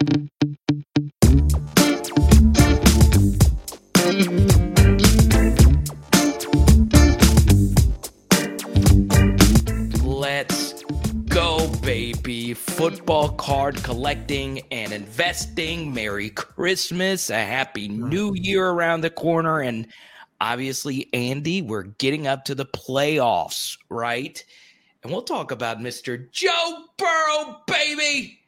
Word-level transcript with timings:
Let's 0.00 0.14
go, 11.28 11.68
baby. 11.82 12.54
Football 12.54 13.28
card 13.32 13.82
collecting 13.82 14.62
and 14.70 14.94
investing. 14.94 15.92
Merry 15.92 16.30
Christmas. 16.30 17.28
A 17.28 17.34
happy 17.34 17.88
new 17.88 18.32
year 18.34 18.70
around 18.70 19.02
the 19.02 19.10
corner. 19.10 19.60
And 19.60 19.86
obviously, 20.40 21.10
Andy, 21.12 21.60
we're 21.60 21.82
getting 21.82 22.26
up 22.26 22.46
to 22.46 22.54
the 22.54 22.64
playoffs, 22.64 23.76
right? 23.90 24.42
And 25.02 25.12
we'll 25.12 25.22
talk 25.22 25.50
about 25.50 25.78
Mr. 25.78 26.30
Joe 26.30 26.84
Burrow, 26.96 27.60
baby. 27.66 28.39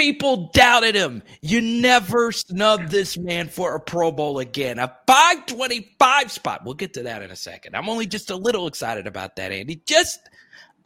People 0.00 0.48
doubted 0.54 0.94
him. 0.94 1.22
You 1.42 1.60
never 1.60 2.32
snub 2.32 2.88
this 2.88 3.18
man 3.18 3.48
for 3.48 3.74
a 3.74 3.80
Pro 3.80 4.10
Bowl 4.10 4.38
again. 4.38 4.78
A 4.78 4.96
525 5.06 6.32
spot. 6.32 6.62
We'll 6.64 6.72
get 6.72 6.94
to 6.94 7.02
that 7.02 7.20
in 7.20 7.30
a 7.30 7.36
second. 7.36 7.76
I'm 7.76 7.86
only 7.86 8.06
just 8.06 8.30
a 8.30 8.34
little 8.34 8.66
excited 8.66 9.06
about 9.06 9.36
that, 9.36 9.52
Andy. 9.52 9.82
Just 9.84 10.30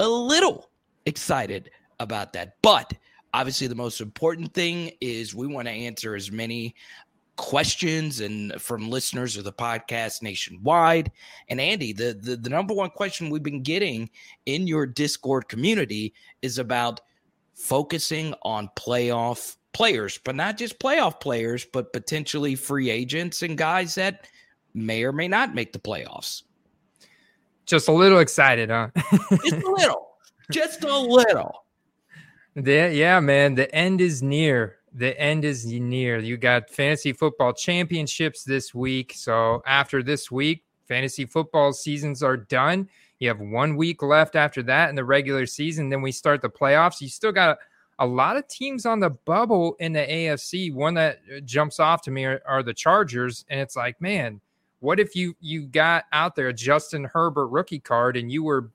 a 0.01 0.09
little 0.09 0.69
excited 1.07 1.71
about 2.01 2.33
that. 2.33 2.57
But 2.61 2.93
obviously, 3.33 3.69
the 3.69 3.77
most 3.77 4.01
important 4.01 4.53
thing 4.53 4.91
is 5.01 5.33
we 5.33 5.47
want 5.47 5.69
to 5.69 5.73
answer 5.73 6.17
as 6.17 6.33
many 6.33 6.75
questions 7.37 8.19
and 8.19 8.61
from 8.61 8.91
listeners 8.91 9.37
of 9.37 9.45
the 9.45 9.53
podcast 9.53 10.23
nationwide. 10.23 11.13
And 11.49 11.61
Andy, 11.61 11.93
the, 11.93 12.19
the 12.21 12.35
the 12.35 12.51
number 12.51 12.75
one 12.75 12.91
question 12.91 13.31
we've 13.31 13.45
been 13.45 13.63
getting 13.63 14.11
in 14.45 14.67
your 14.67 14.87
Discord 14.87 15.47
community 15.47 16.15
is 16.43 16.59
about 16.59 17.01
focusing 17.55 18.35
on 18.43 18.69
playoff 18.77 19.57
players, 19.73 20.19
but 20.25 20.35
not 20.35 20.57
just 20.57 20.79
playoff 20.79 21.21
players, 21.21 21.65
but 21.65 21.93
potentially 21.93 22.55
free 22.55 22.91
agents 22.91 23.43
and 23.43 23.59
guys 23.59 23.95
that 23.97 24.27
may 24.73 25.05
or 25.05 25.13
may 25.13 25.29
not 25.29 25.55
make 25.55 25.73
the 25.73 25.79
playoffs. 25.79 26.43
Just 27.67 27.89
a 27.89 27.93
little 27.93 28.19
excited, 28.19 28.71
huh? 28.71 28.89
just 29.45 29.65
a 29.65 29.71
little. 29.71 30.11
Just 30.53 30.85
a 30.85 30.99
little. 30.99 31.65
Yeah, 32.55 32.89
yeah, 32.89 33.19
man. 33.19 33.55
The 33.55 33.75
end 33.75 34.03
is 34.03 34.23
near. 34.23 34.77
The 34.93 35.19
end 35.19 35.43
is 35.43 35.65
near. 35.65 36.19
You 36.19 36.37
got 36.37 36.69
fantasy 36.69 37.15
football 37.15 37.55
championships 37.55 38.45
this 38.45 38.75
week. 38.75 39.15
So 39.17 39.63
after 39.67 40.03
this 40.03 40.31
week, 40.31 40.65
fantasy 40.87 41.25
football 41.25 41.73
seasons 41.73 42.23
are 42.23 42.37
done. 42.37 42.91
You 43.19 43.29
have 43.29 43.41
one 43.41 43.77
week 43.77 44.03
left 44.03 44.37
after 44.37 44.63
that 44.65 44.91
in 44.91 44.97
the 44.97 45.05
regular 45.05 45.47
season. 45.47 45.89
Then 45.89 46.03
we 46.03 46.13
start 46.13 46.43
the 46.43 46.51
playoffs. 46.51 47.01
You 47.01 47.09
still 47.09 47.33
got 47.33 47.59
a, 47.99 48.07
lot 48.07 48.37
of 48.37 48.49
teams 48.49 48.87
on 48.87 49.01
the 49.01 49.11
bubble 49.11 49.77
in 49.79 49.93
the 49.93 50.01
AFC. 50.01 50.73
One 50.75 50.95
that 50.95 51.21
uh, 51.35 51.41
jumps 51.41 51.79
off 51.79 52.03
to 52.03 52.11
me 52.11 52.25
are, 52.25 52.43
are 52.47 52.63
the 52.63 52.75
Chargers, 52.75 53.45
and 53.49 53.61
it's 53.61 53.77
like, 53.77 54.01
man, 54.01 54.41
what 54.81 55.01
if 55.01 55.17
you 55.17 55.35
you 55.41 55.63
got 55.63 56.05
out 56.13 56.37
there 56.37 56.49
a 56.49 56.53
Justin 56.53 57.05
Herbert 57.05 57.47
rookie 57.47 57.79
card 57.79 58.17
and 58.17 58.31
you 58.31 58.43
were 58.43 58.71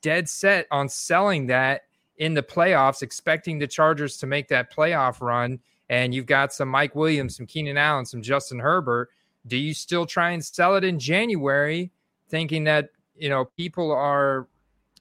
dead 0.00 0.28
set 0.28 0.66
on 0.70 0.88
selling 0.88 1.46
that 1.46 1.82
in 2.18 2.34
the 2.34 2.42
playoffs, 2.42 3.02
expecting 3.02 3.58
the 3.58 3.66
Chargers 3.66 4.16
to 4.18 4.26
make 4.26 4.48
that 4.48 4.74
playoff 4.74 5.20
run, 5.20 5.60
and 5.88 6.14
you've 6.14 6.26
got 6.26 6.52
some 6.52 6.68
Mike 6.68 6.94
Williams, 6.94 7.36
some 7.36 7.46
Keenan 7.46 7.76
Allen, 7.76 8.06
some 8.06 8.22
Justin 8.22 8.58
Herbert. 8.58 9.10
Do 9.46 9.56
you 9.56 9.74
still 9.74 10.06
try 10.06 10.30
and 10.30 10.44
sell 10.44 10.76
it 10.76 10.82
in 10.82 10.98
January, 10.98 11.92
thinking 12.28 12.64
that 12.64 12.90
you 13.18 13.28
know, 13.28 13.44
people 13.44 13.90
are 13.92 14.48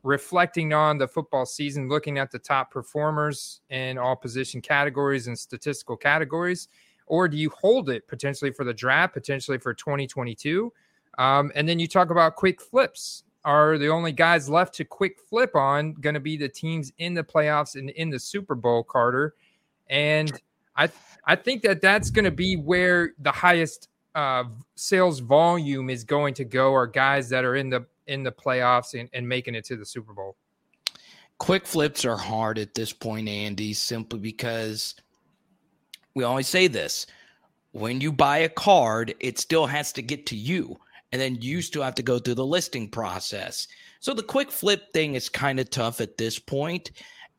reflecting 0.04 0.72
on 0.72 0.98
the 0.98 1.08
football 1.08 1.46
season, 1.46 1.90
looking 1.90 2.20
at 2.20 2.32
the 2.32 2.40
top 2.40 2.72
performers 2.72 3.62
in 3.70 3.98
all 3.98 4.16
position 4.16 4.62
categories 4.62 5.28
and 5.28 5.38
statistical 5.38 5.98
categories? 5.98 6.68
Or 7.08 7.28
do 7.28 7.38
you 7.38 7.50
hold 7.50 7.90
it 7.90 8.08
potentially 8.08 8.52
for 8.52 8.64
the 8.64 8.74
draft, 8.74 9.14
potentially 9.14 9.58
for 9.58 9.74
2022? 9.74 10.72
Um, 11.18 11.52
and 11.56 11.68
then 11.68 11.80
you 11.80 11.88
talk 11.88 12.12
about 12.12 12.36
quick 12.36 12.62
flips. 12.62 13.24
Are 13.44 13.78
the 13.78 13.90
only 13.90 14.12
guys 14.12 14.50
left 14.50 14.74
to 14.75 14.86
quick 14.86 15.20
flip 15.30 15.56
on 15.56 15.94
going 15.94 16.16
to 16.16 16.20
be 16.20 16.36
the 16.36 16.50
teams 16.50 16.92
in 16.98 17.14
the 17.14 17.24
playoffs 17.24 17.75
and 17.75 17.92
in 17.92 18.09
the 18.09 18.20
Super 18.20 18.56
Bowl, 18.56 18.84
Carter? 18.84 19.36
And 19.88 20.31
I, 20.75 20.90
I 21.25 21.36
think 21.36 21.62
that 21.62 21.80
that's 21.80 22.09
going 22.09 22.25
to 22.25 22.31
be 22.31 22.56
where 22.56 23.14
the 23.20 23.31
highest 23.31 23.90
uh, 24.16 24.46
sales 24.75 25.20
volume 25.20 25.90
is 25.90 26.04
going 26.04 26.34
to 26.36 26.46
go 26.46 26.74
are 26.74 26.88
guys 26.88 27.30
that 27.30 27.44
are 27.44 27.56
in 27.56 27.70
the 27.70 27.86
in 28.08 28.24
the 28.24 28.32
playoffs 28.32 29.00
and, 29.00 29.10
and 29.14 29.28
making 29.28 29.56
it 29.56 29.66
to 29.66 29.76
the 29.76 29.86
Super 29.86 30.14
Bowl? 30.14 30.36
Quick 31.38 31.66
flips 31.66 32.06
are 32.06 32.18
hard 32.18 32.58
at 32.58 32.74
this 32.74 32.94
point, 32.94 33.28
Andy, 33.28 33.74
simply 33.74 34.20
because 34.20 34.96
we 36.14 36.24
always 36.24 36.48
say 36.48 36.68
this 36.68 37.06
when 37.72 38.00
you 38.00 38.12
buy 38.12 38.38
a 38.38 38.50
card, 38.50 39.14
it 39.20 39.38
still 39.38 39.66
has 39.66 39.92
to 39.92 40.02
get 40.02 40.26
to 40.28 40.36
you. 40.36 40.80
And 41.12 41.22
then 41.22 41.36
you 41.42 41.62
still 41.62 41.84
have 41.84 41.96
to 41.96 42.04
go 42.04 42.20
through 42.20 42.36
the 42.36 42.46
listing 42.46 42.90
process. 42.90 43.68
So 44.00 44.14
the 44.14 44.24
quick 44.24 44.50
flip 44.50 44.94
thing 44.94 45.16
is 45.16 45.28
kind 45.28 45.60
of 45.60 45.70
tough 45.70 46.00
at 46.00 46.18
this 46.18 46.40
point, 46.40 46.92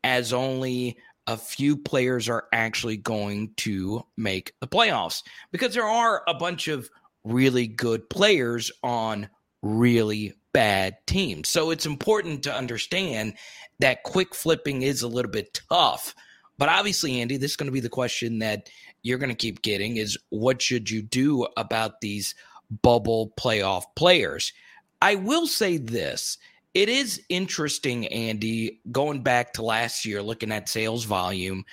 as 0.03 0.33
only 0.33 0.97
a 1.25 1.37
few 1.37 1.75
players 1.75 2.29
are 2.29 2.45
actually 2.53 2.97
going 2.97 3.51
to 3.57 4.05
make 4.15 4.53
the 4.61 4.67
playoffs 4.67 5.23
because 5.51 5.73
there 5.73 5.87
are 5.87 6.23
a 6.27 6.33
bunch 6.33 6.67
of 6.67 6.89
really 7.23 7.67
good 7.67 8.09
players 8.09 8.71
on 8.83 9.27
really 9.61 10.33
bad 10.57 10.97
teams. 11.05 11.49
So 11.49 11.69
it's 11.69 11.85
important 11.85 12.41
to 12.41 12.51
understand 12.51 13.35
that 13.77 14.01
quick 14.01 14.33
flipping 14.33 14.81
is 14.81 15.03
a 15.03 15.07
little 15.07 15.29
bit 15.29 15.61
tough. 15.69 16.15
But 16.57 16.67
obviously, 16.67 17.21
Andy, 17.21 17.37
this 17.37 17.51
is 17.51 17.57
going 17.57 17.67
to 17.67 17.71
be 17.71 17.79
the 17.79 17.89
question 17.89 18.39
that 18.39 18.67
you're 19.03 19.19
going 19.19 19.29
to 19.29 19.35
keep 19.35 19.61
getting 19.61 19.97
is 19.97 20.17
what 20.29 20.59
should 20.59 20.89
you 20.89 21.03
do 21.03 21.45
about 21.57 22.01
these 22.01 22.33
bubble 22.81 23.33
playoff 23.39 23.83
players? 23.95 24.51
I 24.99 25.13
will 25.13 25.45
say 25.45 25.77
this. 25.77 26.39
It 26.73 26.89
is 26.89 27.21
interesting, 27.29 28.07
Andy, 28.07 28.81
going 28.91 29.21
back 29.21 29.53
to 29.53 29.61
last 29.61 30.05
year, 30.05 30.23
looking 30.23 30.51
at 30.51 30.69
sales 30.69 31.03
volume 31.03 31.65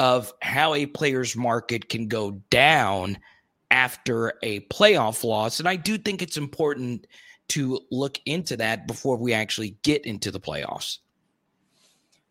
of 0.00 0.32
how 0.42 0.74
a 0.74 0.86
player's 0.86 1.36
market 1.36 1.88
can 1.88 2.08
go 2.08 2.32
down 2.50 3.18
after 3.70 4.32
a 4.42 4.62
playoff 4.62 5.22
loss. 5.22 5.60
And 5.60 5.68
I 5.68 5.76
do 5.76 5.96
think 5.96 6.22
it's 6.22 6.36
important 6.36 7.06
to 7.52 7.80
look 7.90 8.18
into 8.26 8.56
that 8.56 8.86
before 8.86 9.16
we 9.16 9.32
actually 9.32 9.76
get 9.82 10.06
into 10.06 10.30
the 10.30 10.40
playoffs. 10.40 10.98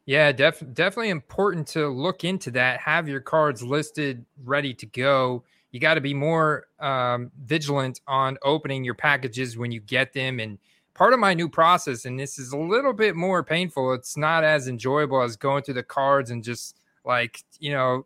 Yeah, 0.06 0.32
def- 0.32 0.64
definitely 0.74 1.09
important 1.09 1.68
to 1.70 1.88
look 1.88 2.24
into 2.24 2.50
that. 2.52 2.80
Have 2.80 3.08
your 3.08 3.20
cards 3.20 3.62
listed, 3.62 4.26
ready 4.44 4.74
to 4.74 4.86
go. 4.88 5.44
You 5.72 5.80
got 5.80 5.94
to 5.94 6.02
be 6.02 6.14
more 6.14 6.68
um, 6.80 7.32
vigilant 7.44 8.02
on 8.08 8.38
opening 8.44 8.84
your 8.84 8.96
packages 8.96 9.58
when 9.58 9.72
you 9.72 9.80
get 9.80 10.12
them. 10.12 10.40
And 10.40 10.58
part 10.96 11.14
of 11.14 11.20
my 11.20 11.34
new 11.36 11.48
process, 11.48 12.06
and 12.06 12.20
this 12.20 12.40
is 12.40 12.52
a 12.52 12.58
little 12.58 12.94
bit 12.94 13.16
more 13.16 13.44
painful, 13.44 13.94
it's 13.94 14.18
not 14.18 14.44
as 14.44 14.68
enjoyable 14.68 15.22
as 15.22 15.36
going 15.38 15.64
through 15.64 15.76
the 15.76 15.84
cards 15.84 16.32
and 16.32 16.44
just 16.44 16.78
like, 17.06 17.44
you 17.59 17.72
know, 17.72 18.06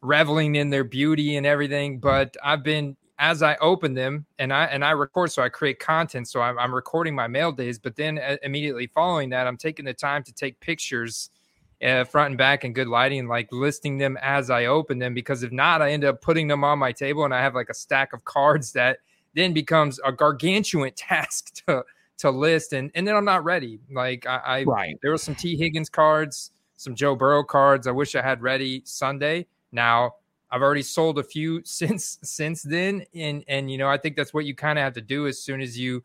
reveling 0.00 0.54
in 0.54 0.70
their 0.70 0.84
beauty 0.84 1.36
and 1.36 1.44
everything. 1.44 1.98
But 1.98 2.36
I've 2.42 2.62
been 2.62 2.96
as 3.22 3.40
I 3.40 3.54
open 3.60 3.94
them 3.94 4.26
and 4.40 4.52
I 4.52 4.64
and 4.64 4.84
I 4.84 4.90
record, 4.90 5.30
so 5.30 5.42
I 5.42 5.48
create 5.48 5.78
content. 5.78 6.26
So 6.26 6.42
I'm, 6.42 6.58
I'm 6.58 6.74
recording 6.74 7.14
my 7.14 7.28
mail 7.28 7.52
days, 7.52 7.78
but 7.78 7.94
then 7.94 8.18
uh, 8.18 8.36
immediately 8.42 8.88
following 8.88 9.30
that, 9.30 9.46
I'm 9.46 9.56
taking 9.56 9.84
the 9.84 9.94
time 9.94 10.24
to 10.24 10.32
take 10.32 10.58
pictures, 10.58 11.30
uh, 11.84 12.02
front 12.02 12.30
and 12.30 12.38
back, 12.38 12.64
in 12.64 12.72
good 12.72 12.88
lighting, 12.88 13.28
like 13.28 13.48
listing 13.52 13.96
them 13.96 14.18
as 14.20 14.50
I 14.50 14.66
open 14.66 14.98
them. 14.98 15.14
Because 15.14 15.44
if 15.44 15.52
not, 15.52 15.80
I 15.80 15.92
end 15.92 16.04
up 16.04 16.20
putting 16.20 16.48
them 16.48 16.64
on 16.64 16.80
my 16.80 16.90
table, 16.90 17.24
and 17.24 17.32
I 17.32 17.40
have 17.40 17.54
like 17.54 17.70
a 17.70 17.74
stack 17.74 18.12
of 18.12 18.24
cards 18.24 18.72
that 18.72 18.98
then 19.34 19.52
becomes 19.52 20.00
a 20.04 20.10
gargantuan 20.10 20.92
task 20.96 21.64
to 21.66 21.84
to 22.18 22.30
list, 22.30 22.72
and 22.72 22.90
and 22.96 23.06
then 23.06 23.14
I'm 23.14 23.24
not 23.24 23.44
ready. 23.44 23.78
Like 23.88 24.26
I, 24.26 24.36
I 24.44 24.62
right. 24.64 24.98
there 25.00 25.12
were 25.12 25.18
some 25.18 25.36
T 25.36 25.56
Higgins 25.56 25.88
cards, 25.88 26.50
some 26.76 26.96
Joe 26.96 27.14
Burrow 27.14 27.44
cards. 27.44 27.86
I 27.86 27.92
wish 27.92 28.16
I 28.16 28.22
had 28.22 28.42
ready 28.42 28.82
Sunday. 28.84 29.46
Now 29.70 30.16
I've 30.52 30.60
already 30.60 30.82
sold 30.82 31.18
a 31.18 31.22
few 31.22 31.62
since 31.64 32.18
since 32.22 32.62
then, 32.62 33.04
and 33.14 33.42
and 33.48 33.70
you 33.70 33.78
know 33.78 33.88
I 33.88 33.96
think 33.96 34.14
that's 34.14 34.34
what 34.34 34.44
you 34.44 34.54
kind 34.54 34.78
of 34.78 34.84
have 34.84 34.92
to 34.94 35.00
do 35.00 35.26
as 35.26 35.40
soon 35.40 35.60
as 35.60 35.76
you 35.78 36.04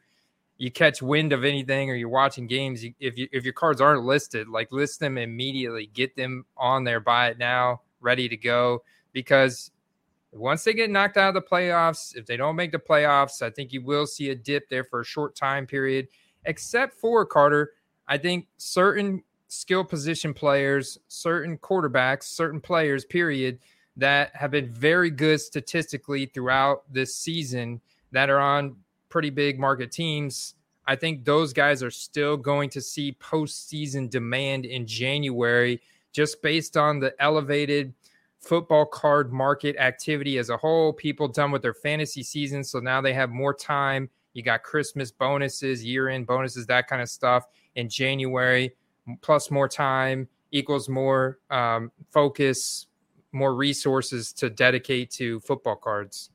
you 0.57 0.71
catch 0.71 1.03
wind 1.03 1.33
of 1.33 1.43
anything 1.43 1.91
or 1.91 1.95
you're 1.95 2.09
watching 2.09 2.47
games. 2.47 2.83
You, 2.83 2.93
if 2.99 3.17
you 3.17 3.27
if 3.31 3.43
your 3.43 3.53
cards 3.53 3.81
aren't 3.81 4.03
listed, 4.03 4.47
like 4.47 4.71
list 4.71 4.99
them 4.99 5.17
immediately, 5.17 5.87
get 5.93 6.15
them 6.15 6.45
on 6.55 6.85
there, 6.85 7.01
buy 7.01 7.27
it 7.27 7.37
now, 7.37 7.81
ready 7.99 8.27
to 8.29 8.37
go. 8.37 8.83
Because 9.11 9.71
once 10.31 10.63
they 10.63 10.73
get 10.73 10.89
knocked 10.89 11.17
out 11.17 11.29
of 11.29 11.33
the 11.35 11.41
playoffs, 11.41 12.15
if 12.15 12.25
they 12.25 12.37
don't 12.37 12.55
make 12.55 12.71
the 12.71 12.79
playoffs, 12.79 13.41
I 13.41 13.49
think 13.49 13.73
you 13.73 13.81
will 13.81 14.07
see 14.07 14.29
a 14.29 14.35
dip 14.35 14.69
there 14.69 14.83
for 14.83 15.01
a 15.01 15.05
short 15.05 15.35
time 15.35 15.67
period. 15.67 16.07
Except 16.45 16.93
for 16.93 17.25
Carter, 17.25 17.73
I 18.07 18.17
think 18.17 18.47
certain 18.57 19.23
skill 19.49 19.83
position 19.83 20.33
players, 20.33 20.97
certain 21.07 21.57
quarterbacks, 21.57 22.23
certain 22.23 22.61
players, 22.61 23.03
period 23.03 23.59
that 23.97 24.35
have 24.35 24.51
been 24.51 24.69
very 24.69 25.09
good 25.09 25.41
statistically 25.41 26.27
throughout 26.27 26.83
this 26.91 27.15
season 27.15 27.81
that 28.11 28.29
are 28.29 28.39
on 28.39 28.75
pretty 29.09 29.29
big 29.29 29.59
market 29.59 29.91
teams. 29.91 30.53
I 30.85 30.95
think 30.95 31.25
those 31.25 31.51
guys 31.51 31.83
are 31.83 31.91
still 31.91 32.37
going 32.37 32.69
to 32.71 32.81
see 32.81 33.17
postseason 33.19 34.09
demand 34.09 34.65
in 34.65 34.87
January 34.87 35.81
just 36.13 36.41
based 36.41 36.77
on 36.77 36.99
the 36.99 37.13
elevated 37.19 37.93
football 38.39 38.85
card 38.85 39.33
market 39.33 39.75
activity 39.77 40.37
as 40.37 40.49
a 40.49 40.57
whole. 40.57 40.93
People 40.93 41.27
done 41.27 41.51
with 41.51 41.61
their 41.61 41.73
fantasy 41.73 42.23
season, 42.23 42.63
so 42.63 42.79
now 42.79 43.01
they 43.01 43.13
have 43.13 43.29
more 43.29 43.53
time. 43.53 44.09
You 44.33 44.43
got 44.43 44.63
Christmas 44.63 45.11
bonuses, 45.11 45.83
year 45.83 46.09
end 46.09 46.27
bonuses, 46.27 46.65
that 46.67 46.87
kind 46.87 47.01
of 47.01 47.09
stuff 47.09 47.45
in 47.75 47.89
January, 47.89 48.73
plus 49.21 49.51
more 49.51 49.67
time 49.67 50.27
equals 50.51 50.87
more 50.87 51.39
um, 51.49 51.91
focus, 52.11 52.87
more 53.31 53.55
resources 53.55 54.33
to 54.33 54.49
dedicate 54.49 55.11
to 55.11 55.39
football 55.41 55.75
cards. 55.75 56.29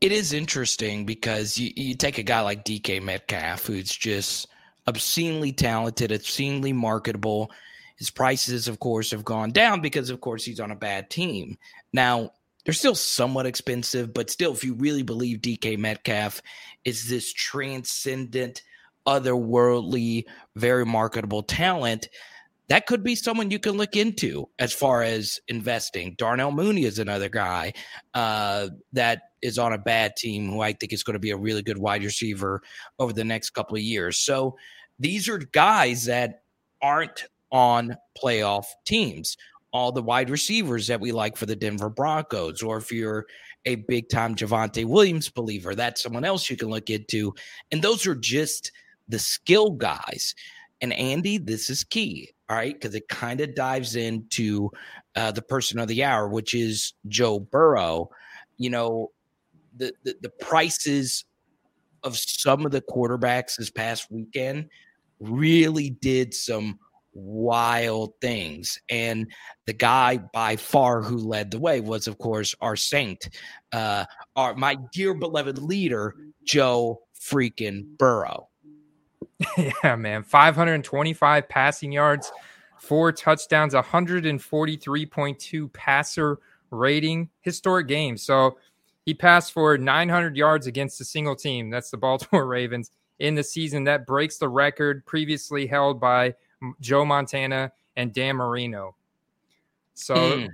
It 0.00 0.12
is 0.12 0.32
interesting 0.32 1.06
because 1.06 1.56
you, 1.56 1.72
you 1.76 1.94
take 1.94 2.18
a 2.18 2.22
guy 2.22 2.40
like 2.40 2.64
DK 2.64 3.02
Metcalf, 3.02 3.66
who's 3.66 3.90
just 3.90 4.48
obscenely 4.86 5.52
talented, 5.52 6.12
obscenely 6.12 6.72
marketable. 6.72 7.50
His 7.96 8.10
prices, 8.10 8.68
of 8.68 8.80
course, 8.80 9.12
have 9.12 9.24
gone 9.24 9.52
down 9.52 9.80
because, 9.80 10.10
of 10.10 10.20
course, 10.20 10.44
he's 10.44 10.60
on 10.60 10.72
a 10.72 10.76
bad 10.76 11.10
team. 11.10 11.56
Now, 11.92 12.32
they're 12.64 12.74
still 12.74 12.94
somewhat 12.94 13.46
expensive, 13.46 14.12
but 14.12 14.30
still, 14.30 14.52
if 14.52 14.64
you 14.64 14.74
really 14.74 15.02
believe 15.02 15.38
DK 15.38 15.78
Metcalf 15.78 16.42
is 16.84 17.08
this 17.08 17.32
transcendent, 17.32 18.62
otherworldly, 19.06 20.24
very 20.56 20.86
marketable 20.86 21.42
talent, 21.42 22.08
that 22.68 22.86
could 22.86 23.02
be 23.02 23.14
someone 23.14 23.50
you 23.50 23.58
can 23.58 23.76
look 23.76 23.96
into 23.96 24.48
as 24.58 24.72
far 24.72 25.02
as 25.02 25.38
investing. 25.48 26.14
Darnell 26.16 26.52
Mooney 26.52 26.84
is 26.84 26.98
another 26.98 27.28
guy 27.28 27.72
uh, 28.14 28.68
that 28.92 29.22
is 29.42 29.58
on 29.58 29.72
a 29.74 29.78
bad 29.78 30.16
team 30.16 30.50
who 30.50 30.60
I 30.60 30.72
think 30.72 30.92
is 30.92 31.02
going 31.02 31.14
to 31.14 31.20
be 31.20 31.30
a 31.30 31.36
really 31.36 31.62
good 31.62 31.78
wide 31.78 32.02
receiver 32.02 32.62
over 32.98 33.12
the 33.12 33.24
next 33.24 33.50
couple 33.50 33.76
of 33.76 33.82
years. 33.82 34.18
So 34.18 34.56
these 34.98 35.28
are 35.28 35.38
guys 35.38 36.06
that 36.06 36.42
aren't 36.80 37.24
on 37.50 37.96
playoff 38.20 38.64
teams. 38.86 39.36
All 39.72 39.92
the 39.92 40.02
wide 40.02 40.30
receivers 40.30 40.86
that 40.86 41.00
we 41.00 41.12
like 41.12 41.36
for 41.36 41.46
the 41.46 41.56
Denver 41.56 41.90
Broncos, 41.90 42.62
or 42.62 42.78
if 42.78 42.92
you're 42.92 43.26
a 43.66 43.74
big 43.74 44.08
time 44.08 44.34
Javonte 44.34 44.84
Williams 44.84 45.28
believer, 45.28 45.74
that's 45.74 46.02
someone 46.02 46.24
else 46.24 46.48
you 46.48 46.56
can 46.56 46.68
look 46.68 46.90
into. 46.90 47.34
And 47.72 47.82
those 47.82 48.06
are 48.06 48.14
just 48.14 48.70
the 49.08 49.18
skill 49.18 49.70
guys. 49.70 50.34
And 50.80 50.92
Andy, 50.92 51.38
this 51.38 51.70
is 51.70 51.82
key, 51.82 52.30
all 52.48 52.56
right, 52.56 52.74
because 52.74 52.94
it 52.94 53.08
kind 53.08 53.40
of 53.40 53.54
dives 53.54 53.96
into 53.96 54.70
uh, 55.16 55.32
the 55.32 55.42
person 55.42 55.78
of 55.78 55.88
the 55.88 56.04
hour, 56.04 56.28
which 56.28 56.54
is 56.54 56.92
Joe 57.08 57.38
Burrow. 57.38 58.10
You 58.58 58.70
know, 58.70 59.10
the, 59.76 59.94
the, 60.04 60.16
the 60.20 60.28
prices 60.28 61.24
of 62.02 62.16
some 62.16 62.66
of 62.66 62.72
the 62.72 62.82
quarterbacks 62.82 63.56
this 63.56 63.70
past 63.70 64.10
weekend 64.10 64.68
really 65.20 65.90
did 65.90 66.34
some 66.34 66.78
wild 67.14 68.12
things. 68.20 68.78
And 68.90 69.32
the 69.66 69.72
guy 69.72 70.18
by 70.18 70.56
far 70.56 71.00
who 71.02 71.16
led 71.16 71.50
the 71.50 71.58
way 71.58 71.80
was, 71.80 72.06
of 72.06 72.18
course, 72.18 72.54
our 72.60 72.76
saint, 72.76 73.28
uh, 73.72 74.04
our 74.36 74.54
my 74.54 74.76
dear 74.92 75.14
beloved 75.14 75.58
leader, 75.58 76.14
Joe 76.44 77.00
freaking 77.18 77.96
Burrow. 77.96 78.48
yeah, 79.84 79.96
man. 79.96 80.22
525 80.22 81.48
passing 81.48 81.92
yards, 81.92 82.32
four 82.78 83.12
touchdowns, 83.12 83.74
143.2 83.74 85.72
passer 85.72 86.38
rating, 86.70 87.28
historic 87.40 87.86
game. 87.88 88.16
So 88.16 88.58
he 89.04 89.14
passed 89.14 89.52
for 89.52 89.76
900 89.76 90.36
yards 90.36 90.66
against 90.66 91.00
a 91.00 91.04
single 91.04 91.36
team. 91.36 91.70
That's 91.70 91.90
the 91.90 91.96
Baltimore 91.98 92.46
Ravens 92.46 92.90
in 93.18 93.34
the 93.34 93.44
season. 93.44 93.84
That 93.84 94.06
breaks 94.06 94.38
the 94.38 94.48
record 94.48 95.04
previously 95.06 95.66
held 95.66 96.00
by 96.00 96.34
Joe 96.80 97.04
Montana 97.04 97.72
and 97.96 98.12
Dan 98.12 98.36
Marino. 98.36 98.96
So, 99.94 100.14
mm. 100.14 100.48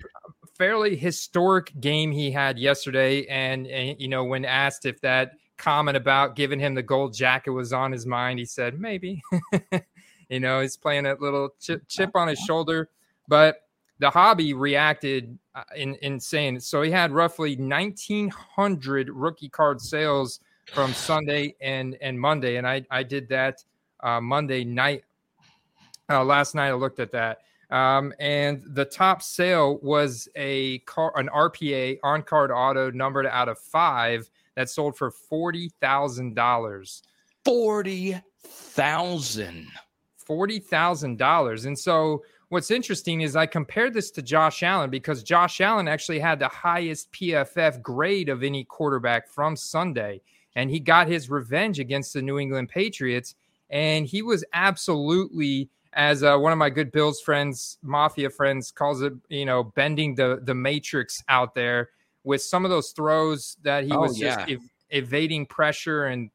fairly 0.59 0.97
historic 0.97 1.73
game 1.81 2.13
he 2.13 2.31
had 2.31 2.59
yesterday. 2.59 3.25
And, 3.27 3.67
and, 3.67 3.99
you 4.01 4.09
know, 4.09 4.25
when 4.25 4.45
asked 4.45 4.85
if 4.85 5.01
that 5.01 5.33
comment 5.61 5.97
about 5.97 6.35
giving 6.35 6.59
him 6.59 6.75
the 6.75 6.83
gold 6.83 7.15
jacket 7.15 7.51
was 7.51 7.73
on 7.73 7.93
his 7.93 8.07
mind. 8.07 8.39
He 8.39 8.45
said, 8.45 8.81
maybe. 8.81 9.23
you 10.29 10.41
know, 10.41 10.61
he's 10.61 10.77
playing 10.77 11.07
a 11.07 11.15
little 11.15 11.51
chip, 11.61 11.87
chip 11.87 12.11
on 12.15 12.29
his 12.29 12.39
shoulder. 12.39 12.89
But 13.29 13.69
the 13.99 14.11
hobby 14.11 14.55
reacted 14.55 15.39
uh, 15.55 15.63
in, 15.77 15.95
in 15.97 16.19
saying 16.19 16.61
so 16.61 16.83
he 16.83 16.91
had 16.91 17.13
roughly 17.13 17.57
1,900 17.57 19.11
rookie 19.11 19.51
card 19.51 19.81
sales 19.81 20.41
from 20.73 20.95
Sunday 20.95 21.55
and, 21.61 21.97
and 22.01 22.19
Monday. 22.19 22.57
And 22.57 22.67
I, 22.67 22.85
I 22.91 23.03
did 23.03 23.29
that 23.29 23.63
uh, 24.01 24.21
Monday 24.21 24.65
night. 24.65 25.05
Uh, 26.09 26.25
last 26.25 26.55
night 26.55 26.69
I 26.69 26.73
looked 26.73 26.99
at 26.99 27.13
that. 27.13 27.43
Um, 27.71 28.13
and 28.19 28.63
the 28.67 28.85
top 28.85 29.23
sale 29.23 29.79
was 29.81 30.29
a 30.35 30.79
car, 30.81 31.13
an 31.17 31.29
RPA 31.29 31.99
on 32.03 32.23
card 32.23 32.51
auto 32.51 32.91
numbered 32.91 33.27
out 33.27 33.49
of 33.49 33.59
five 33.59 34.29
that 34.57 34.71
sold 34.71 34.97
for 34.97 35.11
forty 35.11 35.71
thousand 35.81 36.35
dollars. 36.35 37.03
Forty 37.45 38.21
thousand. 38.45 39.67
Forty 40.17 40.59
thousand 40.59 41.19
dollars. 41.19 41.65
And 41.65 41.79
so 41.79 42.23
what's 42.51 42.71
interesting 42.71 43.23
is 43.23 43.37
I 43.37 43.47
compared 43.47 43.95
this 43.95 44.11
to 44.13 44.23
Josh 44.23 44.63
Allen 44.63 44.91
because 44.91 45.23
Josh 45.23 45.61
Allen 45.61 45.89
actually 45.89 46.19
had 46.19 46.39
the 46.39 46.49
highest 46.49 47.13
PFF 47.13 47.81
grade 47.81 48.29
of 48.29 48.43
any 48.43 48.65
quarterback 48.65 49.29
from 49.29 49.57
Sunday. 49.57 50.21
And 50.57 50.71
he 50.71 50.81
got 50.81 51.07
his 51.07 51.31
revenge 51.31 51.79
against 51.79 52.13
the 52.13 52.23
New 52.23 52.39
England 52.39 52.69
Patriots. 52.69 53.35
And 53.71 54.05
he 54.05 54.21
was 54.21 54.45
absolutely, 54.53 55.71
as 55.93 56.25
uh, 56.25 56.37
one 56.37 56.53
of 56.53 56.59
my 56.59 56.71
good 56.71 56.91
Bills 56.91 57.21
friends, 57.21 57.79
Mafia 57.83 58.31
friends, 58.31 58.73
calls 58.73 59.01
it, 59.01 59.13
you 59.29 59.47
know, 59.47 59.63
bending 59.63 60.17
the 60.17 60.41
the 60.43 60.55
matrix 60.55 61.23
out 61.29 61.55
there 61.55 61.91
with 62.25 62.43
some 62.43 62.65
of 62.65 62.71
those 62.71 62.91
throws 62.91 63.57
that 63.63 63.85
he 63.85 63.93
oh, 63.93 64.01
was 64.01 64.19
just 64.19 64.41
ev- 64.49 64.61
evading 64.91 65.47
pressure 65.47 66.07
and 66.07 66.31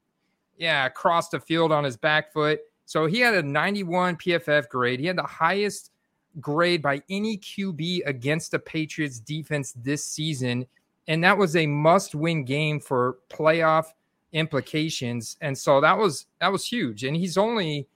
yeah, 0.57 0.85
across 0.85 1.29
the 1.29 1.39
field 1.39 1.71
on 1.71 1.83
his 1.83 1.97
back 1.97 2.31
foot. 2.31 2.61
So 2.85 3.07
he 3.07 3.19
had 3.19 3.33
a 3.33 3.43
91 3.43 4.17
PFF 4.17 4.69
grade. 4.69 4.99
He 4.99 5.07
had 5.07 5.17
the 5.17 5.23
highest 5.23 5.91
grade 6.39 6.81
by 6.81 7.01
any 7.09 7.37
QB 7.37 8.01
against 8.05 8.51
the 8.51 8.59
Patriots 8.59 9.19
defense 9.19 9.73
this 9.73 10.05
season. 10.05 10.65
And 11.07 11.23
that 11.23 11.37
was 11.37 11.55
a 11.55 11.67
must-win 11.67 12.45
game 12.45 12.79
for 12.79 13.17
playoff 13.29 13.87
implications. 14.33 15.37
And 15.41 15.57
so 15.57 15.81
that 15.81 15.97
was 15.97 16.25
that 16.39 16.51
was 16.51 16.65
huge. 16.65 17.03
And 17.03 17.15
he's 17.15 17.37
only 17.37 17.87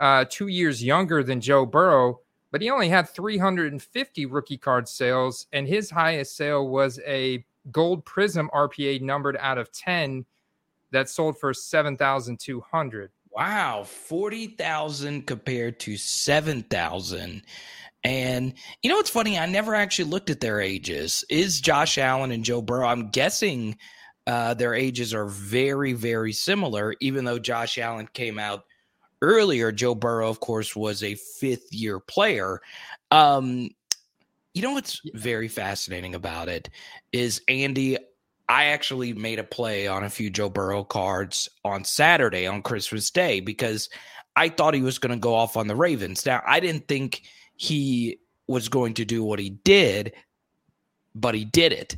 uh, 0.00 0.24
two 0.28 0.48
years 0.48 0.82
younger 0.82 1.22
than 1.22 1.40
Joe 1.40 1.66
Burrow 1.66 2.20
but 2.50 2.62
he 2.62 2.70
only 2.70 2.88
had 2.88 3.08
350 3.08 4.26
rookie 4.26 4.56
card 4.56 4.88
sales, 4.88 5.46
and 5.52 5.66
his 5.66 5.90
highest 5.90 6.36
sale 6.36 6.68
was 6.68 6.98
a 7.06 7.44
gold 7.70 8.04
prism 8.04 8.50
RPA 8.54 9.02
numbered 9.02 9.36
out 9.38 9.58
of 9.58 9.70
10 9.72 10.24
that 10.90 11.08
sold 11.08 11.38
for 11.38 11.52
7,200. 11.52 13.10
Wow, 13.30 13.84
40,000 13.84 15.26
compared 15.26 15.78
to 15.80 15.96
7,000. 15.96 17.42
And 18.04 18.54
you 18.82 18.90
know 18.90 18.96
what's 18.96 19.10
funny? 19.10 19.38
I 19.38 19.46
never 19.46 19.74
actually 19.74 20.10
looked 20.10 20.30
at 20.30 20.40
their 20.40 20.60
ages. 20.60 21.24
Is 21.28 21.60
Josh 21.60 21.98
Allen 21.98 22.30
and 22.30 22.44
Joe 22.44 22.62
Burrow? 22.62 22.86
I'm 22.86 23.10
guessing 23.10 23.76
uh, 24.26 24.54
their 24.54 24.74
ages 24.74 25.12
are 25.12 25.26
very, 25.26 25.92
very 25.92 26.32
similar, 26.32 26.94
even 27.00 27.24
though 27.24 27.38
Josh 27.38 27.76
Allen 27.78 28.08
came 28.12 28.38
out 28.38 28.64
earlier, 29.22 29.72
Joe 29.72 29.94
Burrow, 29.94 30.28
of 30.28 30.40
course, 30.40 30.74
was 30.74 31.02
a 31.02 31.14
fifth 31.14 31.72
year 31.72 31.98
player. 31.98 32.60
Um, 33.10 33.70
you 34.54 34.62
know 34.62 34.72
what's 34.72 35.00
very 35.14 35.48
fascinating 35.48 36.14
about 36.14 36.48
it 36.48 36.68
is 37.12 37.42
Andy. 37.48 37.98
I 38.48 38.66
actually 38.66 39.12
made 39.12 39.38
a 39.38 39.44
play 39.44 39.86
on 39.86 40.04
a 40.04 40.10
few 40.10 40.30
Joe 40.30 40.48
Burrow 40.48 40.82
cards 40.82 41.48
on 41.64 41.84
Saturday 41.84 42.46
on 42.46 42.62
Christmas 42.62 43.10
Day 43.10 43.40
because 43.40 43.90
I 44.36 44.48
thought 44.48 44.74
he 44.74 44.82
was 44.82 44.98
going 44.98 45.12
to 45.12 45.18
go 45.18 45.34
off 45.34 45.56
on 45.56 45.66
the 45.66 45.76
Ravens. 45.76 46.24
Now, 46.24 46.42
I 46.46 46.60
didn't 46.60 46.88
think 46.88 47.22
he 47.56 48.20
was 48.46 48.68
going 48.68 48.94
to 48.94 49.04
do 49.04 49.22
what 49.22 49.38
he 49.38 49.50
did, 49.50 50.14
but 51.14 51.34
he 51.34 51.44
did 51.44 51.72
it. 51.72 51.96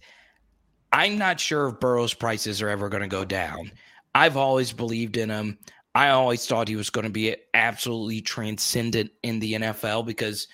I'm 0.92 1.18
not 1.18 1.38
sure 1.38 1.68
if 1.68 1.80
Burrow's 1.80 2.14
prices 2.14 2.60
are 2.62 2.68
ever 2.68 2.88
going 2.88 3.02
to 3.02 3.08
go 3.08 3.24
down. 3.24 3.70
I've 4.14 4.36
always 4.36 4.72
believed 4.72 5.16
in 5.16 5.30
him. 5.30 5.58
I 5.94 6.10
always 6.10 6.46
thought 6.46 6.68
he 6.68 6.76
was 6.76 6.90
going 6.90 7.04
to 7.04 7.10
be 7.10 7.36
absolutely 7.54 8.20
transcendent 8.20 9.10
in 9.22 9.40
the 9.40 9.54
NFL 9.54 10.06
because 10.06 10.46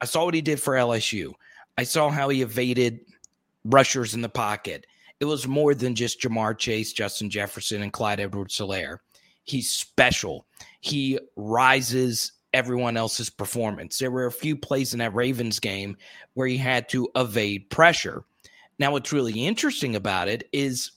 I 0.00 0.04
saw 0.04 0.24
what 0.24 0.34
he 0.34 0.40
did 0.40 0.60
for 0.60 0.74
LSU. 0.74 1.32
I 1.78 1.84
saw 1.84 2.10
how 2.10 2.28
he 2.28 2.42
evaded 2.42 3.00
rushers 3.64 4.14
in 4.14 4.20
the 4.20 4.28
pocket. 4.28 4.86
It 5.20 5.26
was 5.26 5.46
more 5.46 5.74
than 5.74 5.94
just 5.94 6.20
Ja'Marr 6.20 6.58
Chase, 6.58 6.92
Justin 6.92 7.30
Jefferson, 7.30 7.82
and 7.82 7.92
Clyde 7.92 8.20
Edwards 8.20 8.56
Helaire. 8.58 8.98
He's 9.44 9.70
special. 9.70 10.46
He 10.80 11.18
rises 11.36 12.32
everyone 12.52 12.96
else's 12.96 13.30
performance. 13.30 13.98
There 13.98 14.10
were 14.10 14.26
a 14.26 14.32
few 14.32 14.56
plays 14.56 14.92
in 14.92 14.98
that 14.98 15.14
Ravens 15.14 15.60
game 15.60 15.96
where 16.34 16.48
he 16.48 16.56
had 16.56 16.88
to 16.88 17.08
evade 17.14 17.70
pressure. 17.70 18.24
Now, 18.78 18.92
what's 18.92 19.12
really 19.12 19.46
interesting 19.46 19.94
about 19.94 20.28
it 20.28 20.48
is 20.52 20.92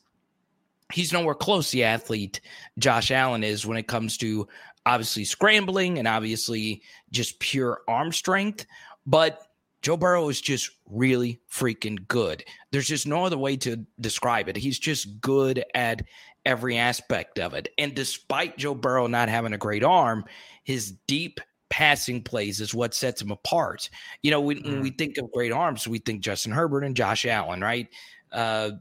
he's 0.92 1.13
nowhere 1.13 1.36
close 1.36 1.72
the 1.72 1.84
athlete 1.84 2.42
Josh 2.78 3.12
Allen 3.12 3.44
is 3.44 3.66
when 3.66 3.78
it 3.78 3.88
comes 3.88 4.18
to 4.18 4.48
obviously 4.86 5.24
scrambling 5.24 5.98
and 6.00 6.08
obviously 6.08 6.82
just 7.12 7.40
pure 7.40 7.82
arm 7.88 8.12
strength. 8.12 8.66
But 9.06 9.42
Joe 9.82 9.98
Burrow 9.98 10.30
is 10.30 10.40
just 10.42 10.72
really 10.90 11.40
freaking 11.52 12.08
good. 12.08 12.44
There's 12.72 12.88
just 12.88 13.08
no 13.08 13.25
other 13.25 13.38
way 13.38 13.58
to 13.58 13.86
describe 14.00 14.48
it. 14.48 14.56
He's 14.56 14.80
just 14.80 15.20
good 15.20 15.63
at 15.75 16.02
every 16.46 16.78
aspect 16.78 17.40
of 17.40 17.54
it. 17.54 17.70
And 17.78 17.94
despite 17.94 18.58
Joe 18.58 18.75
Burrow 18.75 19.08
not 19.08 19.30
having 19.30 19.54
a 19.54 19.58
great 19.58 19.84
arm, 19.84 20.25
his 20.63 20.92
deep 21.08 21.40
passing 21.70 22.22
plays 22.22 22.62
is 22.62 22.74
what 22.74 22.94
sets 22.94 23.22
him 23.22 23.32
apart. 23.32 23.90
You 24.22 24.32
know, 24.32 24.42
when, 24.42 24.58
mm. 24.58 24.66
when 24.66 24.82
we 24.82 24.92
mm. 24.92 24.98
think 24.98 25.18
of 25.18 25.32
great 25.32 25.52
arms, 25.52 25.88
we 25.88 26.00
think 26.00 26.22
Justin 26.22 26.52
Herbert 26.52 26.84
and 26.84 26.96
Josh 26.96 27.25
Allen, 27.25 27.62
right? 27.62 27.88
Uh, 28.32 28.72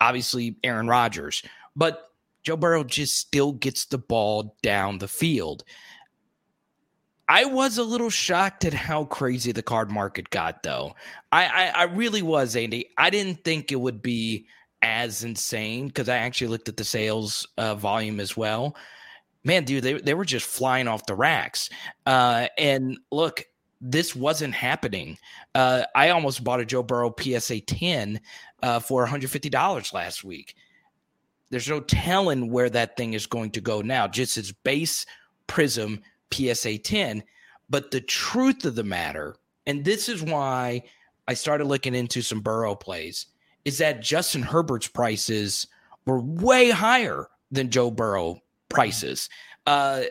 obviously, 0.00 0.56
Aaron 0.64 0.88
Rodgers. 0.88 1.42
But 1.74 2.10
Joe 2.42 2.56
Burrow 2.56 2.84
just 2.84 3.18
still 3.18 3.52
gets 3.52 3.86
the 3.86 3.98
ball 3.98 4.56
down 4.62 4.98
the 4.98 5.08
field. 5.08 5.64
I 7.28 7.44
was 7.44 7.76
a 7.76 7.82
little 7.82 8.10
shocked 8.10 8.64
at 8.64 8.72
how 8.72 9.04
crazy 9.04 9.50
the 9.50 9.62
card 9.62 9.90
market 9.90 10.30
got, 10.30 10.62
though. 10.62 10.94
I, 11.32 11.46
I, 11.46 11.66
I 11.68 11.82
really 11.84 12.22
was, 12.22 12.54
Andy. 12.54 12.90
I 12.96 13.10
didn't 13.10 13.42
think 13.42 13.72
it 13.72 13.80
would 13.80 14.00
be 14.00 14.46
as 14.82 15.24
insane 15.24 15.88
because 15.88 16.08
I 16.08 16.18
actually 16.18 16.48
looked 16.48 16.68
at 16.68 16.76
the 16.76 16.84
sales 16.84 17.46
uh, 17.58 17.74
volume 17.74 18.20
as 18.20 18.36
well. 18.36 18.76
Man, 19.42 19.64
dude, 19.64 19.82
they, 19.82 19.94
they 19.94 20.14
were 20.14 20.24
just 20.24 20.46
flying 20.46 20.86
off 20.86 21.06
the 21.06 21.14
racks. 21.16 21.68
Uh, 22.04 22.46
and 22.58 22.98
look, 23.10 23.44
this 23.80 24.16
wasn't 24.16 24.54
happening. 24.54 25.18
Uh, 25.54 25.84
I 25.94 26.10
almost 26.10 26.42
bought 26.42 26.60
a 26.60 26.64
Joe 26.64 26.82
Burrow 26.82 27.14
PSA 27.18 27.60
10 27.60 28.20
uh, 28.62 28.80
for 28.80 29.06
$150 29.06 29.92
last 29.92 30.24
week. 30.24 30.54
There's 31.50 31.68
no 31.68 31.80
telling 31.80 32.50
where 32.50 32.70
that 32.70 32.96
thing 32.96 33.14
is 33.14 33.26
going 33.26 33.50
to 33.52 33.60
go 33.60 33.80
now. 33.80 34.08
Just 34.08 34.36
its 34.36 34.52
base 34.52 35.06
prism 35.46 36.00
PSA 36.32 36.78
10. 36.78 37.22
But 37.68 37.90
the 37.90 38.00
truth 38.00 38.64
of 38.64 38.74
the 38.74 38.84
matter, 38.84 39.36
and 39.66 39.84
this 39.84 40.08
is 40.08 40.22
why 40.22 40.82
I 41.28 41.34
started 41.34 41.66
looking 41.66 41.94
into 41.94 42.22
some 42.22 42.40
Burrow 42.40 42.74
plays, 42.74 43.26
is 43.64 43.78
that 43.78 44.02
Justin 44.02 44.42
Herbert's 44.42 44.88
prices 44.88 45.66
were 46.06 46.20
way 46.20 46.70
higher 46.70 47.28
than 47.50 47.70
Joe 47.70 47.90
Burrow 47.90 48.40
prices. 48.68 49.28
Uh, 49.66 50.04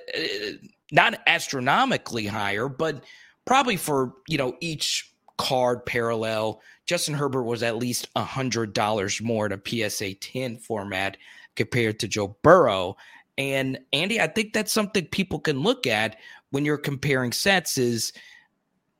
not 0.92 1.20
astronomically 1.28 2.26
higher, 2.26 2.68
but 2.68 3.04
probably 3.46 3.78
for 3.78 4.14
you 4.28 4.38
know 4.38 4.56
each 4.60 5.12
card 5.38 5.86
parallel, 5.86 6.62
Justin 6.86 7.14
Herbert 7.14 7.44
was 7.44 7.64
at 7.64 7.78
least 7.78 8.10
a 8.16 8.24
hundred 8.24 8.74
dollars 8.74 9.22
more 9.22 9.46
in 9.46 9.52
a 9.52 9.90
PSA 9.90 10.16
10 10.16 10.58
format 10.58 11.18
compared 11.56 12.00
to 12.00 12.08
Joe 12.08 12.36
Burrow. 12.42 12.98
And 13.38 13.80
Andy, 13.92 14.22
I 14.22 14.28
think 14.28 14.54
that's 14.54 14.72
something 14.72 15.06
people 15.08 15.40
can 15.40 15.62
look 15.62 15.88
at 15.88 16.18
when 16.52 16.64
you're 16.64 16.78
comparing 16.78 17.32
sets 17.32 17.78
is 17.78 18.14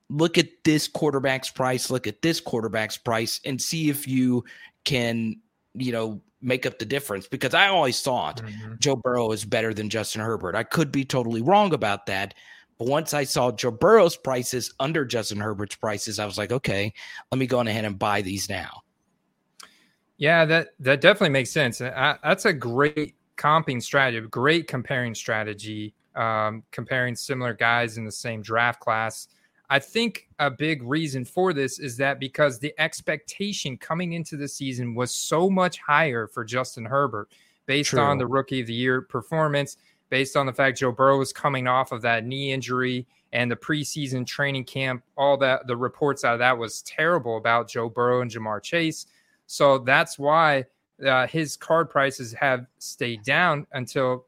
look 0.10 0.38
at 0.38 0.50
this 0.64 0.88
quarterback's 0.88 1.50
price, 1.50 1.90
look 1.90 2.08
at 2.08 2.22
this 2.22 2.40
quarterback's 2.40 2.98
price, 2.98 3.40
and 3.46 3.62
see 3.62 3.90
if 3.90 4.08
you 4.08 4.44
can, 4.84 5.38
you 5.74 5.92
know, 5.92 6.22
make 6.42 6.66
up 6.66 6.80
the 6.80 6.86
difference. 6.86 7.28
Because 7.28 7.54
I 7.54 7.68
always 7.68 8.02
thought 8.02 8.42
mm-hmm. 8.42 8.74
Joe 8.80 8.98
Burrow 8.98 9.32
is 9.32 9.46
better 9.46 9.74
than 9.74 9.90
Justin 9.90 10.22
Herbert. 10.22 10.56
I 10.56 10.64
could 10.64 10.92
be 10.92 11.06
totally 11.06 11.42
wrong 11.42 11.74
about 11.74 12.08
that. 12.08 12.34
But 12.78 12.88
once 12.88 13.14
I 13.14 13.24
saw 13.24 13.52
Joe 13.52 13.72
Burrow's 13.72 14.18
prices 14.18 14.74
under 14.80 15.06
Justin 15.06 15.40
Herbert's 15.40 15.76
prices, 15.76 16.20
I 16.20 16.26
was 16.26 16.38
like, 16.38 16.52
okay, 16.52 16.94
let 17.32 17.40
me 17.40 17.48
go 17.48 17.60
on 17.60 17.68
ahead 17.68 17.86
and 17.86 17.98
buy 17.98 18.22
these 18.22 18.50
now. 18.50 18.82
Yeah, 20.18 20.46
that 20.46 20.70
that 20.80 21.02
definitely 21.02 21.30
makes 21.30 21.52
sense. 21.52 21.82
I, 21.82 22.18
that's 22.24 22.46
a 22.46 22.54
great 22.54 23.16
comping 23.38 23.82
strategy, 23.82 24.26
great 24.28 24.68
comparing 24.68 25.14
strategy, 25.14 25.94
um, 26.16 26.64
comparing 26.72 27.16
similar 27.16 27.54
guys 27.54 27.98
in 27.98 28.06
the 28.06 28.12
same 28.12 28.42
draft 28.42 28.80
class. 28.80 29.28
I 29.70 29.80
think 29.80 30.28
a 30.40 30.52
big 30.52 30.84
reason 30.84 31.26
for 31.26 31.52
this 31.52 31.80
is 31.80 31.98
that 31.98 32.20
because 32.20 32.60
the 32.60 32.74
expectation 32.78 33.78
coming 33.78 34.14
into 34.14 34.38
the 34.38 34.48
season 34.48 34.94
was 34.94 35.12
so 35.12 35.50
much 35.50 35.80
higher 35.80 36.28
for 36.28 36.44
Justin 36.46 36.86
Herbert 36.86 37.30
based 37.66 37.90
True. 37.90 38.00
on 38.00 38.18
the 38.18 38.28
rookie 38.28 38.62
of 38.62 38.68
the 38.68 38.74
year 38.74 39.02
performance, 39.02 39.78
based 40.10 40.36
on 40.36 40.46
the 40.46 40.54
fact 40.54 40.80
Joe 40.80 40.92
Burrow 40.92 41.18
was 41.18 41.34
coming 41.34 41.68
off 41.68 41.92
of 41.92 42.02
that 42.04 42.26
knee 42.26 42.52
injury 42.52 43.06
and 43.34 43.52
the 43.52 43.56
preseason 43.56 44.26
training 44.26 44.66
camp, 44.66 45.04
all 45.18 45.38
that 45.38 45.68
the 45.68 45.76
reports 45.76 46.24
out 46.24 46.34
of 46.34 46.40
that 46.40 46.58
was 46.58 46.82
terrible 46.84 47.38
about 47.38 47.70
Joe 47.70 47.90
Burrow 47.90 48.22
and 48.22 48.32
Ja'Marr 48.32 48.62
Chase. 48.62 49.08
So 49.48 49.80
that's 49.80 50.18
why 50.18 50.66
uh, 51.06 51.28
his 51.28 51.58
card 51.58 51.90
prices 51.90 52.34
have 52.34 52.66
stayed 52.80 53.24
down 53.24 53.68
until 53.74 54.26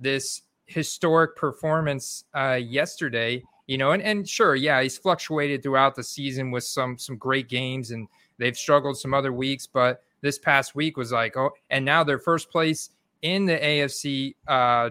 this 0.00 0.42
historic 0.66 1.36
performance 1.36 2.24
uh, 2.34 2.58
yesterday 2.60 3.42
you 3.68 3.76
know, 3.76 3.92
and, 3.92 4.02
and 4.02 4.28
sure, 4.28 4.56
yeah, 4.56 4.82
he's 4.82 4.98
fluctuated 4.98 5.62
throughout 5.62 5.94
the 5.94 6.02
season 6.02 6.50
with 6.50 6.64
some 6.64 6.98
some 6.98 7.16
great 7.16 7.48
games 7.48 7.92
and 7.92 8.08
they've 8.38 8.56
struggled 8.56 8.98
some 8.98 9.14
other 9.14 9.32
weeks, 9.32 9.66
but 9.66 10.02
this 10.22 10.38
past 10.38 10.74
week 10.74 10.96
was 10.96 11.12
like, 11.12 11.36
oh, 11.36 11.50
and 11.70 11.84
now 11.84 12.02
they're 12.02 12.18
first 12.18 12.50
place 12.50 12.90
in 13.22 13.44
the 13.44 13.58
AFC 13.58 14.34
uh, 14.48 14.90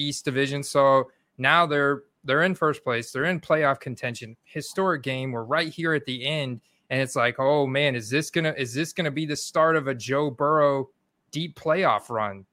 East 0.00 0.24
division. 0.24 0.62
So 0.62 1.10
now 1.38 1.66
they're 1.66 2.02
they're 2.24 2.42
in 2.42 2.54
first 2.54 2.84
place. 2.84 3.10
They're 3.10 3.24
in 3.24 3.40
playoff 3.40 3.80
contention. 3.80 4.36
Historic 4.44 5.02
game. 5.02 5.32
We're 5.32 5.44
right 5.44 5.68
here 5.68 5.94
at 5.94 6.04
the 6.04 6.26
end, 6.26 6.60
and 6.90 7.00
it's 7.00 7.16
like, 7.16 7.36
oh 7.38 7.66
man, 7.66 7.94
is 7.94 8.10
this 8.10 8.30
gonna 8.30 8.54
is 8.56 8.74
this 8.74 8.92
gonna 8.92 9.10
be 9.10 9.26
the 9.26 9.36
start 9.36 9.76
of 9.76 9.88
a 9.88 9.94
Joe 9.94 10.30
Burrow 10.30 10.90
deep 11.30 11.58
playoff 11.58 12.10
run? 12.10 12.44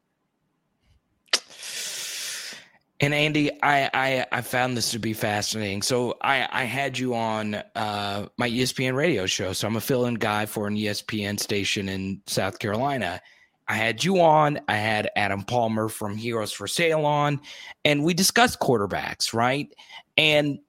And 3.01 3.13
Andy, 3.13 3.51
I, 3.61 3.89
I, 3.93 4.25
I 4.31 4.41
found 4.41 4.77
this 4.77 4.91
to 4.91 4.99
be 4.99 5.11
fascinating. 5.11 5.81
So 5.81 6.17
I 6.21 6.47
I 6.49 6.63
had 6.63 6.97
you 6.97 7.13
on 7.13 7.55
uh, 7.75 8.27
my 8.37 8.49
ESPN 8.49 8.95
radio 8.95 9.25
show. 9.25 9.51
So 9.51 9.67
I'm 9.67 9.75
a 9.75 9.81
fill-in 9.81 10.15
guy 10.15 10.45
for 10.45 10.67
an 10.67 10.75
ESPN 10.75 11.39
station 11.39 11.89
in 11.89 12.21
South 12.25 12.59
Carolina. 12.59 13.21
I 13.67 13.75
had 13.75 14.03
you 14.03 14.21
on. 14.21 14.59
I 14.67 14.75
had 14.75 15.09
Adam 15.15 15.43
Palmer 15.43 15.89
from 15.89 16.15
Heroes 16.15 16.51
for 16.51 16.67
Sale 16.67 17.05
on, 17.05 17.41
and 17.83 18.03
we 18.03 18.13
discussed 18.13 18.59
quarterbacks, 18.59 19.33
right? 19.33 19.73
And 20.17 20.59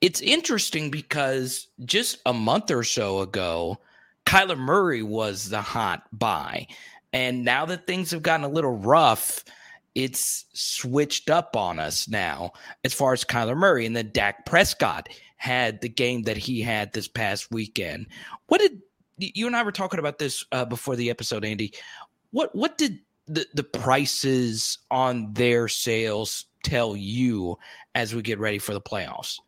it's 0.00 0.20
interesting 0.20 0.90
because 0.90 1.68
just 1.84 2.18
a 2.24 2.32
month 2.32 2.70
or 2.70 2.84
so 2.84 3.20
ago, 3.20 3.78
Kyler 4.24 4.58
Murray 4.58 5.02
was 5.02 5.50
the 5.50 5.60
hot 5.60 6.04
buy, 6.12 6.66
and 7.12 7.44
now 7.44 7.66
that 7.66 7.86
things 7.86 8.10
have 8.12 8.22
gotten 8.22 8.44
a 8.44 8.48
little 8.48 8.76
rough 8.76 9.44
it's 9.94 10.44
switched 10.52 11.30
up 11.30 11.56
on 11.56 11.78
us 11.78 12.08
now 12.08 12.52
as 12.84 12.94
far 12.94 13.12
as 13.12 13.24
Kyler 13.24 13.56
Murray. 13.56 13.86
And 13.86 13.96
then 13.96 14.10
Dak 14.12 14.46
Prescott 14.46 15.08
had 15.36 15.80
the 15.80 15.88
game 15.88 16.22
that 16.22 16.36
he 16.36 16.60
had 16.60 16.92
this 16.92 17.08
past 17.08 17.50
weekend. 17.50 18.06
What 18.46 18.60
did 18.60 18.80
you 19.20 19.46
and 19.46 19.56
I 19.56 19.62
were 19.62 19.72
talking 19.72 20.00
about 20.00 20.18
this 20.18 20.44
uh, 20.52 20.64
before 20.64 20.96
the 20.96 21.10
episode, 21.10 21.44
Andy? 21.44 21.72
What 22.30 22.54
what 22.54 22.78
did 22.78 23.00
the, 23.26 23.46
the 23.54 23.62
prices 23.62 24.78
on 24.90 25.32
their 25.32 25.68
sales 25.68 26.46
tell 26.62 26.96
you 26.96 27.58
as 27.94 28.14
we 28.14 28.22
get 28.22 28.38
ready 28.38 28.58
for 28.58 28.74
the 28.74 28.80
playoffs? 28.80 29.38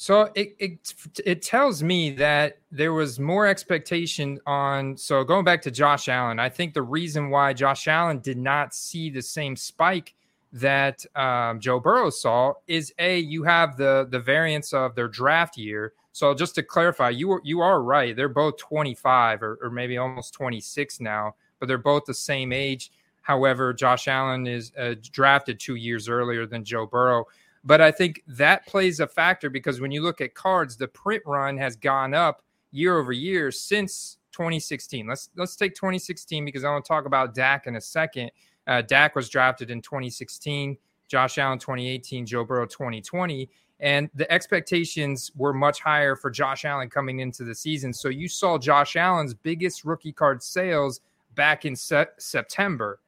So 0.00 0.30
it, 0.36 0.54
it 0.60 0.94
it 1.26 1.42
tells 1.42 1.82
me 1.82 2.10
that 2.12 2.58
there 2.70 2.92
was 2.92 3.18
more 3.18 3.48
expectation 3.48 4.38
on. 4.46 4.96
So 4.96 5.24
going 5.24 5.44
back 5.44 5.60
to 5.62 5.72
Josh 5.72 6.08
Allen, 6.08 6.38
I 6.38 6.48
think 6.48 6.72
the 6.72 6.82
reason 6.82 7.30
why 7.30 7.52
Josh 7.52 7.88
Allen 7.88 8.20
did 8.20 8.38
not 8.38 8.74
see 8.74 9.10
the 9.10 9.22
same 9.22 9.56
spike 9.56 10.14
that 10.52 11.04
um, 11.16 11.58
Joe 11.58 11.80
Burrow 11.80 12.10
saw 12.10 12.54
is 12.68 12.94
a 13.00 13.18
you 13.18 13.42
have 13.42 13.76
the 13.76 14.06
the 14.08 14.20
variance 14.20 14.72
of 14.72 14.94
their 14.94 15.08
draft 15.08 15.56
year. 15.56 15.94
So 16.18 16.34
just 16.34 16.56
to 16.56 16.64
clarify, 16.64 17.10
you 17.10 17.40
you 17.44 17.60
are 17.60 17.80
right. 17.80 18.16
They're 18.16 18.28
both 18.28 18.56
25 18.56 19.40
or, 19.40 19.56
or 19.62 19.70
maybe 19.70 19.98
almost 19.98 20.34
26 20.34 20.98
now, 20.98 21.36
but 21.60 21.68
they're 21.68 21.78
both 21.78 22.06
the 22.06 22.14
same 22.14 22.52
age. 22.52 22.90
However, 23.22 23.72
Josh 23.72 24.08
Allen 24.08 24.44
is 24.48 24.72
uh, 24.76 24.96
drafted 25.12 25.60
two 25.60 25.76
years 25.76 26.08
earlier 26.08 26.44
than 26.44 26.64
Joe 26.64 26.86
Burrow. 26.86 27.26
But 27.62 27.80
I 27.80 27.92
think 27.92 28.24
that 28.26 28.66
plays 28.66 28.98
a 28.98 29.06
factor 29.06 29.48
because 29.48 29.80
when 29.80 29.92
you 29.92 30.02
look 30.02 30.20
at 30.20 30.34
cards, 30.34 30.76
the 30.76 30.88
print 30.88 31.22
run 31.24 31.56
has 31.56 31.76
gone 31.76 32.14
up 32.14 32.42
year 32.72 32.98
over 32.98 33.12
year 33.12 33.52
since 33.52 34.18
2016. 34.32 35.06
Let's 35.06 35.30
let's 35.36 35.54
take 35.54 35.76
2016 35.76 36.44
because 36.44 36.64
I 36.64 36.70
want 36.70 36.84
to 36.84 36.88
talk 36.88 37.06
about 37.06 37.32
Dak 37.32 37.68
in 37.68 37.76
a 37.76 37.80
second. 37.80 38.32
Uh, 38.66 38.82
Dak 38.82 39.14
was 39.14 39.28
drafted 39.28 39.70
in 39.70 39.80
2016, 39.82 40.76
Josh 41.06 41.38
Allen 41.38 41.60
2018, 41.60 42.26
Joe 42.26 42.44
Burrow 42.44 42.66
2020, 42.66 43.48
and 43.80 44.10
the 44.14 44.30
expectations 44.30 45.30
were 45.36 45.52
much 45.52 45.80
higher 45.80 46.16
for 46.16 46.30
Josh 46.30 46.64
Allen 46.64 46.90
coming 46.90 47.20
into 47.20 47.44
the 47.44 47.54
season. 47.54 47.92
So 47.92 48.08
you 48.08 48.28
saw 48.28 48.58
Josh 48.58 48.96
Allen's 48.96 49.34
biggest 49.34 49.84
rookie 49.84 50.12
card 50.12 50.42
sales 50.42 51.00
back 51.34 51.64
in 51.64 51.76
se- 51.76 52.06
September, 52.18 52.98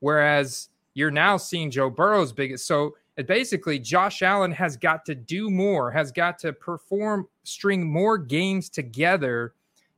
whereas 0.00 0.68
you're 0.94 1.10
now 1.10 1.36
seeing 1.36 1.70
Joe 1.70 1.88
Burrow's 1.88 2.32
biggest. 2.32 2.66
So 2.66 2.96
basically 3.26 3.78
Josh 3.78 4.22
Allen 4.22 4.52
has 4.52 4.76
got 4.76 5.04
to 5.06 5.14
do 5.14 5.50
more, 5.50 5.90
has 5.90 6.12
got 6.12 6.38
to 6.40 6.52
perform, 6.52 7.26
string 7.44 7.90
more 7.90 8.18
games 8.18 8.68
together 8.68 9.54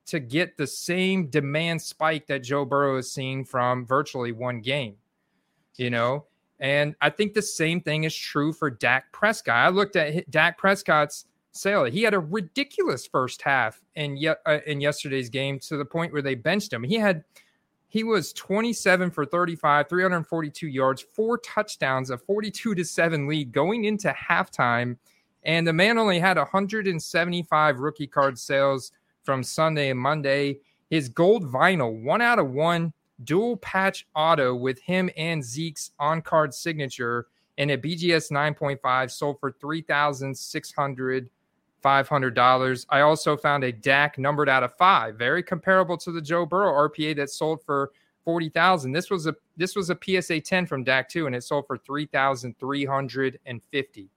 to 0.06 0.20
get 0.20 0.56
the 0.56 0.66
same 0.66 1.26
demand 1.26 1.80
spike 1.80 2.26
that 2.26 2.42
Joe 2.42 2.64
Burrow 2.64 2.96
is 2.96 3.10
seeing 3.10 3.44
from 3.44 3.86
virtually 3.86 4.32
one 4.32 4.60
game, 4.60 4.96
you 5.76 5.90
know? 5.90 6.26
And 6.62 6.94
I 7.00 7.10
think 7.10 7.34
the 7.34 7.42
same 7.42 7.80
thing 7.80 8.04
is 8.04 8.14
true 8.14 8.52
for 8.52 8.70
Dak 8.70 9.12
Prescott. 9.12 9.56
I 9.56 9.68
looked 9.68 9.96
at 9.96 10.30
Dak 10.30 10.56
Prescott's 10.56 11.26
sale. 11.50 11.84
He 11.84 12.04
had 12.04 12.14
a 12.14 12.20
ridiculous 12.20 13.04
first 13.04 13.42
half 13.42 13.82
in 13.96 14.16
yet 14.16 14.40
uh, 14.46 14.58
in 14.64 14.80
yesterday's 14.80 15.28
game 15.28 15.58
to 15.58 15.76
the 15.76 15.84
point 15.84 16.12
where 16.12 16.22
they 16.22 16.36
benched 16.36 16.72
him. 16.72 16.84
He 16.84 16.94
had 16.94 17.24
he 17.88 18.04
was 18.04 18.32
27 18.32 19.10
for 19.10 19.26
35, 19.26 19.88
342 19.88 20.68
yards, 20.68 21.04
four 21.12 21.36
touchdowns, 21.38 22.10
a 22.10 22.16
42 22.16 22.76
to 22.76 22.84
7 22.84 23.26
lead 23.26 23.52
going 23.52 23.84
into 23.84 24.10
halftime. 24.12 24.96
And 25.42 25.66
the 25.66 25.74
man 25.74 25.98
only 25.98 26.20
had 26.20 26.38
175 26.38 27.80
rookie 27.80 28.06
card 28.06 28.38
sales 28.38 28.92
from 29.24 29.42
Sunday 29.42 29.90
and 29.90 29.98
Monday. 29.98 30.60
His 30.88 31.08
gold 31.08 31.44
vinyl, 31.44 32.02
one 32.02 32.22
out 32.22 32.38
of 32.38 32.50
one, 32.50 32.92
dual 33.24 33.56
patch 33.58 34.06
auto 34.14 34.54
with 34.54 34.80
him 34.80 35.10
and 35.16 35.44
Zeke's 35.44 35.90
on 35.98 36.22
card 36.22 36.54
signature 36.54 37.26
and 37.58 37.70
a 37.70 37.78
BGS 37.78 38.30
9.5 38.30 39.10
sold 39.10 39.40
for 39.40 39.52
$3,600. 39.52 41.28
$500. 41.82 42.86
I 42.90 43.00
also 43.00 43.36
found 43.36 43.64
a 43.64 43.72
Dak 43.72 44.16
numbered 44.16 44.48
out 44.48 44.62
of 44.62 44.72
5, 44.76 45.16
very 45.16 45.42
comparable 45.42 45.96
to 45.98 46.12
the 46.12 46.20
Joe 46.20 46.46
Burrow 46.46 46.88
RPA 46.88 47.16
that 47.16 47.28
sold 47.28 47.60
for 47.64 47.90
40,000. 48.24 48.92
This 48.92 49.10
was 49.10 49.26
a 49.26 49.34
this 49.56 49.74
was 49.74 49.90
a 49.90 49.98
PSA 50.00 50.40
10 50.40 50.66
from 50.66 50.84
Dak 50.84 51.08
2 51.08 51.26
and 51.26 51.34
it 51.34 51.42
sold 51.42 51.66
for 51.66 51.76
3,350. 51.76 54.08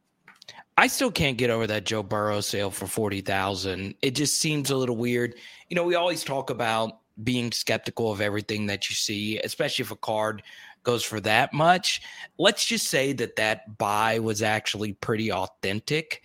I 0.77 0.87
still 0.87 1.11
can't 1.11 1.37
get 1.37 1.49
over 1.49 1.65
that 1.67 1.85
Joe 1.85 2.03
Burrow 2.03 2.41
sale 2.41 2.69
for 2.69 2.85
40,000. 2.85 3.95
It 4.01 4.11
just 4.11 4.37
seems 4.37 4.69
a 4.69 4.75
little 4.75 4.97
weird. 4.97 5.35
You 5.69 5.75
know, 5.75 5.83
we 5.83 5.95
always 5.95 6.23
talk 6.23 6.51
about 6.51 6.99
being 7.23 7.51
skeptical 7.51 8.11
of 8.11 8.21
everything 8.21 8.65
that 8.67 8.89
you 8.89 8.95
see, 8.95 9.39
especially 9.39 9.83
if 9.83 9.91
a 9.91 9.95
card 9.95 10.43
goes 10.83 11.03
for 11.03 11.19
that 11.21 11.53
much. 11.53 12.01
Let's 12.37 12.65
just 12.65 12.87
say 12.87 13.13
that 13.13 13.37
that 13.37 13.77
buy 13.77 14.19
was 14.19 14.41
actually 14.41 14.93
pretty 14.93 15.31
authentic 15.31 16.21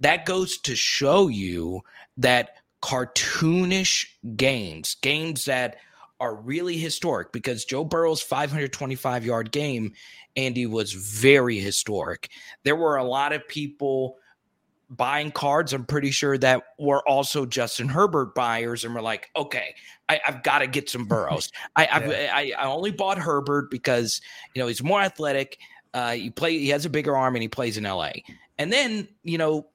that 0.00 0.26
goes 0.26 0.58
to 0.58 0.76
show 0.76 1.28
you 1.28 1.82
that 2.18 2.56
cartoonish 2.82 4.06
games, 4.36 4.96
games 5.00 5.46
that 5.46 5.76
are 6.20 6.34
really 6.34 6.76
historic, 6.76 7.32
because 7.32 7.64
Joe 7.64 7.84
Burrow's 7.84 8.20
525 8.20 9.24
yard 9.24 9.50
game, 9.50 9.92
Andy, 10.36 10.66
was 10.66 10.92
very 10.92 11.58
historic. 11.58 12.30
There 12.64 12.76
were 12.76 12.96
a 12.96 13.04
lot 13.04 13.32
of 13.32 13.48
people 13.48 14.18
buying 14.90 15.30
cards, 15.30 15.72
I'm 15.72 15.84
pretty 15.84 16.10
sure 16.10 16.38
that 16.38 16.62
were 16.78 17.06
also 17.08 17.46
Justin 17.46 17.88
Herbert 17.88 18.34
buyers 18.34 18.84
and 18.84 18.94
were 18.94 19.02
like, 19.02 19.30
okay, 19.36 19.74
I, 20.08 20.20
have 20.24 20.42
got 20.42 20.60
to 20.60 20.66
get 20.66 20.88
some 20.88 21.06
Burrows. 21.06 21.50
I, 21.76 21.84
yeah. 21.84 22.32
I, 22.32 22.52
I 22.58 22.66
only 22.66 22.90
bought 22.90 23.18
Herbert 23.18 23.70
because 23.70 24.20
you 24.54 24.62
know 24.62 24.68
he's 24.68 24.82
more 24.82 25.00
athletic. 25.00 25.58
Uh, 25.92 26.12
he 26.12 26.30
play 26.30 26.58
he 26.58 26.68
has 26.70 26.84
a 26.84 26.90
bigger 26.90 27.16
arm 27.16 27.36
and 27.36 27.42
he 27.42 27.48
plays 27.48 27.76
in 27.76 27.84
LA. 27.84 28.10
And 28.58 28.72
then 28.72 29.08
you 29.22 29.38
know 29.38 29.66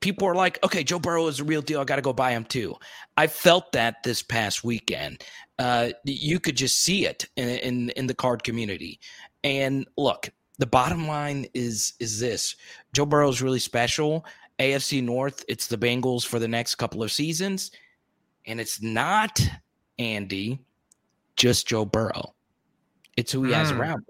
people 0.00 0.26
are 0.26 0.34
like, 0.34 0.58
okay, 0.64 0.82
Joe 0.82 0.98
Burrow 0.98 1.26
is 1.26 1.40
a 1.40 1.44
real 1.44 1.62
deal. 1.62 1.80
I 1.80 1.84
got 1.84 1.96
to 1.96 2.02
go 2.02 2.12
buy 2.12 2.32
him 2.32 2.44
too. 2.44 2.74
I 3.16 3.26
felt 3.26 3.72
that 3.72 4.02
this 4.02 4.22
past 4.22 4.64
weekend. 4.64 5.22
Uh, 5.58 5.90
you 6.04 6.40
could 6.40 6.56
just 6.56 6.78
see 6.78 7.04
it 7.04 7.26
in, 7.36 7.48
in, 7.48 7.90
in 7.90 8.06
the 8.06 8.14
card 8.14 8.42
community. 8.42 8.98
And 9.44 9.86
look, 9.98 10.30
the 10.60 10.66
bottom 10.66 11.08
line 11.08 11.46
is 11.54 11.94
is 11.98 12.20
this: 12.20 12.54
Joe 12.92 13.06
Burrow 13.06 13.28
is 13.28 13.42
really 13.42 13.58
special. 13.58 14.24
AFC 14.58 15.02
North, 15.02 15.42
it's 15.48 15.66
the 15.66 15.78
Bengals 15.78 16.24
for 16.24 16.38
the 16.38 16.46
next 16.46 16.74
couple 16.74 17.02
of 17.02 17.10
seasons, 17.10 17.70
and 18.46 18.60
it's 18.60 18.82
not 18.82 19.40
Andy, 19.98 20.60
just 21.34 21.66
Joe 21.66 21.86
Burrow. 21.86 22.34
It's 23.16 23.32
who 23.32 23.44
he 23.44 23.52
mm. 23.52 23.54
has 23.54 23.70
hmm. 23.70 23.80
around, 23.80 24.04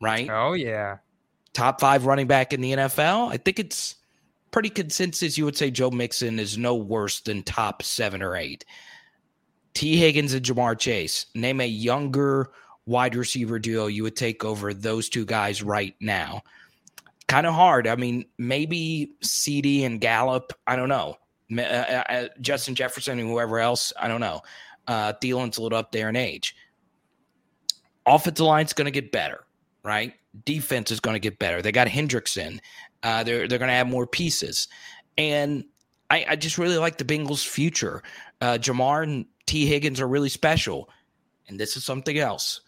right? 0.00 0.28
Oh 0.28 0.54
yeah, 0.54 0.98
top 1.52 1.80
five 1.80 2.04
running 2.04 2.26
back 2.26 2.52
in 2.52 2.60
the 2.60 2.72
NFL. 2.72 3.32
I 3.32 3.36
think 3.36 3.60
it's 3.60 3.94
pretty 4.52 4.70
consensus, 4.70 5.36
you 5.36 5.44
would 5.44 5.56
say 5.56 5.70
Joe 5.70 5.90
Mixon 5.90 6.38
is 6.38 6.58
no 6.58 6.74
worse 6.76 7.20
than 7.20 7.42
top 7.42 7.82
seven 7.82 8.22
or 8.22 8.36
eight. 8.36 8.64
T. 9.74 9.96
Higgins 9.96 10.34
and 10.34 10.44
Ja'Marr 10.44 10.78
Chase. 10.78 11.26
Name 11.34 11.60
a 11.60 11.66
younger 11.66 12.50
wide 12.86 13.14
receiver 13.14 13.58
duo 13.58 13.86
you 13.86 14.02
would 14.02 14.16
take 14.16 14.44
over 14.44 14.74
those 14.74 15.08
two 15.08 15.24
guys 15.24 15.62
right 15.62 15.94
now. 16.00 16.42
Kind 17.28 17.46
of 17.46 17.54
hard. 17.54 17.86
I 17.86 17.96
mean, 17.96 18.26
maybe 18.38 19.12
CeeDee 19.22 19.84
and 19.86 20.00
Gallup. 20.00 20.52
I 20.66 20.76
don't 20.76 20.88
know. 20.88 21.16
Uh, 21.56 21.62
uh, 21.62 22.04
uh, 22.08 22.28
Justin 22.40 22.74
Jefferson 22.74 23.18
and 23.18 23.28
whoever 23.28 23.58
else. 23.58 23.92
I 23.98 24.08
don't 24.08 24.20
know. 24.20 24.40
Uh, 24.86 25.12
Thielen's 25.22 25.58
a 25.58 25.62
little 25.62 25.78
up 25.78 25.92
there 25.92 26.08
in 26.08 26.16
age. 26.16 26.56
Offensive 28.04 28.44
line's 28.44 28.72
going 28.72 28.86
to 28.86 28.90
get 28.90 29.12
better, 29.12 29.44
right? 29.84 30.14
Defense 30.44 30.90
is 30.90 31.00
going 31.00 31.14
to 31.14 31.20
get 31.20 31.38
better. 31.38 31.62
They 31.62 31.72
got 31.72 31.86
Hendrickson. 31.86 32.58
Uh, 33.02 33.22
they're 33.22 33.46
they're 33.46 33.58
going 33.58 33.68
to 33.68 33.74
have 33.74 33.88
more 33.88 34.06
pieces, 34.06 34.68
and 35.18 35.64
I, 36.10 36.24
I, 36.30 36.36
just 36.36 36.56
really 36.56 36.78
like 36.78 36.98
the 36.98 37.04
Bengals' 37.04 37.46
future. 37.46 38.02
Uh, 38.40 38.58
Ja'Marr 38.60 39.02
and 39.02 39.26
T. 39.46 39.66
Higgins 39.66 40.00
are 40.00 40.06
really 40.06 40.28
special, 40.28 40.88
and 41.48 41.58
this 41.58 41.76
is 41.76 41.84
something 41.84 42.16
else. 42.18 42.60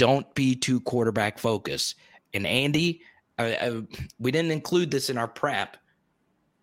Don't 0.00 0.34
be 0.34 0.54
too 0.54 0.80
quarterback 0.80 1.38
focused. 1.38 1.96
And 2.32 2.46
Andy, 2.46 3.02
I, 3.38 3.52
I, 3.54 3.82
we 4.18 4.30
didn't 4.30 4.50
include 4.50 4.90
this 4.90 5.10
in 5.10 5.18
our 5.18 5.28
prep, 5.28 5.76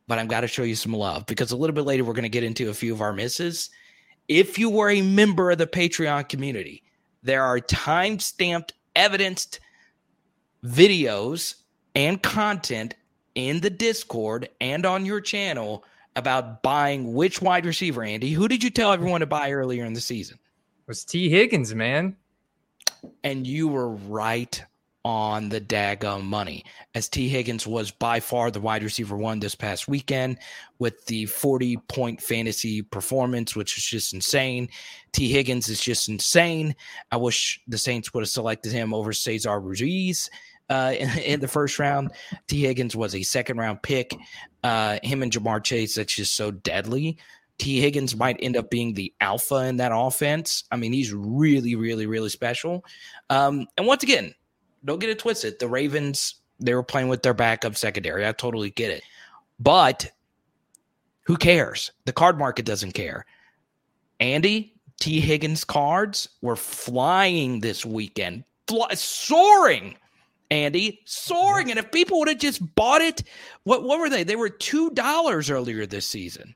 but 0.08 0.18
I've 0.18 0.28
got 0.28 0.42
to 0.42 0.48
show 0.48 0.64
you 0.64 0.74
some 0.74 0.92
love 0.92 1.28
because 1.28 1.52
a 1.52 1.56
little 1.56 1.76
bit 1.76 1.86
later 1.86 2.04
we're 2.04 2.14
going 2.14 2.24
to 2.24 2.30
get 2.30 2.44
into 2.44 2.72
a 2.72 2.74
few 2.74 2.92
of 2.92 3.00
our 3.00 3.14
misses. 3.14 3.70
If 4.28 4.58
you 4.58 4.72
were 4.72 4.90
a 4.90 5.04
member 5.04 5.52
of 5.52 5.60
the 5.60 5.68
Patreon 5.68 6.30
community, 6.30 6.82
there 7.22 7.44
are 7.44 7.60
time 7.60 8.18
stamped, 8.18 8.74
evidenced 8.96 9.60
videos 10.66 11.58
and 11.94 12.24
content 12.24 12.96
in 13.36 13.60
the 13.60 13.70
Discord 13.70 14.50
and 14.62 14.84
on 14.84 15.06
your 15.06 15.22
channel 15.22 15.84
about 16.16 16.64
buying 16.64 17.14
which 17.14 17.40
wide 17.40 17.68
receiver, 17.68 18.02
Andy. 18.02 18.32
Who 18.32 18.48
did 18.48 18.64
you 18.64 18.72
tell 18.72 18.92
everyone 18.92 19.20
to 19.20 19.28
buy 19.28 19.52
earlier 19.52 19.86
in 19.86 19.94
the 19.94 20.02
season? 20.02 20.40
It 20.80 20.88
was 20.88 21.06
T. 21.06 21.30
Higgins, 21.30 21.76
man. 21.76 22.16
And 23.24 23.46
you 23.46 23.68
were 23.68 23.90
right 23.90 24.62
on 25.08 25.48
the 25.48 25.62
daggum 25.62 26.24
money, 26.24 26.66
as 26.94 27.08
T. 27.08 27.30
Higgins 27.30 27.66
was 27.66 27.92
by 27.92 28.20
far 28.20 28.52
the 28.52 28.60
wide 28.60 28.84
receiver 28.84 29.16
one 29.16 29.40
this 29.40 29.56
past 29.56 29.88
weekend 29.88 30.38
with 30.80 31.06
the 31.06 31.26
40 31.28 31.78
point 31.88 32.22
fantasy 32.22 32.82
performance, 32.82 33.56
which 33.56 33.78
is 33.78 33.86
just 33.86 34.14
insane. 34.14 34.68
T. 35.14 35.32
Higgins 35.32 35.70
is 35.70 35.80
just 35.80 36.10
insane. 36.10 36.76
I 37.10 37.16
wish 37.16 37.62
the 37.70 37.78
Saints 37.78 38.14
would 38.14 38.22
have 38.22 38.30
selected 38.30 38.74
him 38.74 38.94
over 38.94 39.14
Cesar 39.14 39.60
Ruiz 39.62 40.30
uh, 40.70 40.94
in, 41.00 41.18
in, 41.20 41.40
the 41.40 41.48
first 41.48 41.80
round. 41.80 42.12
T. 42.48 42.64
Higgins 42.64 42.94
was 42.96 43.16
a 43.16 43.24
second 43.24 43.58
round 43.58 43.82
pick. 43.82 44.14
Uh, 44.62 45.00
him 45.04 45.24
and 45.24 45.32
Ja'Marr 45.32 45.64
Chase, 45.64 45.96
that's 45.96 46.16
just 46.16 46.36
so 46.36 46.52
deadly. 46.52 47.18
Tee 47.58 47.80
Higgins 47.80 48.16
might 48.16 48.38
end 48.40 48.56
up 48.56 48.70
being 48.70 48.94
the 48.94 49.14
alpha 49.20 49.66
in 49.66 49.78
that 49.78 49.92
offense. 49.94 50.64
I 50.72 50.76
mean, 50.76 50.94
he's 50.94 51.14
really, 51.14 51.76
really, 51.76 52.06
really 52.06 52.30
special. 52.30 52.86
Um, 53.30 53.68
and 53.78 53.88
once 53.88 54.04
again, 54.04 54.34
don't 54.86 55.00
get 55.00 55.10
it 55.10 55.20
twisted. 55.20 55.60
The 55.60 55.68
Ravens, 55.68 56.36
they 56.60 56.76
were 56.76 56.84
playing 56.84 57.08
with 57.08 57.24
their 57.24 57.34
backup 57.34 57.76
secondary. 57.76 58.28
I 58.28 58.32
totally 58.32 58.70
get 58.70 58.92
it. 58.92 59.04
But 59.60 60.12
who 61.24 61.36
cares? 61.36 61.92
The 62.06 62.14
card 62.14 62.38
market 62.38 62.66
doesn't 62.66 62.94
care. 62.94 63.26
Andy, 64.20 64.74
T. 65.00 65.20
Higgins 65.20 65.64
cards 65.64 66.30
were 66.42 66.56
flying 66.56 67.60
this 67.60 67.86
weekend, 67.86 68.44
soaring 68.94 69.96
Andy, 70.50 71.02
soaring. 71.06 71.70
And 71.70 71.80
if 71.80 71.92
people 71.92 72.20
would 72.20 72.28
have 72.28 72.38
just 72.38 72.76
bought 72.76 73.02
it, 73.02 73.24
what 73.64 73.84
what 73.84 74.00
were 74.00 74.10
they? 74.10 74.24
They 74.24 74.36
were 74.36 74.50
two 74.50 74.90
dollars 74.92 75.50
earlier 75.50 75.86
this 75.86 76.08
season. 76.08 76.56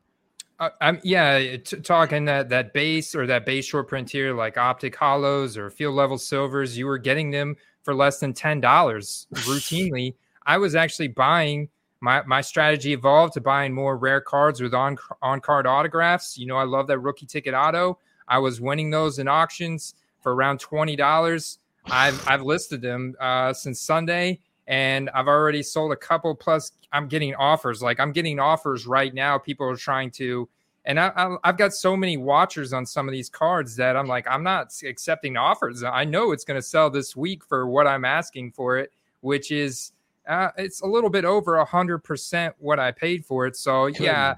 I'm 0.80 1.00
yeah, 1.04 1.58
t- 1.58 1.78
talking 1.82 2.26
that 2.26 2.50
that 2.50 2.74
base 2.74 3.16
or 3.16 3.26
that 3.28 3.46
base 3.46 3.66
short 3.66 3.88
print 3.88 4.10
here, 4.10 4.34
like 4.34 4.58
optic 4.58 4.96
hollows 4.96 5.58
or 5.58 5.70
field 5.70 5.96
level 5.96 6.18
silvers, 6.18 6.78
you 6.78 6.86
were 6.86 6.98
getting 6.98 7.32
them 7.32 7.56
for 7.84 7.96
less 7.96 8.20
than 8.20 8.34
ten 8.34 8.62
dollars 8.62 9.28
routinely. 9.34 10.16
I 10.46 10.58
was 10.58 10.76
actually 10.76 11.10
buying. 11.10 11.70
My, 12.04 12.24
my 12.26 12.42
strategy 12.42 12.94
evolved 12.94 13.36
to 13.36 13.42
buying 13.42 13.76
more 13.76 13.96
rare 13.96 14.22
cards 14.22 14.60
with 14.60 14.74
on 14.74 14.98
on 15.22 15.40
card 15.40 15.68
autographs. 15.68 16.38
You 16.38 16.48
know, 16.48 16.58
I 16.58 16.64
love 16.64 16.88
that 16.88 17.00
rookie 17.00 17.28
ticket 17.28 17.54
auto. 17.54 18.00
I 18.28 18.40
was 18.40 18.60
winning 18.60 18.90
those 18.90 19.20
in 19.20 19.28
auctions 19.28 19.94
for 20.22 20.34
around 20.34 20.60
twenty 20.60 20.96
dollars 20.96 21.60
I've 21.86 22.28
I've 22.28 22.42
listed 22.44 22.82
them 22.82 23.16
uh, 23.20 23.54
since 23.54 23.80
Sunday, 23.80 24.40
and 24.68 25.10
I've 25.12 25.28
already 25.28 25.64
sold 25.64 25.92
a 25.92 25.96
couple. 25.96 26.36
Plus, 26.36 26.72
I'm 26.92 27.08
getting 27.08 27.36
offers. 27.36 27.82
Like 27.82 28.00
I'm 28.00 28.12
getting 28.12 28.40
offers 28.40 28.86
right 28.86 29.14
now. 29.14 29.38
People 29.38 29.68
are 29.68 29.76
trying 29.76 30.12
to, 30.12 30.48
and 30.86 31.00
I, 31.00 31.36
have 31.44 31.58
got 31.58 31.74
so 31.74 31.96
many 31.96 32.18
watchers 32.18 32.74
on 32.74 32.86
some 32.86 33.08
of 33.08 33.12
these 33.12 33.30
cards 33.30 33.76
that 33.76 33.96
I'm 33.96 34.08
like, 34.08 34.28
I'm 34.30 34.44
not 34.44 34.74
accepting 34.84 35.38
offers. 35.38 35.84
I 35.84 36.06
know 36.06 36.32
it's 36.32 36.44
going 36.44 36.60
to 36.60 36.66
sell 36.66 36.90
this 36.90 37.16
week 37.16 37.46
for 37.46 37.68
what 37.68 37.88
I'm 37.88 38.06
asking 38.06 38.52
for 38.52 38.78
it, 38.78 38.92
which 39.22 39.52
is 39.52 39.92
uh, 40.28 40.50
it's 40.58 40.82
a 40.82 40.86
little 40.86 41.10
bit 41.10 41.26
over 41.26 41.56
a 41.58 41.66
hundred 41.66 42.00
percent 42.00 42.56
what 42.60 42.80
I 42.80 42.92
paid 42.92 43.26
for 43.26 43.48
it. 43.48 43.56
So 43.56 43.88
yeah, 43.88 44.36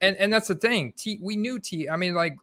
and 0.00 0.16
and 0.16 0.32
that's 0.32 0.48
the 0.48 0.54
thing. 0.54 0.92
T, 0.96 1.18
we 1.22 1.36
knew 1.36 1.58
T. 1.58 1.88
I 1.88 1.96
mean, 1.96 2.14
like, 2.14 2.36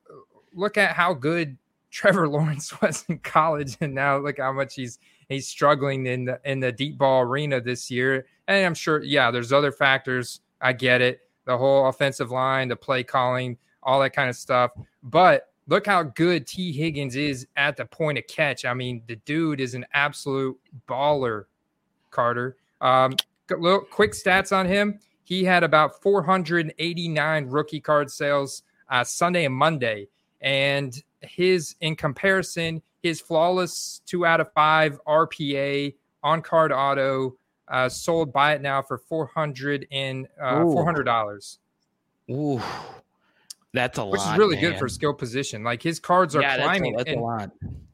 look 0.54 0.78
at 0.78 0.96
how 0.96 1.14
good 1.14 1.58
Trevor 1.92 2.28
Lawrence 2.28 2.80
was 2.82 3.06
in 3.08 3.20
college, 3.20 3.78
and 3.82 3.94
now 3.94 4.18
look 4.18 4.38
how 4.40 4.54
much 4.54 4.76
he's 4.76 5.00
he's 5.30 5.48
struggling 5.48 6.06
in 6.06 6.26
the 6.26 6.40
in 6.46 6.60
the 6.60 6.72
deep 6.72 6.98
ball 6.98 7.22
arena 7.22 7.62
this 7.62 7.90
year. 7.90 8.26
And 8.48 8.66
I'm 8.66 8.74
sure, 8.74 9.04
yeah, 9.04 9.32
there's 9.32 9.52
other 9.52 9.72
factors. 9.72 10.42
I 10.62 10.74
get 10.74 11.02
it, 11.02 11.22
the 11.46 11.58
whole 11.58 11.88
offensive 11.88 12.32
line, 12.32 12.68
the 12.68 12.76
play 12.76 13.04
calling, 13.04 13.58
all 13.84 14.00
that 14.02 14.12
kind 14.12 14.30
of 14.30 14.36
stuff. 14.36 14.72
But 15.04 15.50
look 15.68 15.86
how 15.86 16.04
good 16.04 16.48
T. 16.48 16.72
Higgins 16.72 17.16
is 17.16 17.48
at 17.56 17.78
the 17.78 17.86
point 17.86 18.18
of 18.18 18.28
catch. 18.28 18.66
I 18.66 18.74
mean, 18.74 19.02
the 19.08 19.16
dude 19.18 19.60
is 19.60 19.74
an 19.74 19.86
absolute 19.94 20.58
baller, 20.88 21.46
Carter. 22.12 22.58
Um, 22.82 23.16
little 23.50 23.82
quick 23.82 24.12
stats 24.12 24.56
on 24.56 24.68
him. 24.68 25.00
He 25.24 25.44
had 25.44 25.64
about 25.64 26.02
489 26.02 27.48
rookie 27.48 27.80
card 27.80 28.12
sales 28.12 28.64
uh, 28.90 29.04
Sunday 29.04 29.46
and 29.46 29.56
Monday. 29.56 30.08
And 30.42 30.96
his, 31.22 31.76
in 31.82 31.96
comparison, 31.96 32.82
his 33.06 33.22
flawless 33.22 34.02
two 34.08 34.26
out 34.26 34.42
of 34.42 34.52
five 34.54 35.00
RPA 35.08 35.94
on 36.24 36.42
card 36.42 36.72
auto 36.72 37.38
uh, 37.68 37.88
sold 37.88 38.34
buy 38.34 38.56
it 38.56 38.64
now 38.64 38.82
for 38.82 38.98
400 38.98 39.86
and 39.92 40.28
uh, 40.42 40.56
$400. 40.56 41.58
Ooh. 42.32 42.60
That's 43.74 44.00
a 44.00 44.06
which 44.06 44.22
lot, 44.22 44.34
is 44.34 44.40
really 44.40 44.56
man. 44.56 44.72
good 44.72 44.80
for 44.80 44.90
skill 44.90 45.14
position. 45.14 45.64
Like 45.64 45.84
his 45.84 46.00
cards 46.00 46.36
are 46.36 46.42
yeah, 46.42 46.58
climbing. 46.58 46.96
That's, 46.96 47.04
a, 47.04 47.14
that's 47.14 47.18
a 47.18 47.22
lot. 47.22 47.52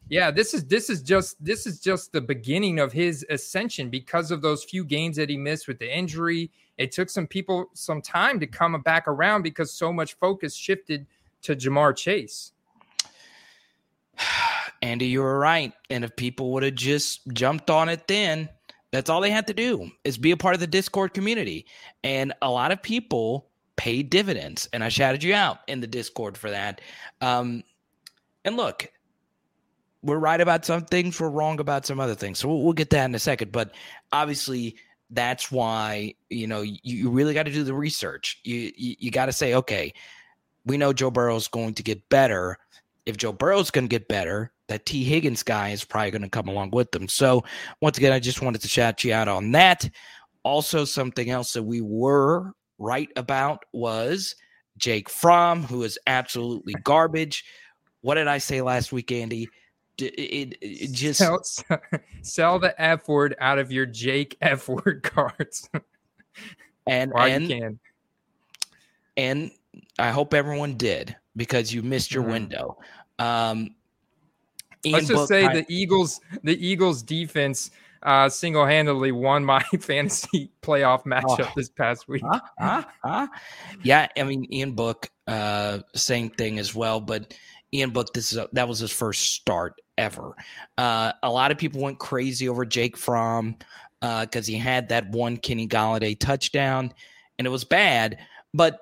yeah, 0.07 0.31
this 0.31 0.53
is 0.53 0.63
this 0.65 0.89
is 0.89 1.01
just 1.01 1.43
this 1.43 1.67
is 1.67 1.81
just 1.81 2.13
the 2.13 2.21
beginning 2.21 2.79
of 2.79 2.93
his 2.93 3.25
ascension 3.29 3.89
because 3.89 4.31
of 4.31 4.41
those 4.41 4.63
few 4.63 4.85
games 4.85 5.17
that 5.17 5.27
he 5.27 5.35
missed 5.35 5.67
with 5.67 5.79
the 5.79 5.93
injury. 5.93 6.51
It 6.77 6.93
took 6.93 7.09
some 7.09 7.27
people 7.27 7.65
some 7.73 8.01
time 8.01 8.39
to 8.39 8.47
come 8.47 8.79
back 8.81 9.09
around 9.09 9.41
because 9.41 9.73
so 9.73 9.91
much 9.91 10.13
focus 10.13 10.55
shifted 10.55 11.05
to 11.41 11.53
Ja'Marr 11.53 11.97
Chase. 11.97 12.53
Andy, 14.81 15.05
you 15.07 15.21
were 15.21 15.37
right. 15.37 15.73
And 15.89 16.03
if 16.03 16.15
people 16.15 16.51
would 16.51 16.63
have 16.63 16.75
just 16.75 17.27
jumped 17.33 17.69
on 17.69 17.89
it 17.89 18.07
then, 18.07 18.49
that's 18.91 19.09
all 19.09 19.21
they 19.21 19.31
had 19.31 19.47
to 19.47 19.53
do 19.53 19.89
is 20.03 20.17
be 20.17 20.31
a 20.31 20.37
part 20.37 20.53
of 20.53 20.59
the 20.59 20.67
Discord 20.67 21.13
community. 21.13 21.65
And 22.03 22.33
a 22.41 22.49
lot 22.49 22.71
of 22.71 22.81
people 22.81 23.47
pay 23.77 24.03
dividends. 24.03 24.67
And 24.73 24.83
I 24.83 24.89
shouted 24.89 25.23
you 25.23 25.33
out 25.33 25.59
in 25.67 25.81
the 25.81 25.87
Discord 25.87 26.37
for 26.37 26.49
that. 26.49 26.81
Um, 27.21 27.63
and 28.43 28.57
look, 28.57 28.91
we're 30.03 30.17
right 30.17 30.41
about 30.41 30.65
some 30.65 30.85
things, 30.85 31.19
we're 31.19 31.29
wrong 31.29 31.59
about 31.59 31.85
some 31.85 31.99
other 31.99 32.15
things. 32.15 32.39
So 32.39 32.47
we'll, 32.47 32.63
we'll 32.63 32.73
get 32.73 32.89
that 32.89 33.05
in 33.05 33.15
a 33.15 33.19
second. 33.19 33.51
But 33.51 33.71
obviously, 34.11 34.75
that's 35.11 35.51
why 35.51 36.15
you 36.29 36.47
know 36.47 36.61
you, 36.61 36.77
you 36.83 37.09
really 37.09 37.33
got 37.33 37.43
to 37.43 37.51
do 37.51 37.63
the 37.63 37.73
research. 37.73 38.39
You 38.43 38.71
you, 38.75 38.95
you 38.97 39.11
got 39.11 39.27
to 39.27 39.33
say, 39.33 39.53
okay, 39.55 39.93
we 40.65 40.77
know 40.77 40.93
Joe 40.93 41.11
Burrow 41.11 41.35
is 41.35 41.47
going 41.47 41.73
to 41.75 41.83
get 41.83 42.07
better. 42.09 42.57
If 43.05 43.17
Joe 43.17 43.33
Burrow's 43.33 43.71
going 43.71 43.85
to 43.85 43.89
get 43.89 44.07
better, 44.07 44.51
that 44.71 44.85
T. 44.85 45.03
Higgins 45.03 45.43
guy 45.43 45.69
is 45.69 45.83
probably 45.83 46.11
going 46.11 46.21
to 46.23 46.29
come 46.29 46.47
along 46.47 46.71
with 46.71 46.91
them. 46.91 47.07
So 47.07 47.43
once 47.81 47.97
again, 47.97 48.11
I 48.13 48.19
just 48.19 48.41
wanted 48.41 48.61
to 48.61 48.67
shout 48.67 49.03
you 49.03 49.13
out 49.13 49.27
on 49.27 49.51
that. 49.51 49.89
Also, 50.43 50.85
something 50.85 51.29
else 51.29 51.53
that 51.53 51.63
we 51.63 51.81
were 51.81 52.53
right 52.79 53.09
about 53.15 53.63
was 53.73 54.35
Jake 54.77 55.09
Fromm, 55.09 55.63
who 55.63 55.83
is 55.83 55.99
absolutely 56.07 56.73
garbage. 56.83 57.43
What 58.01 58.15
did 58.15 58.27
I 58.27 58.39
say 58.39 58.61
last 58.61 58.91
week, 58.91 59.11
Andy? 59.11 59.47
It, 59.97 60.13
it, 60.17 60.57
it 60.61 60.91
just 60.91 61.19
Sell, 61.19 61.43
sell 62.23 62.57
the 62.59 62.73
F 62.81 63.07
word 63.07 63.35
out 63.39 63.59
of 63.59 63.71
your 63.71 63.85
Jake 63.85 64.35
F 64.41 64.67
word 64.67 65.03
cards 65.03 65.69
and 66.87 67.11
while 67.11 67.27
and 67.27 67.43
you 67.43 67.59
can. 67.59 67.79
and 69.17 69.51
I 69.99 70.09
hope 70.09 70.33
everyone 70.33 70.75
did 70.75 71.15
because 71.35 71.71
you 71.73 71.83
missed 71.83 72.11
your 72.13 72.23
Mhm. 72.23 72.31
window. 72.31 72.77
Um, 73.19 73.75
Let's 74.85 75.07
just 75.07 75.27
say 75.27 75.47
the 75.47 75.65
Eagles, 75.69 76.21
the 76.43 76.57
Eagles 76.65 77.03
defense 77.03 77.71
uh, 78.03 78.27
single-handedly 78.29 79.11
won 79.11 79.45
my 79.45 79.61
fantasy 79.79 80.51
playoff 80.61 81.03
matchup 81.05 81.47
Oh. 81.49 81.53
this 81.55 81.69
past 81.69 82.07
week. 82.07 82.23
huh? 82.25 82.39
Huh? 82.59 82.83
Huh? 83.03 83.27
Yeah, 83.83 84.07
I 84.17 84.23
mean 84.23 84.51
Ian 84.51 84.71
Book, 84.73 85.09
uh, 85.27 85.79
same 85.95 86.29
thing 86.31 86.57
as 86.57 86.73
well. 86.73 86.99
But 86.99 87.35
Ian 87.73 87.91
Book, 87.91 88.13
this 88.13 88.31
is 88.31 88.37
a, 88.39 88.49
that 88.53 88.67
was 88.67 88.79
his 88.79 88.91
first 88.91 89.33
start 89.33 89.79
ever. 89.97 90.35
Uh, 90.77 91.11
a 91.21 91.29
lot 91.29 91.51
of 91.51 91.57
people 91.57 91.79
went 91.81 91.99
crazy 91.99 92.49
over 92.49 92.65
Jake 92.65 92.97
Fromm 92.97 93.55
because 94.01 94.47
he 94.47 94.57
had 94.57 94.89
that 94.89 95.09
one 95.11 95.37
Kenny 95.37 95.67
Golladay 95.67 96.19
touchdown, 96.19 96.91
and 97.37 97.45
it 97.45 97.51
was 97.51 97.63
bad. 97.63 98.17
But 98.53 98.79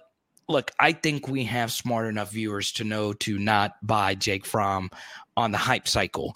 look, 0.50 0.72
I 0.80 0.92
think 0.92 1.28
we 1.28 1.46
have 1.46 1.72
smart 1.72 2.08
enough 2.08 2.32
viewers 2.32 2.72
to 2.74 2.84
know 2.84 3.14
to 3.14 3.38
not 3.38 3.76
buy 3.82 4.16
Jake 4.16 4.46
Fromm 4.46 4.90
on 5.38 5.52
the 5.52 5.58
hype 5.58 5.88
cycle. 5.88 6.36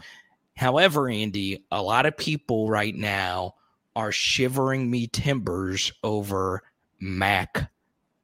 However, 0.55 1.09
Andy, 1.09 1.65
a 1.71 1.81
lot 1.81 2.05
of 2.05 2.15
people 2.15 2.69
right 2.69 2.95
now 2.95 3.55
are 3.95 4.11
shivering 4.11 4.89
me 4.89 5.07
timbers 5.07 5.91
over 6.03 6.61
Mac 6.99 7.71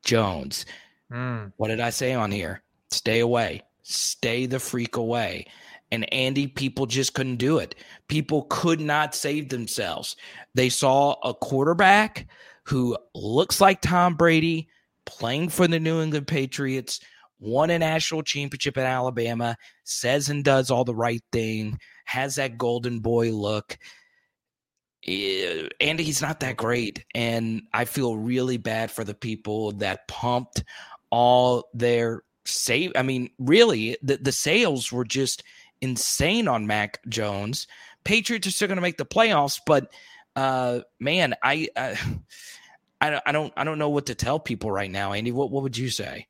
Jones. 0.04 0.66
Mm. 1.12 1.52
What 1.58 1.70
did 1.70 1.80
I 1.80 1.90
say 1.90 2.14
on 2.14 2.32
here? 2.32 2.62
Stay 2.92 3.20
away. 3.20 3.64
Stay 3.82 4.46
the 4.46 4.60
freak 4.60 4.96
away. 4.96 5.48
And 5.92 6.12
Andy, 6.14 6.46
people 6.46 6.86
just 6.86 7.16
couldn't 7.16 7.38
do 7.38 7.58
it. 7.58 7.74
People 8.08 8.44
could 8.50 8.80
not 8.80 9.16
save 9.16 9.50
themselves. 9.50 10.16
They 10.54 10.70
saw 10.70 11.16
a 11.24 11.34
quarterback 11.34 12.28
who 12.64 12.96
looks 13.16 13.60
like 13.60 13.82
Tom 13.82 14.14
Brady 14.14 14.70
playing 15.10 15.50
for 15.50 15.68
the 15.68 15.80
New 15.80 16.02
England 16.02 16.28
Patriots, 16.28 17.00
won 17.40 17.70
a 17.70 17.80
national 17.80 18.22
championship 18.22 18.78
at 18.78 18.86
Alabama, 18.86 19.58
says 19.84 20.30
and 20.30 20.44
does 20.44 20.70
all 20.70 20.86
the 20.86 20.96
right 20.96 21.24
thing, 21.32 21.80
has 22.06 22.36
that 22.36 22.58
golden 22.58 23.00
boy 23.00 23.32
look. 23.32 23.78
And 25.08 26.00
he's 26.00 26.22
not 26.22 26.42
that 26.42 26.58
great. 26.58 27.06
And 27.16 27.64
I 27.74 27.86
feel 27.86 28.18
really 28.18 28.58
bad 28.58 28.92
for 28.92 29.04
the 29.04 29.14
people 29.14 29.72
that 29.74 30.08
pumped 30.08 30.64
all 31.10 31.70
their 31.74 32.24
save. 32.46 32.92
I 32.96 33.02
mean, 33.02 33.30
really, 33.40 33.98
the, 34.04 34.18
the 34.18 34.32
sales 34.32 34.92
were 34.92 35.06
just 35.06 35.44
insane 35.82 36.48
on 36.48 36.68
Mac 36.68 37.00
Jones. 37.08 37.66
Patriots 38.04 38.48
are 38.48 38.52
still 38.52 38.68
going 38.68 38.78
to 38.78 38.82
make 38.82 38.98
the 38.98 39.06
playoffs, 39.06 39.60
but 39.66 39.92
uh, 40.36 40.82
man, 41.00 41.34
I, 41.44 41.70
I, 41.76 41.98
I 43.02 43.10
don't, 43.10 43.24
I 43.26 43.32
don't, 43.32 43.54
I 43.56 43.64
don't 43.64 43.80
know 43.80 43.90
what 43.90 44.06
to 44.08 44.16
tell 44.16 44.40
people 44.40 44.72
right 44.72 44.92
now. 44.92 45.14
Andy, 45.14 45.32
what, 45.32 45.52
what 45.52 45.64
would 45.64 45.78
you 45.78 45.90
say? 45.90 46.28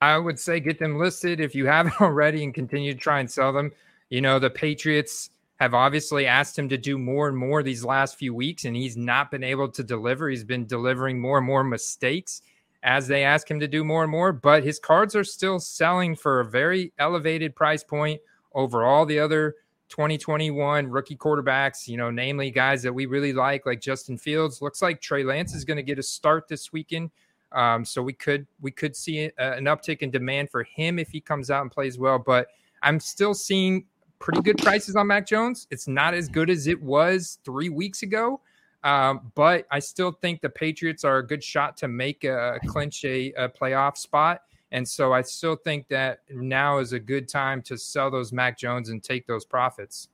I 0.00 0.18
would 0.18 0.38
say 0.38 0.60
get 0.60 0.78
them 0.78 0.98
listed 0.98 1.40
if 1.40 1.54
you 1.54 1.66
haven't 1.66 2.00
already 2.00 2.44
and 2.44 2.52
continue 2.52 2.92
to 2.92 2.98
try 2.98 3.20
and 3.20 3.30
sell 3.30 3.52
them. 3.52 3.72
You 4.10 4.20
know, 4.20 4.38
the 4.38 4.50
Patriots 4.50 5.30
have 5.56 5.74
obviously 5.74 6.26
asked 6.26 6.58
him 6.58 6.68
to 6.68 6.76
do 6.76 6.98
more 6.98 7.28
and 7.28 7.36
more 7.36 7.62
these 7.62 7.84
last 7.84 8.16
few 8.16 8.34
weeks, 8.34 8.64
and 8.64 8.76
he's 8.76 8.96
not 8.96 9.30
been 9.30 9.44
able 9.44 9.68
to 9.70 9.82
deliver. 9.82 10.28
He's 10.28 10.44
been 10.44 10.66
delivering 10.66 11.18
more 11.18 11.38
and 11.38 11.46
more 11.46 11.64
mistakes 11.64 12.42
as 12.82 13.08
they 13.08 13.24
ask 13.24 13.50
him 13.50 13.58
to 13.60 13.66
do 13.66 13.82
more 13.82 14.02
and 14.02 14.12
more, 14.12 14.32
but 14.32 14.62
his 14.62 14.78
cards 14.78 15.16
are 15.16 15.24
still 15.24 15.58
selling 15.58 16.14
for 16.14 16.40
a 16.40 16.44
very 16.44 16.92
elevated 16.98 17.56
price 17.56 17.82
point 17.82 18.20
over 18.54 18.84
all 18.84 19.06
the 19.06 19.18
other 19.18 19.56
2021 19.88 20.88
rookie 20.88 21.16
quarterbacks, 21.16 21.86
you 21.86 21.96
know, 21.96 22.10
namely 22.10 22.50
guys 22.50 22.82
that 22.82 22.92
we 22.92 23.06
really 23.06 23.32
like, 23.32 23.66
like 23.66 23.80
Justin 23.80 24.18
Fields. 24.18 24.60
Looks 24.60 24.82
like 24.82 25.00
Trey 25.00 25.22
Lance 25.24 25.54
is 25.54 25.64
going 25.64 25.76
to 25.76 25.82
get 25.82 25.98
a 25.98 26.02
start 26.02 26.48
this 26.48 26.72
weekend. 26.72 27.10
Um, 27.52 27.84
so 27.84 28.02
we 28.02 28.12
could 28.12 28.46
we 28.60 28.70
could 28.70 28.96
see 28.96 29.24
a, 29.24 29.30
an 29.38 29.64
uptick 29.64 29.98
in 29.98 30.10
demand 30.10 30.50
for 30.50 30.64
him 30.64 30.98
if 30.98 31.10
he 31.10 31.20
comes 31.20 31.50
out 31.50 31.62
and 31.62 31.70
plays 31.70 31.98
well. 31.98 32.18
But 32.18 32.48
I'm 32.82 32.98
still 33.00 33.34
seeing 33.34 33.86
pretty 34.18 34.42
good 34.42 34.58
prices 34.58 34.96
on 34.96 35.06
Mac 35.06 35.26
Jones. 35.26 35.66
It's 35.70 35.86
not 35.86 36.14
as 36.14 36.28
good 36.28 36.50
as 36.50 36.66
it 36.66 36.80
was 36.82 37.38
three 37.44 37.68
weeks 37.68 38.02
ago, 38.02 38.40
um, 38.82 39.32
but 39.34 39.66
I 39.70 39.78
still 39.78 40.12
think 40.12 40.40
the 40.40 40.48
Patriots 40.48 41.04
are 41.04 41.18
a 41.18 41.26
good 41.26 41.42
shot 41.42 41.76
to 41.78 41.88
make 41.88 42.24
a 42.24 42.58
clinch 42.66 43.04
a, 43.04 43.32
a 43.32 43.48
playoff 43.48 43.96
spot. 43.96 44.42
And 44.72 44.86
so 44.86 45.12
I 45.12 45.22
still 45.22 45.56
think 45.56 45.88
that 45.88 46.20
now 46.30 46.78
is 46.78 46.92
a 46.92 46.98
good 46.98 47.28
time 47.28 47.62
to 47.62 47.78
sell 47.78 48.10
those 48.10 48.32
Mac 48.32 48.58
Jones 48.58 48.88
and 48.88 49.02
take 49.02 49.26
those 49.26 49.44
profits. 49.44 50.08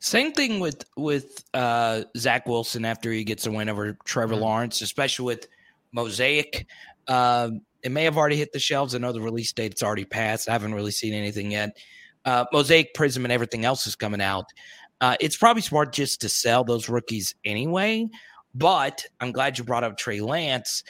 Same 0.00 0.32
thing 0.32 0.60
with 0.60 0.84
with 0.96 1.44
uh, 1.52 2.04
Zach 2.16 2.46
Wilson 2.46 2.84
after 2.84 3.12
he 3.12 3.24
gets 3.24 3.46
a 3.46 3.50
win 3.50 3.68
over 3.68 3.98
Trevor 4.04 4.34
Mhm. 4.34 4.40
Lawrence, 4.40 4.80
especially 4.80 5.26
with 5.26 5.46
Mosaic. 5.92 6.66
Um, 7.06 7.60
it 7.82 7.92
may 7.92 8.04
have 8.04 8.16
already 8.16 8.36
hit 8.36 8.52
the 8.52 8.58
shelves. 8.58 8.94
I 8.94 8.98
know 8.98 9.12
the 9.12 9.20
release 9.20 9.52
date's 9.52 9.82
already 9.82 10.04
passed. 10.04 10.48
I 10.48 10.52
haven't 10.52 10.74
really 10.74 10.90
seen 10.90 11.12
anything 11.14 11.50
yet. 11.52 11.76
Uh, 12.24 12.44
Mosaic 12.52 12.94
Prism 12.94 13.24
and 13.24 13.32
everything 13.32 13.64
else 13.64 13.86
is 13.86 13.94
coming 13.94 14.20
out. 14.20 14.46
Uh, 15.00 15.16
it's 15.20 15.36
probably 15.36 15.62
smart 15.62 15.92
just 15.92 16.20
to 16.22 16.28
sell 16.28 16.64
those 16.64 16.88
rookies 16.88 17.34
anyway. 17.44 18.08
But 18.54 19.04
I'm 19.20 19.32
glad 19.32 19.58
you 19.58 19.64
brought 19.64 19.84
up 19.84 19.96
Trey 19.96 20.20
Lance. 20.20 20.82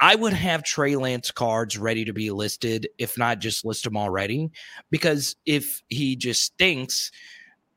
I 0.00 0.14
would 0.14 0.32
have 0.32 0.62
Trey 0.62 0.96
Lance 0.96 1.30
cards 1.30 1.76
ready 1.76 2.04
to 2.04 2.12
be 2.12 2.30
listed, 2.30 2.88
if 2.98 3.18
not 3.18 3.40
just 3.40 3.64
list 3.64 3.84
them 3.84 3.96
already, 3.96 4.50
because 4.90 5.34
if 5.44 5.82
he 5.88 6.14
just 6.14 6.42
stinks, 6.42 7.10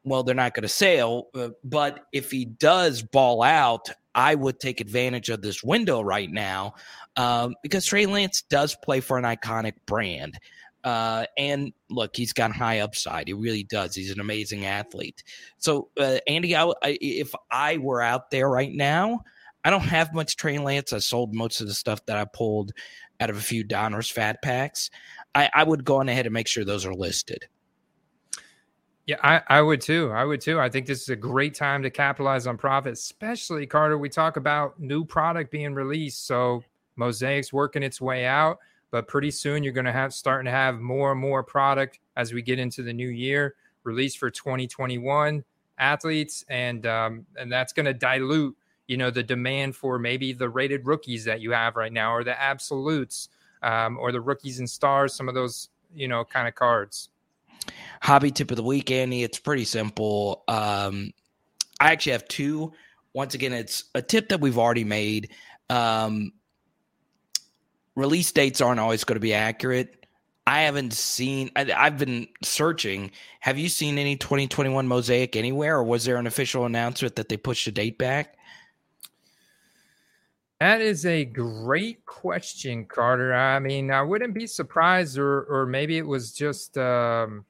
well, 0.03 0.23
they're 0.23 0.35
not 0.35 0.53
going 0.53 0.63
to 0.63 0.69
sell. 0.69 1.29
Uh, 1.33 1.49
but 1.63 2.05
if 2.11 2.31
he 2.31 2.45
does 2.45 3.01
ball 3.01 3.41
out, 3.41 3.89
I 4.13 4.35
would 4.35 4.59
take 4.59 4.81
advantage 4.81 5.29
of 5.29 5.41
this 5.41 5.63
window 5.63 6.01
right 6.01 6.29
now 6.29 6.75
um, 7.15 7.55
because 7.63 7.85
Trey 7.85 8.05
Lance 8.05 8.43
does 8.43 8.75
play 8.83 8.99
for 8.99 9.17
an 9.17 9.23
iconic 9.23 9.73
brand. 9.85 10.37
Uh, 10.83 11.25
and 11.37 11.73
look, 11.89 12.15
he's 12.15 12.33
got 12.33 12.51
high 12.51 12.79
upside. 12.79 13.27
He 13.27 13.33
really 13.33 13.63
does. 13.63 13.95
He's 13.95 14.11
an 14.11 14.19
amazing 14.19 14.65
athlete. 14.65 15.23
So, 15.57 15.89
uh, 15.99 16.17
Andy, 16.27 16.55
I, 16.55 16.65
I, 16.83 16.97
if 16.99 17.33
I 17.51 17.77
were 17.77 18.01
out 18.01 18.31
there 18.31 18.49
right 18.49 18.73
now, 18.73 19.21
I 19.63 19.69
don't 19.69 19.81
have 19.81 20.13
much 20.13 20.35
Trey 20.35 20.57
Lance. 20.57 20.93
I 20.93 20.99
sold 20.99 21.33
most 21.33 21.61
of 21.61 21.67
the 21.67 21.73
stuff 21.73 22.05
that 22.05 22.17
I 22.17 22.25
pulled 22.25 22.71
out 23.19 23.29
of 23.29 23.37
a 23.37 23.41
few 23.41 23.63
Donruss 23.63 24.11
fat 24.11 24.41
packs. 24.41 24.89
I, 25.35 25.49
I 25.53 25.63
would 25.63 25.85
go 25.85 25.99
on 25.99 26.09
ahead 26.09 26.25
and 26.25 26.33
make 26.33 26.47
sure 26.47 26.65
those 26.65 26.85
are 26.85 26.93
listed. 26.93 27.47
Yeah, 29.05 29.17
I, 29.23 29.41
I 29.47 29.61
would 29.61 29.81
too. 29.81 30.11
I 30.11 30.25
would 30.25 30.41
too. 30.41 30.59
I 30.59 30.69
think 30.69 30.85
this 30.85 31.01
is 31.01 31.09
a 31.09 31.15
great 31.15 31.53
time 31.53 31.83
to 31.83 31.89
capitalize 31.89 32.47
on 32.47 32.57
profit, 32.57 32.93
especially 32.93 33.65
Carter. 33.65 33.97
We 33.97 34.09
talk 34.09 34.37
about 34.37 34.79
new 34.79 35.03
product 35.03 35.51
being 35.51 35.73
released. 35.73 36.27
So 36.27 36.63
Mosaic's 36.99 37.51
working 37.51 37.83
its 37.83 37.99
way 37.99 38.25
out, 38.25 38.59
but 38.91 39.07
pretty 39.07 39.31
soon 39.31 39.63
you're 39.63 39.73
going 39.73 39.85
to 39.85 39.91
have 39.91 40.13
starting 40.13 40.45
to 40.45 40.51
have 40.51 40.79
more 40.79 41.11
and 41.11 41.19
more 41.19 41.43
product 41.43 41.99
as 42.15 42.33
we 42.33 42.41
get 42.41 42.59
into 42.59 42.83
the 42.83 42.93
new 42.93 43.09
year 43.09 43.55
released 43.83 44.17
for 44.17 44.29
2021 44.29 45.43
athletes, 45.77 46.45
and 46.49 46.85
um, 46.85 47.25
and 47.37 47.51
that's 47.51 47.73
going 47.73 47.87
to 47.87 47.93
dilute 47.93 48.55
you 48.87 48.97
know 48.97 49.09
the 49.09 49.23
demand 49.23 49.75
for 49.75 49.99
maybe 49.99 50.33
the 50.33 50.49
rated 50.49 50.85
rookies 50.85 51.25
that 51.25 51.41
you 51.41 51.51
have 51.51 51.75
right 51.75 51.91
now, 51.91 52.13
or 52.13 52.23
the 52.23 52.39
absolutes, 52.39 53.29
um, 53.63 53.97
or 53.97 54.11
the 54.11 54.21
rookies 54.21 54.59
and 54.59 54.69
stars. 54.69 55.13
Some 55.13 55.29
of 55.29 55.35
those 55.35 55.69
you 55.93 56.07
know 56.07 56.23
kind 56.25 56.47
of 56.47 56.55
cards. 56.55 57.09
Hobby 58.01 58.31
tip 58.31 58.51
of 58.51 58.57
the 58.57 58.63
week, 58.63 58.91
Andy. 58.91 59.23
It's 59.23 59.39
pretty 59.39 59.65
simple. 59.65 60.43
Um, 60.47 61.11
I 61.79 61.91
actually 61.91 62.13
have 62.13 62.27
two. 62.27 62.73
Once 63.13 63.33
again, 63.33 63.53
it's 63.53 63.85
a 63.93 64.01
tip 64.01 64.29
that 64.29 64.39
we've 64.39 64.57
already 64.57 64.83
made. 64.83 65.31
Um, 65.69 66.33
release 67.95 68.31
dates 68.31 68.61
aren't 68.61 68.79
always 68.79 69.03
going 69.03 69.15
to 69.15 69.21
be 69.21 69.33
accurate. 69.33 70.01
I 70.47 70.61
haven't 70.61 70.93
seen. 70.93 71.51
I, 71.55 71.65
have 71.65 71.97
been 71.97 72.27
searching. 72.43 73.11
Have 73.41 73.57
you 73.57 73.69
seen 73.69 73.97
any 73.97 74.15
2021 74.15 74.87
mosaic 74.87 75.35
anywhere, 75.35 75.77
or 75.77 75.83
was 75.83 76.05
there 76.05 76.17
an 76.17 76.27
official 76.27 76.65
announcement 76.65 77.15
that 77.15 77.29
they 77.29 77.37
pushed 77.37 77.65
the 77.65 77.71
date 77.71 77.97
back? 77.97 78.35
That 80.61 80.79
is 80.79 81.07
a 81.07 81.25
great 81.25 82.05
question, 82.05 82.85
Carter. 82.85 83.33
I 83.33 83.57
mean, 83.57 83.89
I 83.89 84.03
wouldn't 84.03 84.35
be 84.35 84.45
surprised, 84.45 85.17
or 85.17 85.41
or 85.45 85.65
maybe 85.65 85.97
it 85.97 86.05
was 86.05 86.33
just. 86.33 86.77
Um, 86.77 87.45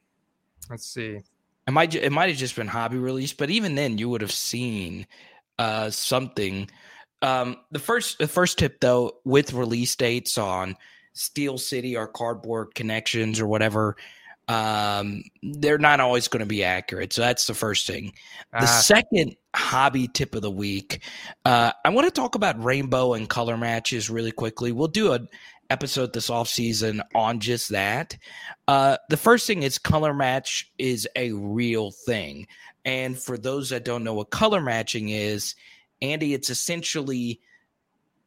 let's 0.70 0.86
see. 0.86 1.20
It 1.68 1.70
might 1.72 1.94
it 1.94 2.10
might 2.10 2.30
have 2.30 2.38
just 2.38 2.56
been 2.56 2.68
hobby 2.68 2.96
release, 2.96 3.34
but 3.34 3.50
even 3.50 3.74
then, 3.74 3.98
you 3.98 4.08
would 4.08 4.22
have 4.22 4.32
seen 4.32 5.06
uh, 5.58 5.90
something. 5.90 6.70
Um, 7.20 7.58
the 7.70 7.78
first 7.78 8.16
the 8.16 8.26
first 8.26 8.58
tip 8.58 8.80
though, 8.80 9.18
with 9.24 9.52
release 9.52 9.94
dates 9.94 10.38
on 10.38 10.74
Steel 11.12 11.58
City 11.58 11.94
or 11.94 12.06
Cardboard 12.06 12.74
Connections 12.74 13.40
or 13.40 13.46
whatever, 13.46 13.94
um, 14.48 15.22
they're 15.42 15.78
not 15.78 16.00
always 16.00 16.28
going 16.28 16.40
to 16.40 16.46
be 16.46 16.64
accurate. 16.64 17.12
So 17.12 17.22
that's 17.22 17.46
the 17.46 17.54
first 17.54 17.86
thing. 17.86 18.12
The 18.52 18.62
ah. 18.62 18.80
second 18.82 19.36
hobby 19.54 20.08
tip 20.08 20.34
of 20.34 20.42
the 20.42 20.50
week, 20.50 21.02
uh, 21.44 21.72
I 21.84 21.90
want 21.90 22.06
to 22.06 22.10
talk 22.10 22.34
about 22.34 22.62
rainbow 22.62 23.14
and 23.14 23.28
color 23.28 23.56
matches 23.56 24.10
really 24.10 24.32
quickly. 24.32 24.72
We'll 24.72 24.88
do 24.88 25.12
an 25.12 25.28
episode 25.70 26.12
this 26.12 26.28
off 26.28 26.48
season 26.48 27.02
on 27.14 27.40
just 27.40 27.70
that. 27.70 28.16
Uh, 28.68 28.98
the 29.08 29.16
first 29.16 29.46
thing 29.46 29.62
is 29.62 29.78
color 29.78 30.12
match 30.12 30.70
is 30.78 31.08
a 31.16 31.32
real 31.32 31.90
thing. 31.90 32.46
And 32.84 33.18
for 33.18 33.38
those 33.38 33.70
that 33.70 33.84
don't 33.84 34.04
know 34.04 34.14
what 34.14 34.30
color 34.30 34.60
matching 34.60 35.08
is, 35.08 35.54
Andy, 36.00 36.34
it's 36.34 36.50
essentially 36.50 37.40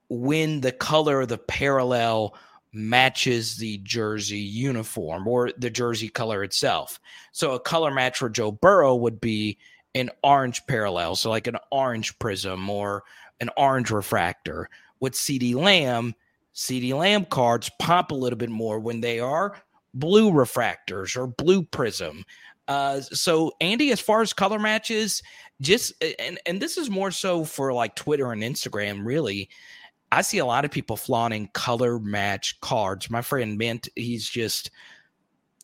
when 0.10 0.62
the 0.62 0.72
color 0.72 1.22
of 1.22 1.28
the 1.28 1.38
parallel 1.38 2.36
matches 2.76 3.58
the 3.58 3.78
jersey 3.80 4.38
uniform 4.38 5.28
or 5.28 5.52
the 5.58 5.70
jersey 5.70 6.10
color 6.10 6.44
itself. 6.44 7.00
So 7.32 7.54
a 7.54 7.60
color 7.60 7.92
match 7.92 8.18
for 8.20 8.30
Joe 8.30 8.52
Burrow 8.52 8.96
would 8.96 9.22
be 9.22 9.58
an 9.96 10.10
orange 10.24 10.66
parallel, 10.68 11.16
so 11.16 11.30
like 11.30 11.48
an 11.48 11.58
orange 11.72 12.18
prism 12.20 12.70
or 12.70 13.04
an 13.40 13.50
orange 13.58 13.92
refractor. 13.92 14.70
With 15.00 15.14
CeeDee 15.14 15.56
Lamb, 15.56 16.16
CeeDee 16.54 16.94
Lamb 16.94 17.26
cards 17.26 17.70
pop 17.80 18.12
a 18.12 18.16
little 18.16 18.38
bit 18.38 18.50
more 18.50 18.80
when 18.80 19.02
they 19.02 19.20
are 19.20 19.62
blue 19.94 20.32
refractors 20.32 21.18
or 21.18 21.28
blue 21.28 21.64
prism. 21.64 22.26
Uh, 22.68 23.00
so 23.00 23.52
Andy, 23.62 23.92
as 23.92 24.00
far 24.00 24.22
as 24.22 24.34
color 24.34 24.60
matches, 24.60 25.22
just 25.62 25.94
and 26.20 26.40
and 26.46 26.62
this 26.62 26.78
is 26.78 26.90
more 26.90 27.12
so 27.12 27.46
for 27.46 27.72
like 27.74 27.96
Twitter 27.96 28.32
and 28.32 28.44
Instagram, 28.44 29.06
really. 29.06 29.50
I 30.16 30.22
see 30.22 30.38
a 30.38 30.46
lot 30.46 30.64
of 30.64 30.72
people 30.72 30.96
flaunting 30.96 31.50
color 31.54 32.00
match 32.00 32.60
cards. 32.62 33.10
My 33.10 33.22
friend 33.22 33.58
Mint, 33.58 33.90
he's 33.98 34.30
just 34.30 34.72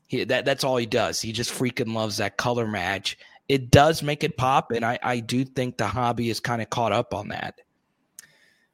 he, 0.08 0.26
that 0.26 0.44
that's 0.44 0.66
all 0.66 0.76
he 0.76 0.86
does. 0.86 1.22
He 1.22 1.32
just 1.32 1.52
freaking 1.52 1.94
loves 1.94 2.18
that 2.18 2.36
color 2.36 2.68
match. 2.68 3.18
It 3.48 3.72
does 3.72 4.04
make 4.04 4.26
it 4.26 4.36
pop, 4.36 4.72
and 4.72 4.84
I, 4.84 5.00
I 5.02 5.22
do 5.22 5.46
think 5.46 5.78
the 5.78 5.88
hobby 5.88 6.30
is 6.30 6.42
kind 6.42 6.62
of 6.62 6.70
caught 6.70 6.92
up 6.92 7.14
on 7.14 7.30
that. 7.30 7.62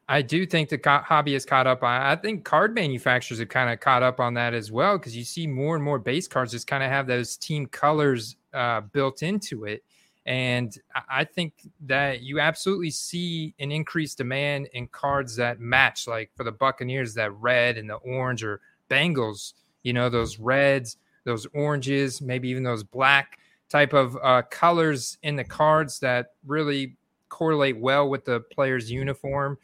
I 0.09 0.23
do 0.23 0.47
think 0.47 0.69
the 0.69 0.79
co- 0.79 1.03
hobby 1.03 1.35
is 1.35 1.45
caught 1.45 1.67
up. 1.67 1.83
I 1.83 2.15
think 2.15 2.43
card 2.43 2.73
manufacturers 2.73 3.39
have 3.39 3.49
kind 3.49 3.71
of 3.71 3.79
caught 3.79 4.01
up 4.01 4.19
on 4.19 4.33
that 4.33 4.55
as 4.55 4.71
well 4.71 4.97
because 4.97 5.15
you 5.15 5.23
see 5.23 5.45
more 5.45 5.75
and 5.75 5.83
more 5.83 5.99
base 5.99 6.27
cards 6.27 6.53
just 6.53 6.65
kind 6.65 6.81
of 6.81 6.89
have 6.89 7.05
those 7.05 7.37
team 7.37 7.67
colors 7.67 8.35
uh, 8.53 8.81
built 8.81 9.21
into 9.21 9.65
it. 9.65 9.83
And 10.27 10.77
I 11.09 11.23
think 11.23 11.53
that 11.85 12.21
you 12.21 12.41
absolutely 12.41 12.91
see 12.91 13.55
an 13.59 13.71
increased 13.71 14.17
demand 14.17 14.67
in 14.73 14.87
cards 14.87 15.37
that 15.37 15.61
match, 15.61 16.05
like 16.05 16.31
for 16.35 16.43
the 16.43 16.51
Buccaneers, 16.51 17.13
that 17.13 17.31
red 17.35 17.77
and 17.77 17.89
the 17.89 17.95
orange, 17.95 18.43
or 18.43 18.59
Bengals, 18.89 19.53
you 19.83 19.93
know, 19.93 20.09
those 20.09 20.37
reds, 20.37 20.97
those 21.23 21.47
oranges, 21.53 22.21
maybe 22.21 22.49
even 22.49 22.63
those 22.63 22.83
black 22.83 23.39
type 23.69 23.93
of 23.93 24.17
uh, 24.21 24.41
colors 24.51 25.17
in 25.23 25.37
the 25.37 25.45
cards 25.45 25.99
that 25.99 26.33
really 26.45 26.97
correlate 27.29 27.79
well 27.79 28.09
with 28.09 28.25
the 28.25 28.41
player's 28.51 28.91
uniform. 28.91 29.57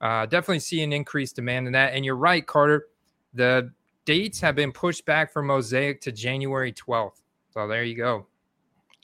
Uh, 0.00 0.24
definitely 0.24 0.60
see 0.60 0.82
an 0.82 0.94
increased 0.94 1.36
demand 1.36 1.66
in 1.66 1.74
that. 1.74 1.92
And 1.92 2.02
you're 2.02 2.16
right, 2.16 2.46
Carter. 2.46 2.86
The 3.34 3.72
dates 4.06 4.40
have 4.40 4.54
been 4.54 4.72
pushed 4.72 5.04
back 5.04 5.34
for 5.34 5.42
Mosaic 5.42 6.00
to 6.02 6.12
January 6.12 6.72
12th. 6.72 7.20
So 7.52 7.68
there 7.68 7.84
you 7.84 7.94
go. 7.94 8.26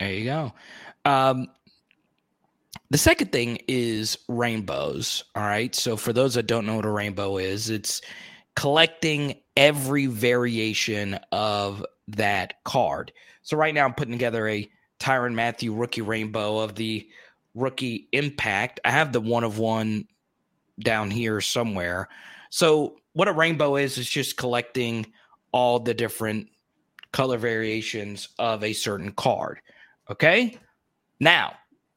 There 0.00 0.12
you 0.12 0.24
go. 0.24 0.52
Um, 1.04 1.48
the 2.90 2.98
second 2.98 3.32
thing 3.32 3.58
is 3.66 4.18
rainbows. 4.28 5.24
All 5.34 5.42
right. 5.42 5.74
So, 5.74 5.96
for 5.96 6.12
those 6.12 6.34
that 6.34 6.46
don't 6.46 6.66
know 6.66 6.76
what 6.76 6.84
a 6.84 6.90
rainbow 6.90 7.38
is, 7.38 7.70
it's 7.70 8.00
collecting 8.56 9.34
every 9.56 10.06
variation 10.06 11.14
of 11.32 11.84
that 12.08 12.62
card. 12.64 13.12
So, 13.42 13.56
right 13.56 13.74
now, 13.74 13.84
I'm 13.84 13.94
putting 13.94 14.12
together 14.12 14.46
a 14.48 14.70
Tyrann 15.00 15.34
Mathieu 15.34 15.74
rookie 15.74 16.02
rainbow 16.02 16.58
of 16.58 16.74
the 16.74 17.08
rookie 17.54 18.08
impact. 18.12 18.80
I 18.84 18.90
have 18.90 19.12
the 19.12 19.20
one 19.20 19.44
of 19.44 19.58
one 19.58 20.06
down 20.78 21.10
here 21.10 21.40
somewhere. 21.40 22.08
So, 22.50 22.96
what 23.12 23.28
a 23.28 23.32
rainbow 23.32 23.76
is, 23.76 23.98
is 23.98 24.08
just 24.08 24.36
collecting 24.36 25.06
all 25.52 25.78
the 25.78 25.94
different 25.94 26.48
color 27.12 27.38
variations 27.38 28.28
of 28.38 28.64
a 28.64 28.72
certain 28.72 29.12
card. 29.12 29.60
Okay. 30.10 30.58
Now, 31.24 31.54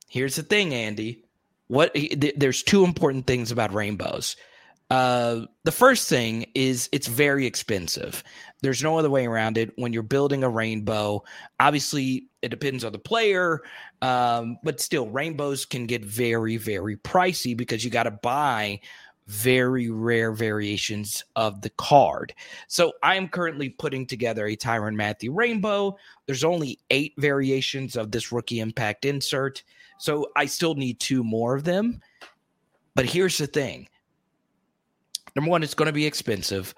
here's 0.07 0.37
the 0.37 0.41
thing, 0.41 0.73
Andy. 0.73 1.25
What 1.67 1.93
there's 2.37 2.63
two 2.63 2.85
important 2.85 3.27
things 3.27 3.51
about 3.51 3.73
rainbows. 3.73 4.37
Uh, 4.89 5.41
the 5.65 5.71
first 5.73 6.07
thing 6.07 6.45
is 6.55 6.87
it's 6.93 7.07
very 7.07 7.45
expensive. 7.45 8.23
There's 8.61 8.81
no 8.81 8.97
other 8.97 9.09
way 9.09 9.25
around 9.25 9.57
it. 9.57 9.73
When 9.75 9.91
you're 9.91 10.01
building 10.01 10.45
a 10.45 10.49
rainbow, 10.49 11.25
obviously 11.59 12.29
it 12.41 12.47
depends 12.47 12.85
on 12.85 12.93
the 12.93 12.99
player, 12.99 13.63
um, 14.01 14.59
but 14.63 14.79
still, 14.79 15.09
rainbows 15.09 15.65
can 15.65 15.87
get 15.87 16.05
very, 16.05 16.55
very 16.55 16.95
pricey 16.95 17.55
because 17.55 17.83
you 17.83 17.91
got 17.91 18.03
to 18.03 18.11
buy 18.11 18.79
very 19.27 19.89
rare 19.89 20.31
variations 20.31 21.23
of 21.35 21.61
the 21.61 21.69
card. 21.71 22.33
So 22.67 22.93
I 23.03 23.15
am 23.15 23.27
currently 23.27 23.69
putting 23.69 24.05
together 24.05 24.47
a 24.47 24.55
Tyrann 24.55 24.95
Mathieu 24.95 25.33
Rainbow. 25.33 25.97
There's 26.25 26.45
only 26.45 26.79
eight 26.89 27.13
variations 27.17 27.95
of 27.95 28.11
this 28.11 28.31
rookie 28.31 28.61
impact 28.61 29.05
insert. 29.05 29.63
So 29.99 30.27
I 30.35 30.45
still 30.45 30.75
need 30.75 30.99
two 30.99 31.23
more 31.23 31.55
of 31.55 31.65
them. 31.65 32.01
But 32.95 33.05
here's 33.05 33.37
the 33.37 33.47
thing 33.47 33.87
number 35.35 35.51
one, 35.51 35.61
it's 35.61 35.75
going 35.75 35.87
to 35.87 35.93
be 35.93 36.05
expensive. 36.05 36.73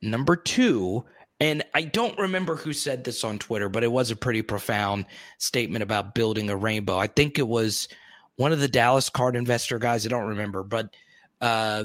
Number 0.00 0.36
two, 0.36 1.04
and 1.40 1.64
I 1.74 1.82
don't 1.82 2.18
remember 2.18 2.56
who 2.56 2.72
said 2.72 3.04
this 3.04 3.24
on 3.24 3.38
Twitter, 3.38 3.68
but 3.68 3.82
it 3.82 3.90
was 3.90 4.10
a 4.10 4.16
pretty 4.16 4.42
profound 4.42 5.06
statement 5.38 5.82
about 5.82 6.14
building 6.14 6.48
a 6.48 6.56
rainbow. 6.56 6.98
I 6.98 7.08
think 7.08 7.38
it 7.38 7.48
was 7.48 7.88
one 8.36 8.52
of 8.52 8.60
the 8.60 8.68
Dallas 8.68 9.08
card 9.08 9.34
investor 9.34 9.78
guys. 9.78 10.06
I 10.06 10.10
don't 10.10 10.28
remember, 10.28 10.62
but 10.62 10.94
uh, 11.40 11.84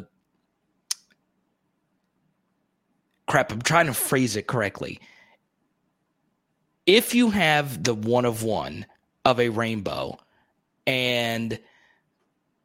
crap, 3.28 3.52
I'm 3.52 3.62
trying 3.62 3.88
to 3.88 3.94
phrase 3.94 4.36
it 4.36 4.48
correctly. 4.48 5.00
If 6.86 7.16
you 7.16 7.30
have 7.30 7.84
the 7.84 7.94
one 7.94 8.26
of 8.26 8.44
one 8.44 8.86
of 9.24 9.40
a 9.40 9.50
rainbow 9.50 10.18
and 10.88 11.60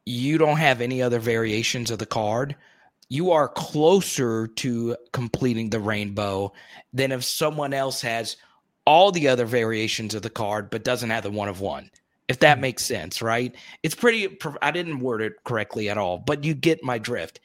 you 0.05 0.37
don't 0.37 0.57
have 0.57 0.81
any 0.81 1.01
other 1.01 1.19
variations 1.19 1.91
of 1.91 1.99
the 1.99 2.05
card, 2.05 2.55
you 3.09 3.31
are 3.31 3.47
closer 3.47 4.47
to 4.47 4.97
completing 5.13 5.69
the 5.69 5.79
rainbow 5.79 6.51
than 6.93 7.11
if 7.11 7.23
someone 7.23 7.73
else 7.73 8.01
has 8.01 8.35
all 8.85 9.11
the 9.11 9.27
other 9.27 9.45
variations 9.45 10.15
of 10.15 10.21
the 10.21 10.29
card 10.29 10.69
but 10.69 10.83
doesn't 10.83 11.09
have 11.09 11.23
the 11.23 11.31
one 11.31 11.49
of 11.49 11.61
one. 11.61 11.91
If 12.27 12.39
that 12.39 12.59
makes 12.59 12.85
sense, 12.85 13.21
right? 13.21 13.55
It's 13.83 13.95
pretty, 13.95 14.37
I 14.61 14.71
didn't 14.71 14.99
word 14.99 15.21
it 15.21 15.43
correctly 15.43 15.89
at 15.89 15.97
all, 15.97 16.17
but 16.17 16.43
you 16.43 16.53
get 16.53 16.83
my 16.83 16.97
drift. 16.97 17.39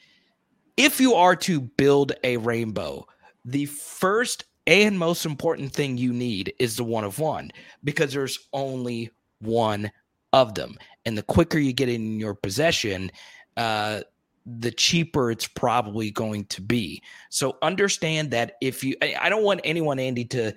If 0.76 1.00
you 1.00 1.14
are 1.14 1.36
to 1.36 1.60
build 1.60 2.12
a 2.24 2.36
rainbow, 2.38 3.06
the 3.44 3.66
first 3.66 4.44
and 4.66 4.98
most 4.98 5.24
important 5.24 5.72
thing 5.72 5.98
you 5.98 6.12
need 6.12 6.54
is 6.58 6.76
the 6.76 6.84
one 6.84 7.04
of 7.04 7.18
one 7.18 7.50
because 7.84 8.12
there's 8.12 8.48
only 8.52 9.10
one 9.40 9.90
of 10.32 10.54
them. 10.54 10.78
And 11.04 11.16
the 11.18 11.22
quicker 11.22 11.58
you 11.58 11.72
get 11.72 11.88
in 11.88 12.18
your 12.18 12.34
possession, 12.34 13.10
uh, 13.56 14.00
the 14.46 14.70
cheaper 14.70 15.30
it's 15.30 15.46
probably 15.46 16.10
going 16.10 16.46
to 16.46 16.60
be. 16.60 17.02
So 17.30 17.58
understand 17.62 18.30
that 18.32 18.56
if 18.60 18.82
you, 18.82 18.96
I 19.02 19.28
don't 19.28 19.44
want 19.44 19.60
anyone, 19.64 19.98
Andy, 19.98 20.24
to 20.26 20.52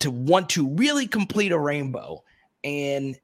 to 0.00 0.10
want 0.10 0.48
to 0.50 0.66
really 0.66 1.06
complete 1.06 1.52
a 1.52 1.58
rainbow 1.58 2.24
and 2.64 3.18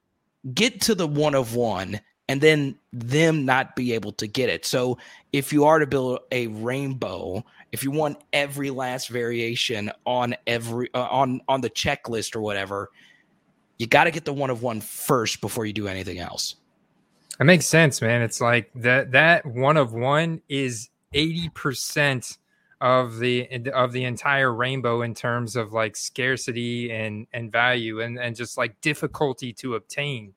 get 0.54 0.80
to 0.82 0.94
the 0.94 1.06
one 1.06 1.34
of 1.34 1.54
one 1.54 2.00
and 2.28 2.40
then 2.40 2.76
them 2.92 3.44
not 3.44 3.76
be 3.76 3.92
able 3.92 4.12
to 4.12 4.26
get 4.26 4.48
it. 4.48 4.64
So 4.64 4.98
if 5.32 5.52
you 5.52 5.64
are 5.64 5.78
to 5.78 5.86
build 5.86 6.20
a 6.32 6.48
rainbow, 6.48 7.44
if 7.72 7.84
you 7.84 7.90
want 7.90 8.18
every 8.32 8.70
last 8.70 9.08
variation 9.08 9.92
on 10.04 10.34
every 10.46 10.92
uh, 10.94 11.06
on 11.08 11.40
on 11.48 11.60
the 11.60 11.70
checklist 11.70 12.34
or 12.34 12.40
whatever, 12.40 12.90
you 13.78 13.86
got 13.86 14.04
to 14.04 14.10
get 14.10 14.24
the 14.24 14.32
one 14.32 14.50
of 14.50 14.62
one 14.62 14.80
first 14.80 15.40
before 15.40 15.66
you 15.66 15.72
do 15.72 15.88
anything 15.88 16.18
else. 16.18 16.56
That 17.38 17.44
makes 17.44 17.66
sense, 17.66 18.00
man. 18.00 18.22
It's 18.22 18.40
like 18.40 18.70
that 18.76 19.12
that 19.12 19.46
one 19.46 19.76
of 19.76 19.92
one 19.92 20.40
is 20.48 20.88
80% 21.14 22.38
of 22.80 23.18
the 23.18 23.48
of 23.72 23.92
the 23.92 24.04
entire 24.04 24.52
rainbow 24.52 25.02
in 25.02 25.14
terms 25.14 25.56
of 25.56 25.72
like 25.72 25.96
scarcity 25.96 26.90
and 26.92 27.26
and 27.32 27.50
value 27.52 28.00
and 28.00 28.18
and 28.18 28.36
just 28.36 28.58
like 28.58 28.80
difficulty 28.80 29.52
to 29.54 29.74
obtain. 29.76 30.34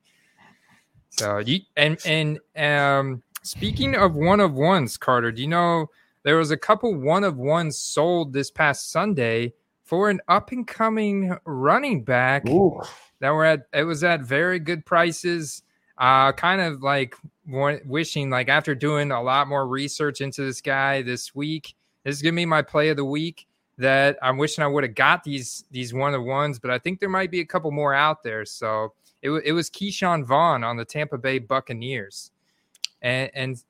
So 1.09 1.39
you 1.39 1.59
and 1.75 1.97
and 2.05 2.39
um 2.55 3.23
speaking 3.43 3.95
of 3.95 4.15
one 4.15 4.39
of 4.39 4.53
ones, 4.53 4.97
Carter, 4.97 5.31
do 5.31 5.41
you 5.41 5.47
know 5.47 5.89
there 6.23 6.37
was 6.37 6.51
a 6.51 6.57
couple 6.57 6.93
one 6.93 7.23
of 7.23 7.37
ones 7.37 7.77
sold 7.77 8.33
this 8.33 8.51
past 8.51 8.91
Sunday 8.91 9.53
for 9.83 10.09
an 10.09 10.21
up 10.27 10.51
and 10.51 10.67
coming 10.67 11.35
running 11.45 12.03
back 12.03 12.47
Ooh. 12.47 12.81
that 13.19 13.31
were 13.31 13.45
at 13.45 13.61
it 13.73 13.83
was 13.83 14.03
at 14.03 14.21
very 14.21 14.59
good 14.59 14.85
prices 14.85 15.63
uh, 15.99 16.31
kind 16.31 16.61
of 16.61 16.81
like 16.81 17.13
wishing, 17.45 18.29
like 18.29 18.47
after 18.47 18.73
doing 18.73 19.11
a 19.11 19.21
lot 19.21 19.47
more 19.47 19.67
research 19.67 20.21
into 20.21 20.41
this 20.41 20.61
guy 20.61 21.01
this 21.01 21.35
week, 21.35 21.75
this 22.03 22.15
is 22.15 22.21
gonna 22.21 22.35
be 22.35 22.45
my 22.45 22.61
play 22.61 22.89
of 22.89 22.97
the 22.97 23.05
week. 23.05 23.45
That 23.77 24.17
I'm 24.21 24.37
wishing 24.37 24.61
I 24.61 24.67
would 24.67 24.83
have 24.83 24.95
got 24.95 25.23
these 25.23 25.63
these 25.71 25.93
one 25.93 26.13
of 26.13 26.23
ones, 26.23 26.59
but 26.59 26.71
I 26.71 26.79
think 26.79 26.99
there 26.99 27.09
might 27.09 27.31
be 27.31 27.39
a 27.39 27.45
couple 27.45 27.71
more 27.71 27.93
out 27.93 28.23
there. 28.23 28.45
So 28.45 28.93
it, 29.21 29.31
it 29.45 29.51
was 29.51 29.69
Ke'Shawn 29.69 30.25
Vaughn 30.25 30.63
on 30.63 30.77
the 30.77 30.85
Tampa 30.85 31.17
Bay 31.17 31.39
Buccaneers, 31.39 32.31
and 33.01 33.29
and 33.33 33.63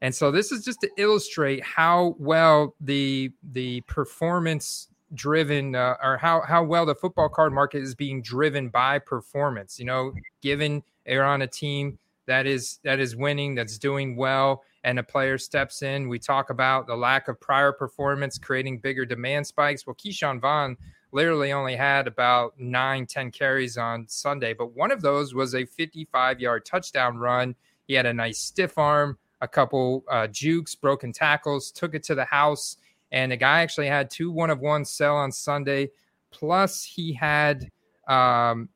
and 0.00 0.14
so 0.14 0.30
this 0.30 0.52
is 0.52 0.64
just 0.64 0.80
to 0.80 0.90
illustrate 0.96 1.62
how 1.62 2.14
well 2.18 2.74
the 2.80 3.32
the 3.52 3.80
performance 3.82 4.88
driven 5.14 5.74
uh, 5.74 5.94
or 6.02 6.18
how 6.18 6.42
how 6.42 6.62
well 6.62 6.84
the 6.84 6.94
football 6.94 7.28
card 7.28 7.52
market 7.52 7.82
is 7.82 7.94
being 7.94 8.22
driven 8.22 8.68
by 8.68 8.98
performance. 8.98 9.78
You 9.78 9.86
know, 9.86 10.12
given 10.42 10.82
are 11.08 11.22
on 11.22 11.42
a 11.42 11.46
team 11.46 11.98
that 12.26 12.46
is 12.46 12.78
that 12.82 12.98
is 12.98 13.16
winning, 13.16 13.54
that's 13.54 13.78
doing 13.78 14.16
well, 14.16 14.64
and 14.84 14.98
a 14.98 15.02
player 15.02 15.38
steps 15.38 15.82
in. 15.82 16.08
We 16.08 16.18
talk 16.18 16.50
about 16.50 16.86
the 16.86 16.96
lack 16.96 17.28
of 17.28 17.40
prior 17.40 17.72
performance 17.72 18.38
creating 18.38 18.80
bigger 18.80 19.04
demand 19.04 19.46
spikes. 19.46 19.86
Well, 19.86 19.94
Ke'Shawn 19.94 20.40
Vaughn 20.40 20.76
literally 21.16 21.50
only 21.50 21.74
had 21.74 22.06
about 22.06 22.52
nine, 22.60 23.06
10 23.06 23.30
carries 23.30 23.78
on 23.78 24.06
Sunday, 24.06 24.52
but 24.52 24.76
one 24.76 24.92
of 24.92 25.00
those 25.00 25.34
was 25.34 25.54
a 25.54 25.64
55 25.64 26.40
yard 26.40 26.66
touchdown 26.66 27.16
run. 27.16 27.54
He 27.88 27.94
had 27.94 28.04
a 28.04 28.12
nice 28.12 28.38
stiff 28.38 28.76
arm, 28.76 29.16
a 29.40 29.48
couple 29.48 30.04
uh, 30.10 30.26
jukes, 30.26 30.74
broken 30.74 31.12
tackles, 31.12 31.70
took 31.70 31.94
it 31.94 32.02
to 32.04 32.14
the 32.14 32.26
house. 32.26 32.76
And 33.12 33.32
the 33.32 33.36
guy 33.36 33.62
actually 33.62 33.86
had 33.86 34.10
two 34.10 34.30
one 34.30 34.50
of 34.50 34.60
one 34.60 34.84
sell 34.84 35.16
on 35.16 35.32
Sunday. 35.32 35.88
Plus, 36.30 36.84
he 36.84 37.14
had 37.14 37.70
um, 38.08 38.68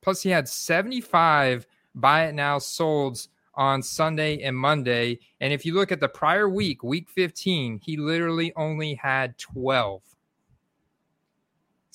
Plus, 0.00 0.22
he 0.22 0.30
had 0.30 0.48
75 0.48 1.66
buy 1.94 2.26
it 2.26 2.34
now 2.34 2.58
solds 2.58 3.28
on 3.54 3.82
Sunday 3.82 4.40
and 4.42 4.56
Monday. 4.56 5.18
And 5.40 5.52
if 5.52 5.66
you 5.66 5.74
look 5.74 5.90
at 5.90 6.00
the 6.00 6.08
prior 6.08 6.48
week, 6.48 6.82
week 6.82 7.10
15, 7.10 7.80
he 7.82 7.96
literally 7.96 8.52
only 8.54 8.94
had 8.94 9.36
12. 9.38 10.02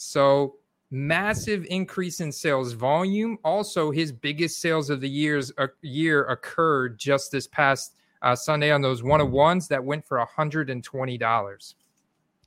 So 0.01 0.55
massive 0.89 1.63
increase 1.69 2.21
in 2.21 2.31
sales 2.31 2.73
volume. 2.73 3.37
Also, 3.43 3.91
his 3.91 4.11
biggest 4.11 4.59
sales 4.59 4.89
of 4.89 4.99
the 4.99 5.07
years 5.07 5.51
a 5.59 5.63
uh, 5.63 5.67
year 5.81 6.25
occurred 6.25 6.97
just 6.97 7.31
this 7.31 7.45
past 7.45 7.95
uh, 8.23 8.35
Sunday 8.35 8.71
on 8.71 8.81
those 8.81 9.03
one 9.03 9.21
of 9.21 9.29
ones 9.29 9.67
that 9.67 9.83
went 9.83 10.03
for 10.03 10.17
$120. 10.17 11.73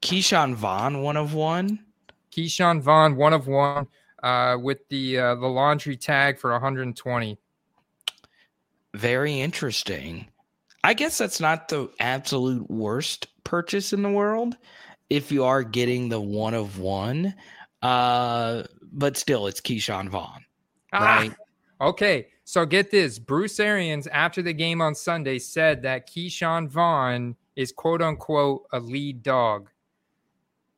Ke'Shawn 0.03 0.55
Vaughn, 0.55 1.03
one 1.03 1.17
of 1.17 1.35
one. 1.35 1.79
Ke'Shawn 2.33 2.81
Vaughn, 2.83 3.15
one 3.15 3.33
of 3.33 3.47
one 3.47 3.87
uh, 4.25 4.57
with 4.61 4.87
the 4.89 5.19
uh, 5.19 5.35
the 5.37 5.47
laundry 5.47 5.97
tag 5.97 6.41
for 6.41 6.51
120. 6.51 7.39
Very 8.95 9.41
interesting. 9.41 10.27
I 10.83 10.93
guess 10.93 11.19
that's 11.19 11.41
not 11.41 11.69
the 11.69 11.89
absolute 12.01 12.69
worst 12.69 13.29
purchase 13.45 13.93
in 13.93 14.03
the 14.03 14.11
world 14.11 14.57
if 15.11 15.31
you 15.31 15.45
are 15.45 15.63
getting 15.63 16.09
the 16.09 16.21
one 16.21 16.55
of 16.55 16.79
one. 16.79 17.35
Uh, 17.83 18.63
but 18.93 19.17
still, 19.17 19.47
it's 19.47 19.61
Ke'Shawn 19.61 20.09
Vaughn, 20.09 20.45
ah, 20.93 21.05
right? 21.05 21.33
Ah, 21.81 21.87
okay, 21.89 22.29
so 22.45 22.65
get 22.65 22.91
this: 22.91 23.19
Bruce 23.19 23.61
Arians, 23.61 24.07
after 24.07 24.41
the 24.43 24.53
game 24.53 24.81
on 24.81 24.95
Sunday, 24.95 25.39
said 25.39 25.83
that 25.83 26.09
Ke'Shawn 26.09 26.69
Vaughn 26.69 27.37
is 27.57 27.73
quote 27.73 28.01
unquote 28.03 28.63
a 28.73 28.81
lead 28.81 29.23
dog, 29.23 29.71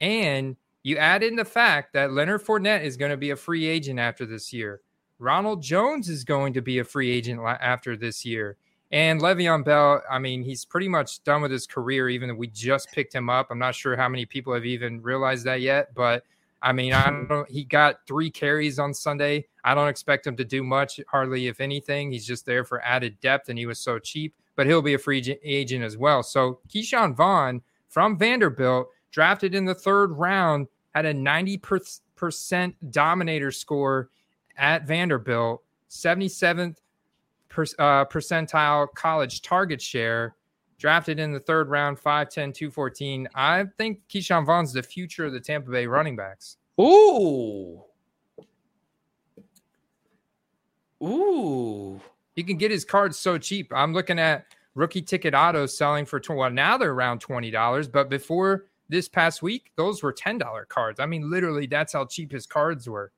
and 0.01 0.57
you 0.83 0.97
add 0.99 1.23
in 1.23 1.37
the 1.37 1.45
fact 1.45 1.93
that 1.95 2.13
Leonard 2.13 2.45
Fournette 2.45 2.85
is 2.85 2.97
going 2.97 3.11
to 3.11 3.17
be 3.17 3.31
a 3.31 3.37
free 3.37 3.67
agent 3.67 3.99
after 3.99 4.25
this 4.25 4.53
year. 4.53 4.81
Ronald 5.19 5.63
Jones 5.63 6.09
is 6.09 6.25
going 6.25 6.53
to 6.55 6.63
be 6.63 6.79
a 6.79 6.85
free 6.85 7.11
agent 7.11 7.41
after 7.41 7.97
this 7.97 8.25
year. 8.25 8.57
And 8.93 9.21
Le'Veon 9.21 9.65
Bell, 9.65 10.03
I 10.09 10.19
mean, 10.19 10.43
he's 10.43 10.65
pretty 10.65 10.89
much 10.89 11.23
done 11.25 11.43
with 11.43 11.51
his 11.51 11.67
career, 11.67 12.09
even 12.09 12.29
though 12.29 12.37
we 12.37 12.47
just 12.47 12.91
picked 12.93 13.15
him 13.15 13.29
up. 13.29 13.49
I'm 13.51 13.59
not 13.59 13.75
sure 13.75 13.97
how 13.97 14.09
many 14.09 14.27
people 14.27 14.55
have 14.55 14.65
even 14.65 15.03
realized 15.03 15.45
that 15.47 15.61
yet, 15.61 15.93
but 15.95 16.23
I 16.63 16.73
mean, 16.73 16.93
I 16.93 17.11
don't. 17.29 17.51
He 17.51 17.65
got 17.65 18.07
three 18.07 18.31
carries 18.31 18.79
on 18.79 18.95
Sunday. 18.95 19.47
I 19.65 19.75
don't 19.75 19.89
expect 19.89 20.27
him 20.27 20.37
to 20.37 20.45
do 20.45 20.63
much, 20.63 21.01
hardly 21.09 21.49
if 21.49 21.61
anything. 21.61 22.13
He's 22.13 22.27
just 22.27 22.47
there 22.47 22.65
for 22.65 22.81
added 22.83 23.21
depth, 23.21 23.49
and 23.49 23.59
he 23.59 23.67
was 23.67 23.81
so 23.81 23.99
cheap, 23.99 24.35
but 24.55 24.67
he'll 24.67 24.83
be 24.83 24.95
a 24.95 24.99
free 24.99 25.39
agent 25.43 25.85
as 25.85 25.97
well. 25.97 26.23
So 26.23 26.61
Ke'Shawn 26.69 27.15
Vaughn 27.15 27.63
from 27.89 28.17
Vanderbilt, 28.17 28.89
drafted 29.11 29.55
in 29.55 29.65
the 29.65 29.75
third 29.75 30.13
round, 30.13 30.69
had 30.95 31.07
a 31.07 31.15
90% 31.15 32.75
dominator 32.91 33.51
score 33.51 34.11
at 34.57 34.87
Vanderbilt, 34.87 35.63
77th 35.91 36.77
per, 37.57 37.65
uh, 37.79 38.05
percentile 38.05 38.87
college 38.95 39.41
target 39.41 39.81
share, 39.81 40.37
drafted 40.79 41.19
in 41.19 41.33
the 41.33 41.41
third 41.41 41.71
round, 41.71 41.99
5'10, 41.99 42.53
214. 42.53 43.27
I 43.35 43.65
think 43.79 44.01
Ke'Shawn 44.11 44.45
Vaughn's 44.45 44.75
the 44.75 44.83
future 44.83 45.25
of 45.25 45.33
the 45.33 45.41
Tampa 45.41 45.71
Bay 45.71 45.87
running 45.87 46.17
backs. 46.17 46.59
Ooh. 46.79 47.83
Ooh. 51.03 52.01
You 52.35 52.45
can 52.45 52.59
get 52.59 52.71
his 52.71 52.85
cards 52.85 53.19
so 53.19 53.39
cheap. 53.39 53.73
I'm 53.75 53.95
looking 53.95 54.19
at 54.19 54.45
rookie 54.75 55.01
ticket 55.01 55.35
autos 55.35 55.77
selling 55.77 56.05
for, 56.05 56.21
well, 56.29 56.51
now 56.51 56.77
they're 56.77 56.93
around 56.93 57.25
$20, 57.25 57.91
but 57.91 58.11
before 58.11 58.67
this 58.91 59.09
past 59.09 59.43
week, 59.43 59.73
those 59.77 60.03
were 60.03 60.13
$10 60.13 60.69
cards. 60.69 61.01
I 61.01 61.07
mean, 61.07 61.31
literally, 61.31 61.67
that's 61.67 61.95
how 61.95 62.05
cheap 62.05 62.33
his 62.33 62.47
cards 62.47 62.87
were. 62.87 63.13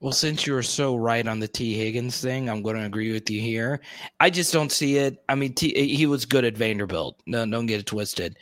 Well, 0.00 0.12
since 0.12 0.46
you're 0.46 0.62
so 0.62 0.94
right 0.94 1.26
on 1.26 1.40
the 1.40 1.48
T. 1.48 1.74
Higgins 1.74 2.20
thing, 2.20 2.48
I'm 2.48 2.62
going 2.62 2.76
to 2.76 2.84
agree 2.84 3.12
with 3.12 3.28
you 3.30 3.40
here. 3.40 3.80
I 4.20 4.30
just 4.30 4.52
don't 4.52 4.70
see 4.70 4.96
it. 4.96 5.22
I 5.28 5.34
mean, 5.34 5.54
T, 5.54 5.74
he 5.96 6.06
was 6.06 6.24
good 6.24 6.44
at 6.44 6.56
Vanderbilt. 6.56 7.20
No, 7.26 7.44
don't 7.44 7.66
get 7.66 7.80
it 7.80 7.86
twisted. 7.86 8.38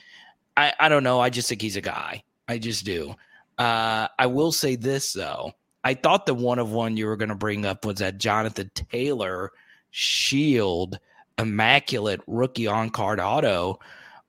I, 0.56 0.72
I 0.78 0.88
don't 0.90 1.02
know. 1.02 1.18
I 1.18 1.30
just 1.30 1.48
think 1.48 1.62
he's 1.62 1.76
a 1.76 1.80
guy. 1.80 2.22
I 2.46 2.58
just 2.58 2.84
do. 2.84 3.14
Uh, 3.58 4.08
I 4.18 4.26
will 4.26 4.52
say 4.52 4.76
this 4.76 5.14
though. 5.14 5.52
I 5.82 5.94
thought 5.94 6.26
the 6.26 6.34
one 6.34 6.58
of 6.58 6.72
one 6.72 6.96
you 6.96 7.06
were 7.06 7.16
going 7.16 7.30
to 7.30 7.34
bring 7.34 7.64
up 7.64 7.84
was 7.84 8.00
that 8.00 8.18
Jonathan 8.18 8.70
Taylor 8.74 9.52
Shield 9.90 10.98
immaculate 11.38 12.20
rookie 12.26 12.66
on 12.66 12.90
card 12.90 13.20
auto 13.20 13.78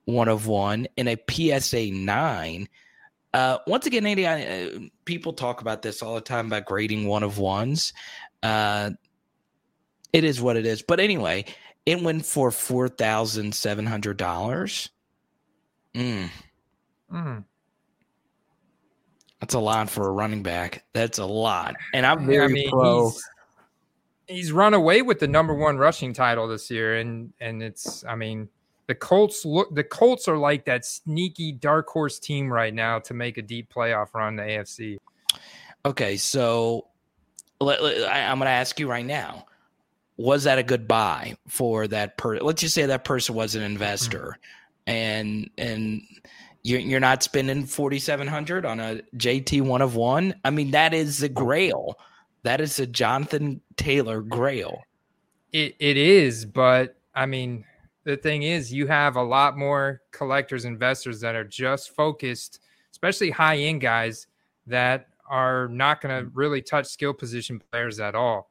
one 0.05 0.29
of 0.29 0.47
one 0.47 0.87
in 0.95 1.09
a 1.09 1.17
PSA 1.29 1.91
nine. 1.91 2.69
Uh, 3.33 3.57
once 3.67 3.85
again, 3.85 4.05
Andy, 4.05 4.25
I, 4.25 4.43
uh, 4.43 4.79
people 5.05 5.33
talk 5.33 5.61
about 5.61 5.81
this 5.81 6.01
all 6.01 6.15
the 6.15 6.21
time 6.21 6.47
about 6.47 6.65
grading 6.65 7.07
one 7.07 7.23
of 7.23 7.37
ones. 7.37 7.93
Uh, 8.41 8.91
it 10.13 10.23
is 10.23 10.41
what 10.41 10.57
it 10.57 10.65
is. 10.65 10.81
But 10.81 10.99
anyway, 10.99 11.45
it 11.85 12.01
went 12.01 12.25
for 12.25 12.51
four 12.51 12.87
thousand 12.87 13.53
seven 13.53 13.85
hundred 13.85 14.17
dollars. 14.17 14.89
Mm. 15.93 16.29
Mm. 17.11 17.43
That's 19.39 19.53
a 19.53 19.59
lot 19.59 19.89
for 19.89 20.07
a 20.07 20.11
running 20.11 20.43
back. 20.43 20.83
That's 20.93 21.19
a 21.19 21.25
lot, 21.25 21.75
and 21.93 22.05
I'm 22.05 22.25
very 22.25 22.45
I 22.45 22.47
mean, 22.47 22.69
pro. 22.71 23.11
he's 24.27 24.51
run 24.51 24.73
away 24.73 25.01
with 25.01 25.19
the 25.19 25.27
number 25.27 25.53
one 25.53 25.77
rushing 25.77 26.13
title 26.13 26.47
this 26.47 26.71
year, 26.71 26.97
and 26.97 27.33
and 27.39 27.61
it's 27.61 28.03
I 28.05 28.15
mean 28.15 28.49
the 28.87 28.95
Colts 28.95 29.45
look 29.45 29.73
the 29.75 29.83
Colts 29.83 30.27
are 30.27 30.37
like 30.37 30.65
that 30.65 30.85
sneaky 30.85 31.51
dark 31.51 31.87
horse 31.89 32.19
team 32.19 32.51
right 32.51 32.73
now 32.73 32.99
to 32.99 33.13
make 33.13 33.37
a 33.37 33.41
deep 33.41 33.71
playoff 33.71 34.13
run 34.13 34.37
the 34.37 34.43
AFC. 34.43 34.97
Okay, 35.85 36.17
so 36.17 36.87
let, 37.59 37.83
let, 37.83 38.03
I, 38.09 38.27
I'm 38.27 38.39
going 38.39 38.47
to 38.47 38.51
ask 38.51 38.79
you 38.79 38.89
right 38.89 39.05
now: 39.05 39.45
Was 40.15 40.45
that 40.45 40.57
a 40.57 40.63
good 40.63 40.87
buy 40.87 41.35
for 41.49 41.87
that 41.87 42.17
person? 42.17 42.45
Let's 42.45 42.61
just 42.61 42.73
say 42.73 42.85
that 42.85 43.03
person 43.03 43.35
was 43.35 43.55
an 43.55 43.61
investor, 43.61 44.37
mm-hmm. 44.87 44.91
and 44.91 45.49
and 45.57 46.01
you're, 46.63 46.79
you're 46.79 46.99
not 46.99 47.23
spending 47.23 47.65
4700 47.65 48.65
on 48.65 48.79
a 48.79 49.01
JT 49.17 49.61
one 49.61 49.81
of 49.81 49.95
one. 49.95 50.33
I 50.43 50.49
mean, 50.49 50.71
that 50.71 50.93
is 50.93 51.19
the 51.19 51.29
grail. 51.29 51.97
That 52.43 52.61
is 52.61 52.79
a 52.79 52.87
Jonathan 52.87 53.61
Taylor 53.75 54.21
grail. 54.21 54.81
It 55.51 55.75
it 55.79 55.97
is, 55.97 56.45
but 56.45 56.95
I 57.13 57.25
mean, 57.25 57.65
the 58.07 58.15
thing 58.15 58.43
is, 58.43 58.71
you 58.71 58.87
have 58.87 59.17
a 59.17 59.21
lot 59.21 59.57
more 59.57 60.01
collectors, 60.11 60.63
investors 60.63 61.19
that 61.19 61.35
are 61.35 61.43
just 61.43 61.93
focused, 61.93 62.61
especially 62.89 63.29
high 63.29 63.57
end 63.57 63.81
guys 63.81 64.27
that 64.65 65.09
are 65.29 65.67
not 65.67 65.99
going 65.99 66.17
to 66.17 66.29
mm. 66.29 66.31
really 66.33 66.61
touch 66.61 66.85
skill 66.85 67.13
position 67.13 67.61
players 67.69 67.99
at 67.99 68.15
all. 68.15 68.49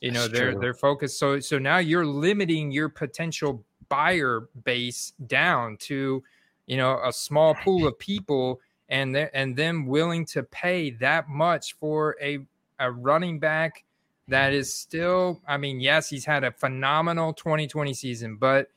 You 0.00 0.10
know, 0.10 0.22
That's 0.22 0.32
they're 0.32 0.52
true. 0.52 0.60
they're 0.60 0.74
focused. 0.74 1.18
So 1.18 1.38
so 1.38 1.58
now 1.58 1.78
you're 1.78 2.06
limiting 2.06 2.70
your 2.70 2.88
potential 2.88 3.62
buyer 3.90 4.48
base 4.64 5.12
down 5.26 5.76
to, 5.80 6.22
you 6.66 6.76
know, 6.78 6.98
a 7.04 7.12
small 7.12 7.54
pool 7.56 7.86
of 7.86 7.98
people 7.98 8.58
and 8.88 9.14
and 9.14 9.54
them 9.54 9.84
willing 9.84 10.24
to 10.26 10.44
pay 10.44 10.92
that 10.92 11.28
much 11.28 11.74
for 11.74 12.16
a 12.22 12.38
a 12.78 12.90
running 12.90 13.38
back 13.38 13.84
that 14.28 14.54
is 14.54 14.74
still 14.74 15.42
I 15.46 15.58
mean, 15.58 15.78
yes, 15.78 16.08
he's 16.08 16.24
had 16.24 16.42
a 16.42 16.52
phenomenal 16.52 17.34
2020 17.34 17.92
season, 17.92 18.36
but 18.36 18.68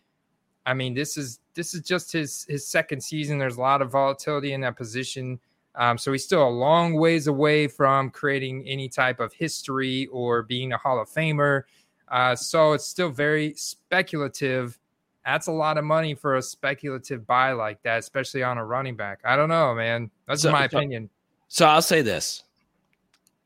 I 0.68 0.74
mean, 0.74 0.94
this 0.94 1.16
is 1.16 1.40
this 1.54 1.74
is 1.74 1.82
just 1.82 2.12
his 2.12 2.46
his 2.50 2.68
second 2.68 3.02
season. 3.02 3.38
There's 3.38 3.56
a 3.56 3.62
lot 3.62 3.82
of 3.82 3.90
volatility 3.90 4.52
in 4.52 4.60
that 4.62 4.76
position. 4.76 5.40
Um, 5.76 5.98
so 5.98 6.12
he's 6.12 6.26
still 6.26 6.46
a 6.46 6.50
long 6.50 6.96
ways 6.96 7.28
away 7.28 7.68
from 7.68 8.10
creating 8.10 8.68
any 8.68 8.90
type 8.90 9.22
of 9.22 9.32
history 9.32 10.08
or 10.08 10.44
being 10.44 10.74
a 10.74 10.78
Hall 10.78 11.00
of 11.00 11.08
Famer. 11.08 11.64
Uh, 12.10 12.36
so 12.36 12.74
it's 12.74 12.86
still 12.86 13.10
very 13.10 13.54
speculative. 13.54 14.78
That's 15.26 15.48
a 15.48 15.52
lot 15.52 15.78
of 15.78 15.86
money 15.86 16.16
for 16.16 16.36
a 16.36 16.42
speculative 16.42 17.26
buy 17.26 17.54
like 17.54 17.82
that, 17.84 18.00
especially 18.00 18.44
on 18.44 18.58
a 18.58 18.66
running 18.66 18.98
back. 18.98 19.20
I 19.24 19.38
don't 19.38 19.50
know, 19.50 19.74
man. 19.74 20.12
That's 20.28 20.42
so, 20.42 20.52
my 20.52 20.66
opinion. 20.66 21.10
So 21.48 21.66
I'll 21.66 21.82
say 21.82 22.02
this: 22.02 22.44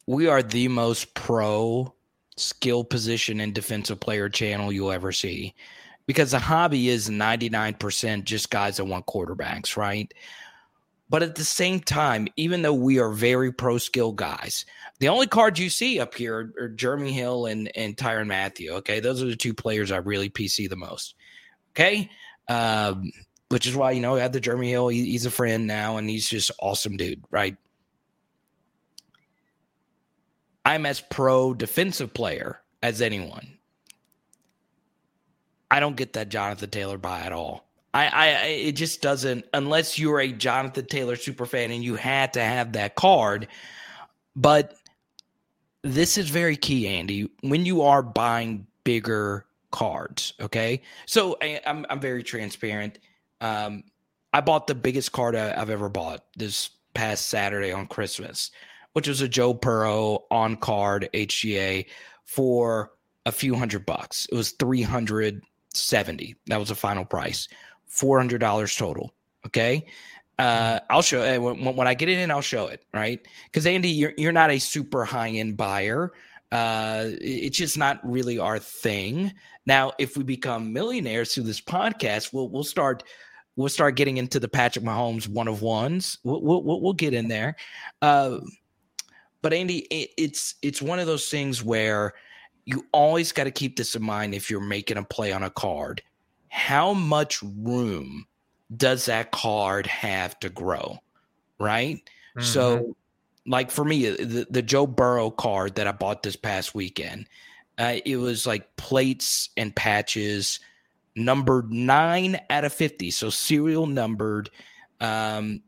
we 0.08 0.28
are 0.28 0.42
the 0.42 0.68
most 0.70 1.14
pro 1.14 1.94
skill 2.36 2.84
position 2.84 3.42
and 3.42 3.54
defensive 3.54 4.00
player 4.00 4.28
channel 4.28 4.72
you'll 4.72 4.92
ever 4.92 5.12
see 5.12 5.54
because 6.12 6.32
the 6.32 6.40
hobby 6.40 6.90
is 6.90 7.08
99% 7.10 8.26
just 8.26 8.50
guys 8.50 8.76
that 8.76 8.84
want 8.84 9.06
quarterbacks, 9.06 9.78
right? 9.78 10.14
But 11.10 11.24
at 11.24 11.36
the 11.36 11.46
same 11.46 11.80
time, 11.80 12.28
even 12.36 12.64
though 12.64 12.74
we 12.74 13.00
are 13.00 13.12
very 13.12 13.54
pro 13.54 13.78
skill 13.78 14.12
guys, 14.12 14.66
the 15.00 15.08
only 15.08 15.28
cards 15.28 15.58
you 15.58 15.70
see 15.70 16.02
up 16.02 16.14
here 16.14 16.52
are 16.60 16.68
Jeremy 16.68 17.14
Hill 17.14 17.46
and, 17.46 17.72
and 17.78 17.96
Tyrann 17.96 18.28
Mathieu. 18.28 18.74
Okay. 18.74 19.00
Those 19.00 19.24
are 19.24 19.28
the 19.28 19.38
two 19.38 19.54
players 19.54 19.90
I 19.90 19.98
really 20.00 20.30
PC 20.30 20.70
the 20.70 20.76
most. 20.76 21.16
Okay. 21.72 22.10
Um, 22.50 23.10
which 23.48 23.66
is 23.66 23.74
why, 23.74 23.92
you 23.92 24.02
know, 24.02 24.18
I 24.18 24.20
had 24.20 24.34
the 24.34 24.42
Jeremy 24.42 24.70
Hill. 24.70 24.90
He, 24.90 25.12
he's 25.12 25.26
a 25.26 25.32
friend 25.32 25.66
now 25.66 25.96
and 25.96 26.10
he's 26.10 26.28
just 26.28 26.52
awesome 26.60 26.98
dude, 26.98 27.24
right? 27.32 27.56
I'm 30.66 30.86
as 30.86 31.00
pro 31.00 31.54
defensive 31.54 32.14
player 32.14 32.60
as 32.84 33.02
anyone. 33.02 33.60
I 35.72 35.80
don't 35.80 35.96
get 35.96 36.14
that 36.14 36.30
Jonathan 36.30 36.70
Taylor 36.70 36.98
buy 36.98 37.22
at 37.22 37.32
all. 37.32 37.66
I, 37.94 38.08
I, 38.08 38.28
it 38.48 38.74
just 38.74 39.02
doesn't 39.02 39.46
unless 39.54 39.98
you're 39.98 40.20
a 40.20 40.32
Jonathan 40.32 40.86
Taylor 40.86 41.16
super 41.16 41.46
fan 41.46 41.72
and 41.72 41.84
you 41.84 41.96
had 41.96 42.34
to 42.34 42.44
have 42.44 42.74
that 42.74 42.96
card. 42.96 43.48
But 44.36 44.76
this 45.82 46.18
is 46.18 46.30
very 46.30 46.56
key, 46.56 46.88
Andy. 46.88 47.30
When 47.42 47.66
you 47.66 47.82
are 47.82 48.04
buying 48.04 48.68
bigger 48.84 49.46
cards, 49.72 50.34
okay. 50.40 50.82
So 51.06 51.38
I, 51.42 51.62
am 51.66 51.80
I'm, 51.80 51.86
I'm 51.90 52.00
very 52.00 52.24
transparent. 52.24 53.00
Um, 53.40 53.84
I 54.34 54.42
bought 54.42 54.68
the 54.68 54.76
biggest 54.76 55.12
card 55.12 55.36
I've 55.36 55.70
ever 55.70 55.90
bought 55.90 56.26
this 56.38 56.70
past 56.94 57.28
Saturday 57.28 57.72
on 57.72 57.88
Christmas, 57.88 58.52
which 58.94 59.08
was 59.08 59.22
a 59.22 59.28
Joe 59.28 59.54
Burrow 59.54 60.26
on 60.32 60.56
card 60.56 61.10
HGA 61.14 61.88
for 62.24 62.92
a 63.26 63.32
few 63.32 63.56
hundred 63.56 63.86
bucks. 63.86 64.28
It 64.32 64.36
was 64.36 64.52
three 64.52 64.82
hundred 64.82 65.42
70 65.74 66.36
that 66.48 66.58
was 66.58 66.70
the 66.70 66.76
final 66.76 67.06
price 67.06 67.48
$400 67.90 68.78
total 68.78 69.14
okay 69.46 69.86
uh, 70.42 70.80
I'll 70.90 71.04
show 71.04 71.22
it 71.22 71.40
when, 71.40 71.76
when 71.76 71.88
I 71.88 71.94
get 71.94 72.10
it 72.10 72.18
in. 72.18 72.32
I'll 72.32 72.42
show 72.42 72.66
it, 72.66 72.84
right? 72.96 73.24
Because 73.46 73.68
Andy, 73.68 73.90
you're 73.90 74.14
you're 74.18 74.32
not 74.32 74.50
a 74.50 74.58
super 74.58 75.06
high 75.06 75.30
end 75.30 75.56
buyer. 75.56 76.14
Uh, 76.52 77.10
it's 77.22 77.58
just 77.58 77.78
not 77.78 78.00
really 78.04 78.40
our 78.40 78.58
thing. 78.58 79.32
Now, 79.68 79.94
if 80.00 80.18
we 80.18 80.24
become 80.24 80.74
millionaires 80.74 81.34
through 81.34 81.44
this 81.44 81.62
podcast, 81.62 82.34
we'll 82.34 82.50
we'll 82.50 82.64
start 82.64 83.04
we'll 83.56 83.70
start 83.70 83.96
getting 83.96 84.18
into 84.18 84.40
the 84.40 84.48
Patrick 84.48 84.84
Mahomes 84.84 85.28
one 85.28 85.48
of 85.48 85.62
ones. 85.62 86.18
We'll 86.24 86.42
we'll, 86.42 86.82
we'll 86.82 86.94
get 86.94 87.14
in 87.14 87.28
there. 87.28 87.56
Uh, 88.02 88.40
but 89.44 89.54
Andy, 89.54 89.80
it, 89.92 90.10
it's 90.18 90.56
it's 90.64 90.82
one 90.82 90.98
of 90.98 91.06
those 91.06 91.30
things 91.30 91.64
where 91.64 92.16
you 92.72 92.86
always 92.94 93.32
got 93.32 93.44
to 93.44 93.52
keep 93.52 93.76
this 93.76 93.96
in 93.96 94.02
mind 94.02 94.34
if 94.34 94.50
you're 94.50 94.62
making 94.62 94.98
a 94.98 95.04
play 95.04 95.34
on 95.34 95.44
a 95.44 95.50
card. 95.50 96.02
How 96.48 96.94
much 96.94 97.42
room 97.44 98.26
does 98.76 99.06
that 99.06 99.32
card 99.32 99.86
have 99.88 100.40
to 100.40 100.50
grow? 100.50 101.00
Right. 101.60 101.98
Mm-hmm. 102.38 102.42
So, 102.42 102.96
like 103.46 103.72
for 103.72 103.84
me, 103.84 104.10
the, 104.10 104.48
the 104.50 104.62
Joe 104.62 104.88
Burrow 104.88 105.32
card 105.32 105.76
that 105.76 105.88
I 105.88 105.92
bought 105.92 106.24
this 106.24 106.36
past 106.36 106.74
weekend, 106.74 107.28
uh, 107.78 107.98
it 108.06 108.18
was 108.18 108.48
like 108.48 108.76
plates 108.78 109.50
and 109.58 109.76
patches, 109.76 110.60
numbered 111.16 111.72
nine 111.72 112.40
out 112.50 112.64
of 112.64 112.74
50. 112.74 113.12
So, 113.12 113.30
serial 113.30 113.86
numbered. 113.86 114.50
Um, 115.02 115.62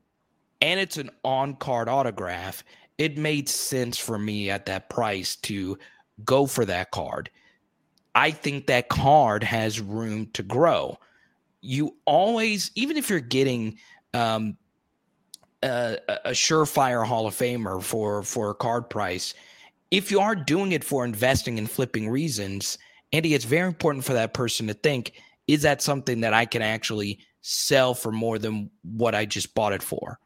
and 0.62 0.80
it's 0.80 0.97
an 0.97 1.10
on 1.26 1.56
card 1.58 1.89
autograph. 1.89 2.64
It 2.97 3.18
made 3.18 3.49
sense 3.49 3.97
for 3.97 4.18
me 4.18 4.49
at 4.49 4.66
that 4.68 4.89
price 4.89 5.36
to 5.38 5.78
go 6.24 6.45
for 6.45 6.66
that 6.66 6.91
card. 6.91 7.30
I 8.16 8.32
think 8.32 8.68
that 8.68 8.89
card 8.89 9.43
has 9.43 9.80
room 9.80 10.28
to 10.34 10.43
grow. 10.43 10.97
You 11.61 11.95
always, 12.05 12.72
even 12.76 12.97
if 12.97 13.09
you're 13.09 13.20
getting 13.20 13.78
um, 14.14 14.57
a, 15.64 15.97
a 16.26 16.32
surefire 16.32 17.05
Hall 17.05 17.26
of 17.26 17.34
Famer 17.34 17.82
for 17.82 18.22
for 18.24 18.51
a 18.51 18.55
card 18.55 18.89
price, 18.89 19.34
if 19.89 20.11
you 20.11 20.20
are 20.20 20.36
doing 20.36 20.74
it 20.74 20.84
for 20.84 21.05
investing 21.05 21.57
and 21.57 21.70
flipping 21.70 22.09
reasons, 22.09 22.78
Andy, 23.11 23.34
it's 23.34 23.45
very 23.45 23.68
important 23.68 24.05
for 24.05 24.14
that 24.14 24.34
person 24.34 24.68
to 24.68 24.74
think: 24.74 25.14
Is 25.47 25.61
that 25.64 25.82
something 25.82 26.22
that 26.22 26.34
I 26.34 26.45
can 26.45 26.61
actually 26.61 27.20
sell 27.41 27.93
for 27.93 28.11
more 28.11 28.38
than 28.38 28.70
what 28.84 29.16
I 29.16 29.26
just 29.26 29.55
bought 29.55 29.74
it 29.74 29.84
for? 29.84 30.20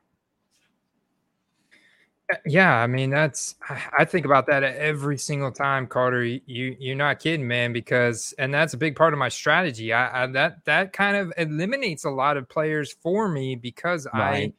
Uh, 2.31 2.35
yeah, 2.45 2.75
I 2.75 2.87
mean 2.87 3.09
that's 3.09 3.55
I 3.97 4.05
think 4.05 4.25
about 4.25 4.47
that 4.47 4.63
every 4.63 5.17
single 5.17 5.51
time, 5.51 5.87
Carter. 5.87 6.23
You 6.23 6.75
you're 6.79 6.95
not 6.95 7.19
kidding, 7.19 7.47
man. 7.47 7.73
Because 7.73 8.33
and 8.37 8.53
that's 8.53 8.73
a 8.73 8.77
big 8.77 8.95
part 8.95 9.13
of 9.13 9.19
my 9.19 9.29
strategy. 9.29 9.93
I, 9.93 10.23
I 10.23 10.27
that 10.27 10.65
that 10.65 10.93
kind 10.93 11.17
of 11.17 11.33
eliminates 11.37 12.05
a 12.05 12.09
lot 12.09 12.37
of 12.37 12.49
players 12.49 12.91
for 12.91 13.27
me 13.27 13.55
because 13.55 14.07
right. 14.13 14.53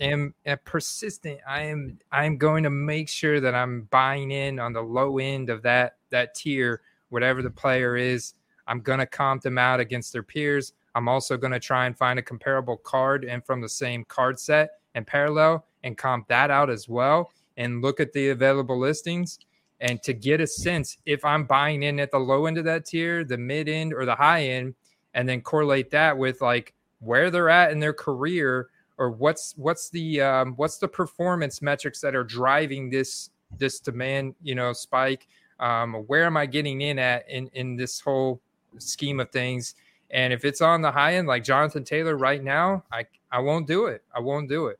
I 0.00 0.04
am 0.04 0.34
uh, 0.46 0.56
persistent. 0.64 1.38
I 1.48 1.62
am 1.62 1.98
I 2.10 2.24
am 2.24 2.36
going 2.36 2.64
to 2.64 2.70
make 2.70 3.08
sure 3.08 3.40
that 3.40 3.54
I'm 3.54 3.82
buying 3.90 4.30
in 4.30 4.58
on 4.58 4.72
the 4.72 4.82
low 4.82 5.18
end 5.18 5.50
of 5.50 5.62
that 5.62 5.96
that 6.10 6.34
tier, 6.34 6.82
whatever 7.10 7.42
the 7.42 7.50
player 7.50 7.96
is. 7.96 8.34
I'm 8.66 8.80
gonna 8.80 9.06
comp 9.06 9.42
them 9.42 9.58
out 9.58 9.78
against 9.78 10.12
their 10.12 10.22
peers. 10.22 10.72
I'm 10.94 11.08
also 11.08 11.36
gonna 11.36 11.60
try 11.60 11.86
and 11.86 11.96
find 11.96 12.18
a 12.18 12.22
comparable 12.22 12.78
card 12.78 13.24
and 13.24 13.44
from 13.44 13.60
the 13.60 13.68
same 13.68 14.04
card 14.04 14.40
set 14.40 14.70
and 14.94 15.06
parallel 15.06 15.66
and 15.84 15.96
comp 15.96 16.26
that 16.28 16.50
out 16.50 16.70
as 16.70 16.88
well 16.88 17.30
and 17.56 17.82
look 17.82 18.00
at 18.00 18.12
the 18.12 18.30
available 18.30 18.78
listings 18.78 19.38
and 19.80 20.02
to 20.02 20.12
get 20.12 20.40
a 20.40 20.46
sense 20.46 20.98
if 21.04 21.24
I'm 21.24 21.44
buying 21.44 21.82
in 21.82 22.00
at 22.00 22.10
the 22.10 22.18
low 22.18 22.46
end 22.46 22.58
of 22.58 22.64
that 22.64 22.86
tier, 22.86 23.24
the 23.24 23.36
mid 23.36 23.68
end, 23.68 23.92
or 23.92 24.04
the 24.04 24.14
high 24.14 24.44
end, 24.44 24.74
and 25.12 25.28
then 25.28 25.40
correlate 25.40 25.90
that 25.90 26.16
with 26.16 26.40
like 26.40 26.74
where 27.00 27.30
they're 27.30 27.50
at 27.50 27.70
in 27.70 27.80
their 27.80 27.92
career 27.92 28.68
or 28.96 29.10
what's 29.10 29.54
what's 29.56 29.90
the 29.90 30.20
um, 30.20 30.54
what's 30.56 30.78
the 30.78 30.88
performance 30.88 31.60
metrics 31.60 32.00
that 32.00 32.14
are 32.14 32.24
driving 32.24 32.88
this 32.88 33.30
this 33.58 33.78
demand 33.78 34.34
you 34.42 34.54
know 34.54 34.72
spike? 34.72 35.28
Um, 35.60 35.94
where 36.06 36.24
am 36.24 36.36
i 36.36 36.46
getting 36.46 36.80
in 36.80 36.98
at 36.98 37.28
in 37.28 37.48
in 37.54 37.76
this 37.76 38.00
whole 38.00 38.40
scheme 38.78 39.20
of 39.20 39.30
things? 39.30 39.74
And 40.10 40.32
if 40.32 40.44
it's 40.44 40.60
on 40.60 40.80
the 40.80 40.92
high 40.92 41.16
end 41.16 41.26
like 41.26 41.42
jonathan 41.42 41.82
taylor 41.82 42.16
right 42.16 42.42
now 42.42 42.84
i 42.92 43.04
i 43.32 43.38
won't 43.38 43.66
do 43.66 43.86
it. 43.86 44.02
I 44.14 44.20
won't 44.20 44.48
do 44.48 44.66
it 44.66 44.78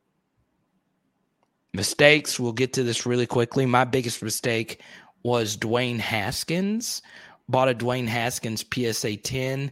mistakes. 1.75 2.41
We'll 2.41 2.53
get 2.53 2.73
to 2.75 2.83
this 2.83 3.05
really 3.05 3.27
quickly. 3.27 3.67
My 3.67 3.85
biggest 3.85 4.23
mistake 4.23 4.81
was 5.23 5.57
Dwayne 5.57 5.99
Haskins. 5.99 7.03
Bought 7.49 7.69
a 7.69 7.75
Dwayne 7.75 8.07
Haskins 8.07 8.65
PSA 8.73 9.19
10 9.19 9.71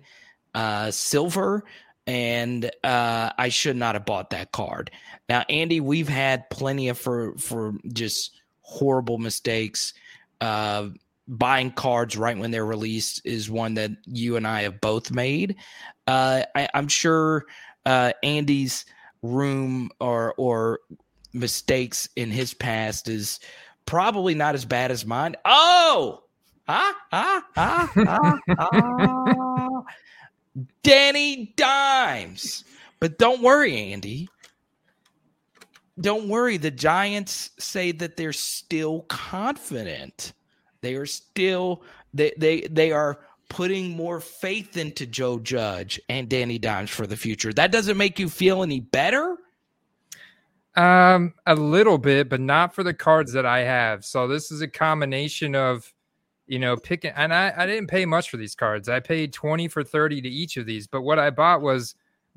uh, 0.54 0.90
silver, 0.90 1.64
and 2.06 2.70
uh, 2.84 3.30
I 3.38 3.48
should 3.48 3.76
not 3.76 3.94
have 3.94 4.04
bought 4.04 4.30
that 4.30 4.52
card. 4.52 4.90
Now, 5.28 5.44
Andy, 5.48 5.80
we've 5.80 6.08
had 6.08 6.50
plenty 6.50 6.88
of 6.88 6.98
for 6.98 7.36
for 7.38 7.74
just 7.92 8.32
horrible 8.60 9.18
mistakes. 9.18 9.94
Uh, 10.40 10.88
buying 11.28 11.70
cards 11.70 12.16
right 12.16 12.36
when 12.36 12.50
they're 12.50 12.66
released 12.66 13.22
is 13.24 13.48
one 13.48 13.74
that 13.74 13.92
you 14.06 14.36
and 14.36 14.46
I 14.46 14.62
have 14.62 14.80
both 14.80 15.10
made. 15.10 15.56
Uh, 16.06 16.42
I, 16.54 16.68
am 16.74 16.88
sure 16.88 17.46
uh, 17.86 18.12
Andy's 18.22 18.84
room 19.22 19.90
or 20.00 20.34
or 20.36 20.80
mistakes 21.32 22.08
in 22.16 22.30
his 22.30 22.54
past 22.54 23.08
is 23.08 23.40
probably 23.86 24.34
not 24.34 24.54
as 24.54 24.64
bad 24.64 24.90
as 24.90 25.06
mine. 25.06 25.36
Oh, 25.44 26.22
ah, 26.68 26.94
ah, 27.12 27.44
ah, 27.56 27.92
ah, 27.96 28.38
ah. 28.58 29.82
Danny 30.82 31.54
Dimes. 31.56 32.64
But 33.00 33.18
don't 33.18 33.42
worry, 33.42 33.92
Andy. 33.92 34.28
Don't 36.00 36.28
worry. 36.28 36.56
The 36.56 36.70
Giants 36.70 37.50
say 37.58 37.92
that 37.92 38.16
they're 38.16 38.32
still 38.32 39.02
confident. 39.02 40.32
They 40.80 40.94
are 40.94 41.06
still 41.06 41.82
they 42.14 42.32
they 42.36 42.62
they 42.62 42.92
are 42.92 43.20
putting 43.48 43.90
more 43.90 44.18
faith 44.20 44.76
into 44.76 45.06
Joe 45.06 45.38
Judge 45.38 46.00
and 46.08 46.28
Danny 46.28 46.58
Dimes 46.58 46.90
for 46.90 47.06
the 47.06 47.16
future. 47.16 47.52
That 47.52 47.72
doesn't 47.72 47.98
make 47.98 48.18
you 48.18 48.28
feel 48.28 48.62
any 48.62 48.80
better? 48.80 49.36
Um, 50.74 51.34
a 51.46 51.54
little 51.54 51.98
bit, 51.98 52.28
but 52.28 52.40
not 52.40 52.74
for 52.74 52.82
the 52.82 52.94
cards 52.94 53.32
that 53.32 53.44
I 53.44 53.60
have. 53.60 54.04
So 54.04 54.26
this 54.26 54.50
is 54.50 54.62
a 54.62 54.68
combination 54.68 55.54
of, 55.54 55.92
you 56.46 56.58
know, 56.58 56.76
picking. 56.76 57.12
And 57.14 57.34
I 57.34 57.52
I 57.56 57.66
didn't 57.66 57.88
pay 57.88 58.06
much 58.06 58.30
for 58.30 58.38
these 58.38 58.54
cards. 58.54 58.88
I 58.88 59.00
paid 59.00 59.32
twenty 59.32 59.68
for 59.68 59.84
thirty 59.84 60.22
to 60.22 60.28
each 60.28 60.56
of 60.56 60.64
these. 60.64 60.86
But 60.86 61.02
what 61.02 61.18
I 61.18 61.30
bought 61.30 61.60
was 61.60 61.94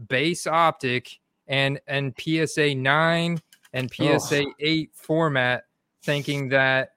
base 0.09 0.47
optic 0.47 1.19
and 1.47 1.79
and 1.87 2.13
PSA 2.19 2.75
nine 2.75 3.39
and 3.71 3.89
PSA 3.93 4.43
oh. 4.43 4.53
eight 4.59 4.91
format, 4.93 5.63
thinking 6.03 6.49
that 6.49 6.95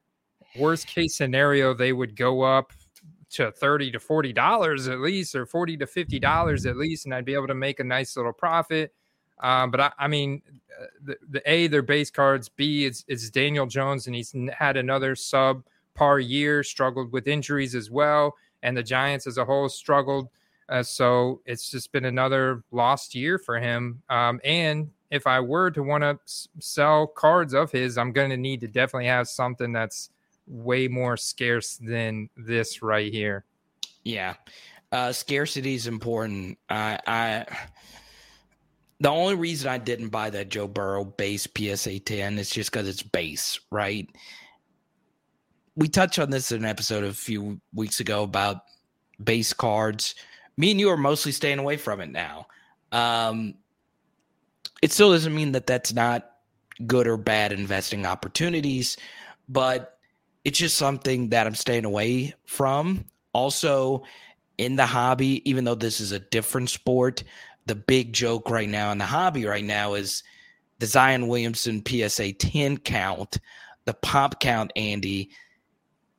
worst 0.59 0.87
case 0.87 1.17
scenario 1.17 1.75
they 1.75 1.93
would 1.93 2.17
go 2.17 2.43
up 2.43 2.73
to 3.31 3.53
30 3.53 3.93
to 3.93 4.01
40 4.01 4.33
dollars 4.33 4.89
at 4.89 5.01
least 5.01 5.35
or 5.35 5.45
40 5.45 5.77
to 5.77 5.87
50 5.87 6.19
dollars 6.19 6.67
at 6.67 6.77
least 6.77 7.05
and 7.05 7.15
i'd 7.15 7.25
be 7.25 7.35
able 7.35 7.47
to 7.47 7.55
make 7.55 7.79
a 7.81 7.85
nice 7.85 8.17
little 8.17 8.33
profit 8.33 8.95
um, 9.41 9.71
but 9.71 9.81
I, 9.81 9.93
I 9.99 10.09
mean 10.09 10.43
the, 11.03 11.17
the, 11.31 11.51
a 11.51 11.67
their 11.67 11.83
base 11.83 12.11
cards 12.11 12.49
b 12.49 12.85
it's, 12.85 13.05
it's 13.09 13.31
daniel 13.31 13.67
jones 13.67 14.07
and 14.07 14.15
he's 14.15 14.35
had 14.57 14.77
another 14.77 15.17
sub 15.17 15.65
par 15.95 16.21
year 16.21 16.63
struggled 16.63 17.11
with 17.11 17.27
injuries 17.27 17.75
as 17.75 17.91
well 17.91 18.37
and 18.63 18.77
the 18.77 18.83
giants 18.83 19.27
as 19.27 19.39
a 19.39 19.45
whole 19.45 19.69
struggled 19.69 20.29
uh, 20.69 20.83
so 20.83 21.41
it's 21.47 21.71
just 21.71 21.91
been 21.91 22.05
another 22.05 22.63
lost 22.71 23.15
year 23.15 23.39
for 23.39 23.59
him 23.59 24.01
um, 24.09 24.41
and 24.45 24.89
if 25.11 25.27
i 25.27 25.41
were 25.41 25.71
to 25.71 25.83
want 25.83 26.03
to 26.03 26.17
s- 26.25 26.47
sell 26.61 27.07
cards 27.07 27.55
of 27.55 27.73
his 27.73 27.99
i'm 27.99 28.13
going 28.13 28.31
to 28.31 28.37
need 28.37 28.61
to 28.61 28.69
definitely 28.69 29.07
have 29.07 29.27
something 29.27 29.73
that's 29.73 30.11
way 30.49 30.89
more 30.89 31.17
scarce 31.17 31.77
than 31.77 32.29
this 32.37 32.83
right 32.83 33.13
here. 33.13 33.45
Yeah. 34.05 34.35
Uh, 34.91 35.13
scarcity 35.13 35.75
is 35.75 35.87
important. 35.87 36.59
I, 36.71 36.99
I, 37.07 37.47
the 39.01 39.11
only 39.11 39.35
reason 39.35 39.69
I 39.69 39.79
didn't 39.79 40.09
buy 40.09 40.31
that 40.31 40.49
Joe 40.49 40.67
Burrow 40.67 41.05
base 41.05 41.47
PSA 41.57 42.01
10 42.01 42.39
is 42.39 42.51
just 42.51 42.73
because 42.73 42.89
it's 42.89 43.03
base, 43.03 43.61
right? 43.71 44.09
We 45.77 45.89
touched 45.89 46.19
on 46.19 46.31
this 46.31 46.51
in 46.51 46.65
an 46.65 46.71
episode 46.71 47.05
a 47.05 47.13
few 47.13 47.61
weeks 47.73 48.01
ago 48.01 48.25
about 48.25 48.63
base 49.23 49.53
cards. 49.53 50.17
Me 50.57 50.73
and 50.73 50.81
you 50.81 50.91
are 50.91 50.97
mostly 50.97 51.31
staying 51.31 51.61
away 51.61 51.77
from 51.77 52.01
it 52.01 52.11
now. 52.11 52.49
Um, 52.91 53.55
it 54.83 54.91
still 54.91 55.13
doesn't 55.13 55.35
mean 55.35 55.53
that 55.53 55.67
that's 55.67 55.93
not 55.93 56.31
good 56.87 57.07
or 57.07 57.17
bad 57.17 57.53
investing 57.53 58.07
opportunities, 58.07 58.97
but 59.49 59.99
it's 60.45 60.59
just 60.59 60.77
something 60.77 61.29
that 61.29 61.47
I'm 61.47 61.55
staying 61.55 61.85
away 61.85 62.35
from. 62.45 63.05
Also, 63.33 64.03
in 64.57 64.75
the 64.75 64.87
hobby, 64.87 65.49
even 65.49 65.65
though 65.65 65.75
this 65.77 66.01
is 66.01 66.11
a 66.11 66.19
different 66.19 66.71
sport, 66.71 67.23
the 67.69 67.75
big 67.75 68.13
joke 68.13 68.51
right 68.51 68.69
now 68.69 68.91
in 68.91 68.99
the 68.99 69.05
hobby 69.05 69.47
right 69.47 69.65
now 69.65 69.95
is 69.95 70.25
the 70.79 70.87
Zion 70.87 71.29
Williamson 71.29 71.83
PSA 71.87 72.33
10 72.33 72.79
count. 72.79 73.39
The 73.85 73.95
pop 73.95 74.41
count, 74.41 74.73
Andy, 74.75 75.31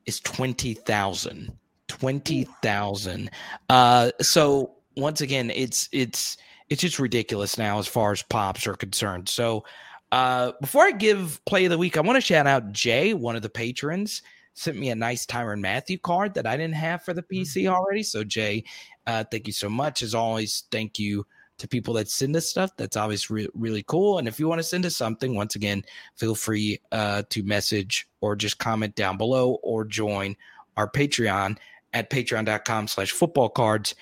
is 0.06 0.20
20,000. 0.20 1.52
20,000. 1.88 3.30
Uh, 3.68 4.10
so 4.20 4.74
once 4.96 5.20
again, 5.20 5.50
it's 5.50 5.88
it's 5.92 6.36
it's 6.68 6.80
just 6.80 6.98
ridiculous 6.98 7.58
now 7.58 7.78
as 7.78 7.86
far 7.88 8.12
as 8.12 8.22
pops 8.22 8.66
are 8.66 8.74
concerned. 8.74 9.28
So 9.28 9.64
uh, 10.12 10.52
before 10.60 10.84
I 10.84 10.92
give 10.92 11.44
play 11.46 11.64
of 11.64 11.70
the 11.70 11.78
week, 11.78 11.96
I 11.96 12.00
want 12.00 12.16
to 12.16 12.20
shout 12.20 12.46
out 12.46 12.72
Jay, 12.72 13.12
one 13.12 13.34
of 13.34 13.42
the 13.42 13.48
patrons, 13.48 14.22
sent 14.54 14.78
me 14.78 14.90
a 14.90 14.94
nice 14.94 15.26
Tyrann 15.26 15.60
Mathieu 15.60 15.98
card 15.98 16.34
that 16.34 16.46
I 16.46 16.56
didn't 16.56 16.74
have 16.74 17.02
for 17.02 17.12
the 17.12 17.22
PC 17.22 17.64
mm-hmm. 17.64 17.74
already. 17.74 18.02
So 18.02 18.22
Jay, 18.22 18.64
uh, 19.06 19.24
thank 19.30 19.46
you 19.46 19.52
so 19.52 19.68
much. 19.68 20.02
As 20.02 20.14
always, 20.14 20.64
thank 20.70 20.98
you 20.98 21.26
to 21.60 21.68
people 21.68 21.94
that 21.94 22.08
send 22.08 22.34
us 22.36 22.48
stuff. 22.48 22.76
That's 22.76 22.96
always 22.96 23.30
re- 23.30 23.48
really 23.54 23.82
cool. 23.84 24.18
And 24.18 24.26
if 24.26 24.40
you 24.40 24.48
want 24.48 24.58
to 24.58 24.64
send 24.64 24.84
us 24.84 24.96
something, 24.96 25.34
once 25.34 25.54
again, 25.54 25.84
feel 26.16 26.34
free 26.34 26.80
uh, 26.90 27.22
to 27.30 27.42
message 27.42 28.08
or 28.20 28.34
just 28.34 28.58
comment 28.58 28.94
down 28.94 29.16
below 29.16 29.58
or 29.62 29.84
join 29.84 30.36
our 30.76 30.90
Patreon 30.90 31.58
at 31.92 32.10
patreon.com 32.10 32.88
slash 32.88 33.12
football 33.12 33.48
cards. 33.48 33.94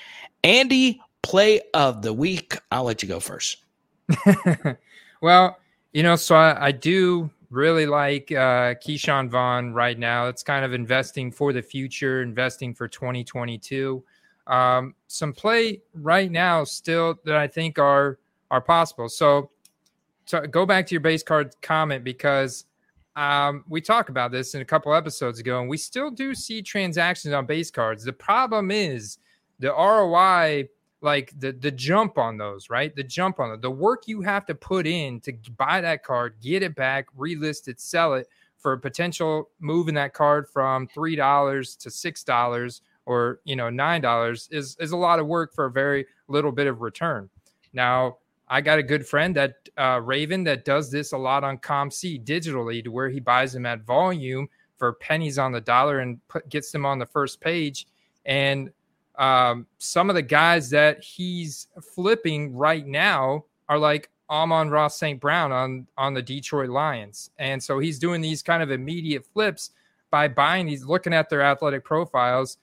Andy, 0.44 1.00
play 1.22 1.60
of 1.74 2.02
the 2.02 2.12
week. 2.12 2.56
I'll 2.70 2.84
let 2.84 3.02
you 3.02 3.08
go 3.08 3.20
first. 3.20 3.58
well, 5.20 5.58
you 5.92 6.02
know, 6.02 6.16
so 6.16 6.36
I, 6.36 6.66
I 6.66 6.72
do 6.72 7.30
really 7.50 7.86
like 7.86 8.30
uh, 8.30 8.74
Ke'Shawn 8.74 9.28
Vaughn 9.28 9.72
right 9.72 9.98
now. 9.98 10.28
It's 10.28 10.42
kind 10.42 10.64
of 10.64 10.72
investing 10.72 11.32
for 11.32 11.52
the 11.52 11.62
future, 11.62 12.22
investing 12.22 12.74
for 12.74 12.88
2022. 12.88 14.02
Um, 14.48 14.94
some 15.06 15.32
play 15.32 15.82
right 15.94 16.30
now 16.30 16.64
still 16.64 17.18
that 17.24 17.36
I 17.36 17.46
think 17.46 17.78
are 17.78 18.18
are 18.50 18.60
possible. 18.60 19.08
So, 19.08 19.50
so 20.24 20.40
go 20.40 20.64
back 20.64 20.86
to 20.86 20.94
your 20.94 21.02
base 21.02 21.22
card 21.22 21.54
comment 21.60 22.02
because 22.02 22.64
um, 23.14 23.64
we 23.68 23.80
talked 23.80 24.08
about 24.08 24.32
this 24.32 24.54
in 24.54 24.62
a 24.62 24.64
couple 24.64 24.94
episodes 24.94 25.38
ago, 25.38 25.60
and 25.60 25.68
we 25.68 25.76
still 25.76 26.10
do 26.10 26.34
see 26.34 26.62
transactions 26.62 27.34
on 27.34 27.46
base 27.46 27.70
cards. 27.70 28.04
The 28.04 28.12
problem 28.12 28.70
is 28.70 29.18
the 29.58 29.68
ROI 29.68 30.68
like 31.00 31.38
the 31.38 31.52
the 31.52 31.70
jump 31.70 32.18
on 32.18 32.38
those, 32.38 32.70
right? 32.70 32.94
The 32.94 33.04
jump 33.04 33.38
on 33.40 33.52
it, 33.52 33.62
the 33.62 33.70
work 33.70 34.04
you 34.06 34.22
have 34.22 34.46
to 34.46 34.54
put 34.54 34.86
in 34.86 35.20
to 35.20 35.32
buy 35.56 35.80
that 35.80 36.02
card, 36.02 36.36
get 36.40 36.62
it 36.62 36.74
back, 36.74 37.06
relist 37.16 37.68
it, 37.68 37.80
sell 37.80 38.14
it 38.14 38.28
for 38.56 38.72
a 38.72 38.78
potential 38.78 39.50
moving 39.60 39.94
that 39.94 40.14
card 40.14 40.48
from 40.48 40.88
three 40.88 41.16
dollars 41.16 41.76
to 41.76 41.90
six 41.90 42.24
dollars 42.24 42.82
or 43.08 43.40
you 43.44 43.56
know 43.56 43.70
nine 43.70 44.02
dollars 44.02 44.48
is 44.52 44.76
is 44.78 44.92
a 44.92 44.96
lot 44.96 45.18
of 45.18 45.26
work 45.26 45.54
for 45.54 45.64
a 45.64 45.70
very 45.70 46.06
little 46.28 46.52
bit 46.52 46.66
of 46.66 46.82
return. 46.82 47.28
Now 47.72 48.18
I 48.48 48.60
got 48.60 48.78
a 48.78 48.82
good 48.82 49.06
friend 49.06 49.34
that 49.34 49.54
uh, 49.78 50.00
Raven 50.04 50.44
that 50.44 50.66
does 50.66 50.90
this 50.90 51.12
a 51.12 51.18
lot 51.18 51.42
on 51.42 51.56
COMC 51.58 52.22
digitally 52.24 52.84
to 52.84 52.90
where 52.90 53.08
he 53.08 53.18
buys 53.18 53.54
them 53.54 53.64
at 53.64 53.84
volume 53.84 54.48
for 54.76 54.92
pennies 54.92 55.38
on 55.38 55.52
the 55.52 55.60
dollar 55.60 56.00
and 56.00 56.20
put, 56.28 56.48
gets 56.50 56.70
them 56.70 56.84
on 56.84 56.98
the 56.98 57.06
first 57.06 57.40
page. 57.40 57.86
And 58.26 58.70
um, 59.16 59.66
some 59.78 60.10
of 60.10 60.14
the 60.14 60.22
guys 60.22 60.68
that 60.70 61.02
he's 61.02 61.66
flipping 61.94 62.54
right 62.54 62.86
now 62.86 63.46
are 63.70 63.78
like 63.78 64.10
Amon-Ra 64.30 64.88
St. 64.88 65.18
Brown 65.18 65.50
on 65.50 65.86
on 65.96 66.12
the 66.12 66.22
Detroit 66.22 66.68
Lions, 66.68 67.30
and 67.38 67.62
so 67.62 67.78
he's 67.78 67.98
doing 67.98 68.20
these 68.20 68.42
kind 68.42 68.62
of 68.62 68.70
immediate 68.70 69.24
flips 69.32 69.70
by 70.10 70.28
buying. 70.28 70.68
He's 70.68 70.84
looking 70.84 71.14
at 71.14 71.30
their 71.30 71.42
athletic 71.42 71.84
profiles, 71.84 72.58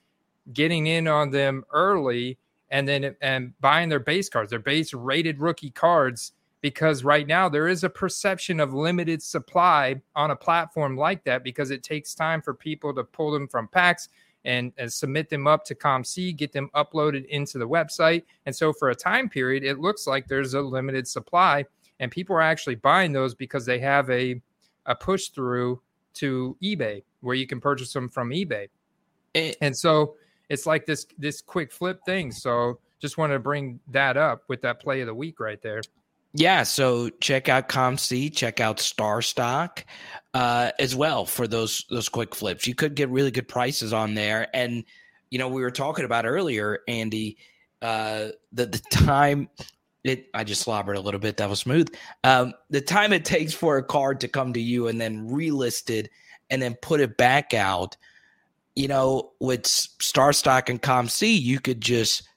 getting 0.52 0.86
in 0.86 1.08
on 1.08 1.30
them 1.30 1.64
early, 1.72 2.38
and 2.70 2.86
then 2.88 3.14
and 3.20 3.52
buying 3.60 3.88
their 3.88 4.00
base 4.00 4.28
cards, 4.28 4.50
their 4.50 4.58
base 4.58 4.92
rated 4.94 5.40
rookie 5.40 5.70
cards. 5.70 6.32
Because 6.62 7.04
right 7.04 7.28
now 7.28 7.48
there 7.48 7.68
is 7.68 7.84
a 7.84 7.90
perception 7.90 8.58
of 8.58 8.74
limited 8.74 9.22
supply 9.22 10.00
on 10.16 10.32
a 10.32 10.36
platform 10.36 10.96
like 10.96 11.22
that 11.24 11.44
because 11.44 11.70
it 11.70 11.84
takes 11.84 12.14
time 12.14 12.42
for 12.42 12.54
people 12.54 12.92
to 12.94 13.04
pull 13.04 13.30
them 13.30 13.46
from 13.46 13.68
packs 13.68 14.08
and, 14.44 14.72
and 14.78 14.92
submit 14.92 15.28
them 15.28 15.46
up 15.46 15.64
to 15.66 15.74
COMC, 15.74 16.34
get 16.34 16.52
them 16.52 16.70
uploaded 16.74 17.26
into 17.26 17.58
the 17.58 17.68
website. 17.68 18.24
And 18.46 18.56
so 18.56 18.72
for 18.72 18.90
a 18.90 18.94
time 18.94 19.28
period, 19.28 19.64
it 19.64 19.78
looks 19.78 20.06
like 20.06 20.26
there's 20.26 20.54
a 20.54 20.60
limited 20.60 21.06
supply, 21.06 21.66
and 22.00 22.10
people 22.10 22.34
are 22.34 22.42
actually 22.42 22.76
buying 22.76 23.12
those 23.12 23.34
because 23.34 23.66
they 23.66 23.78
have 23.80 24.08
a 24.10 24.40
a 24.86 24.94
push 24.94 25.28
through 25.28 25.80
to 26.14 26.56
eBay 26.62 27.02
where 27.20 27.34
you 27.34 27.46
can 27.46 27.60
purchase 27.60 27.92
them 27.92 28.08
from 28.08 28.30
eBay. 28.30 28.68
And 29.60 29.76
so 29.76 30.14
it's 30.48 30.66
like 30.66 30.86
this 30.86 31.06
this 31.18 31.40
quick 31.40 31.72
flip 31.72 32.00
thing. 32.04 32.32
So 32.32 32.78
just 33.00 33.18
wanted 33.18 33.34
to 33.34 33.40
bring 33.40 33.80
that 33.88 34.16
up 34.16 34.42
with 34.48 34.62
that 34.62 34.80
play 34.80 35.00
of 35.00 35.06
the 35.06 35.14
week 35.14 35.40
right 35.40 35.60
there. 35.62 35.82
Yeah, 36.34 36.64
so 36.64 37.08
check 37.20 37.48
out 37.48 37.68
COMC, 37.68 38.34
check 38.34 38.60
out 38.60 38.76
StarStock 38.76 39.84
uh, 40.34 40.70
as 40.78 40.94
well 40.94 41.24
for 41.24 41.46
those 41.48 41.86
those 41.88 42.08
quick 42.08 42.34
flips. 42.34 42.66
You 42.66 42.74
could 42.74 42.94
get 42.94 43.08
really 43.08 43.30
good 43.30 43.48
prices 43.48 43.92
on 43.92 44.14
there, 44.14 44.48
and 44.54 44.84
you 45.30 45.38
know 45.38 45.48
we 45.48 45.62
were 45.62 45.70
talking 45.70 46.04
about 46.04 46.26
earlier, 46.26 46.80
Andy, 46.88 47.38
uh, 47.80 48.28
the 48.52 48.66
the 48.66 48.82
time 48.90 49.48
it 50.04 50.28
I 50.34 50.44
just 50.44 50.62
slobbered 50.62 50.96
a 50.96 51.00
little 51.00 51.20
bit. 51.20 51.38
That 51.38 51.48
was 51.48 51.60
smooth. 51.60 51.94
Um, 52.22 52.52
the 52.70 52.80
time 52.80 53.12
it 53.12 53.24
takes 53.24 53.54
for 53.54 53.78
a 53.78 53.82
card 53.82 54.20
to 54.20 54.28
come 54.28 54.52
to 54.52 54.60
you 54.60 54.88
and 54.88 55.00
then 55.00 55.28
relisted 55.28 56.08
and 56.50 56.60
then 56.60 56.74
put 56.82 57.00
it 57.00 57.16
back 57.16 57.54
out. 57.54 57.96
You 58.76 58.88
know, 58.88 59.32
with 59.40 59.62
StarStock 59.64 60.68
and 60.68 60.80
COMC, 60.80 61.40
you 61.40 61.58
could 61.58 61.80
just 61.80 62.28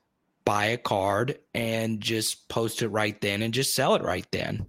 buy 0.45 0.65
a 0.65 0.77
card 0.77 1.37
and 1.53 2.01
just 2.01 2.49
post 2.49 2.81
it 2.81 2.87
right 2.87 3.21
then 3.21 3.43
and 3.43 3.53
just 3.53 3.75
sell 3.75 3.93
it 3.93 4.01
right 4.01 4.25
then. 4.31 4.67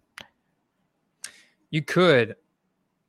You 1.71 1.83
could. 1.83 2.37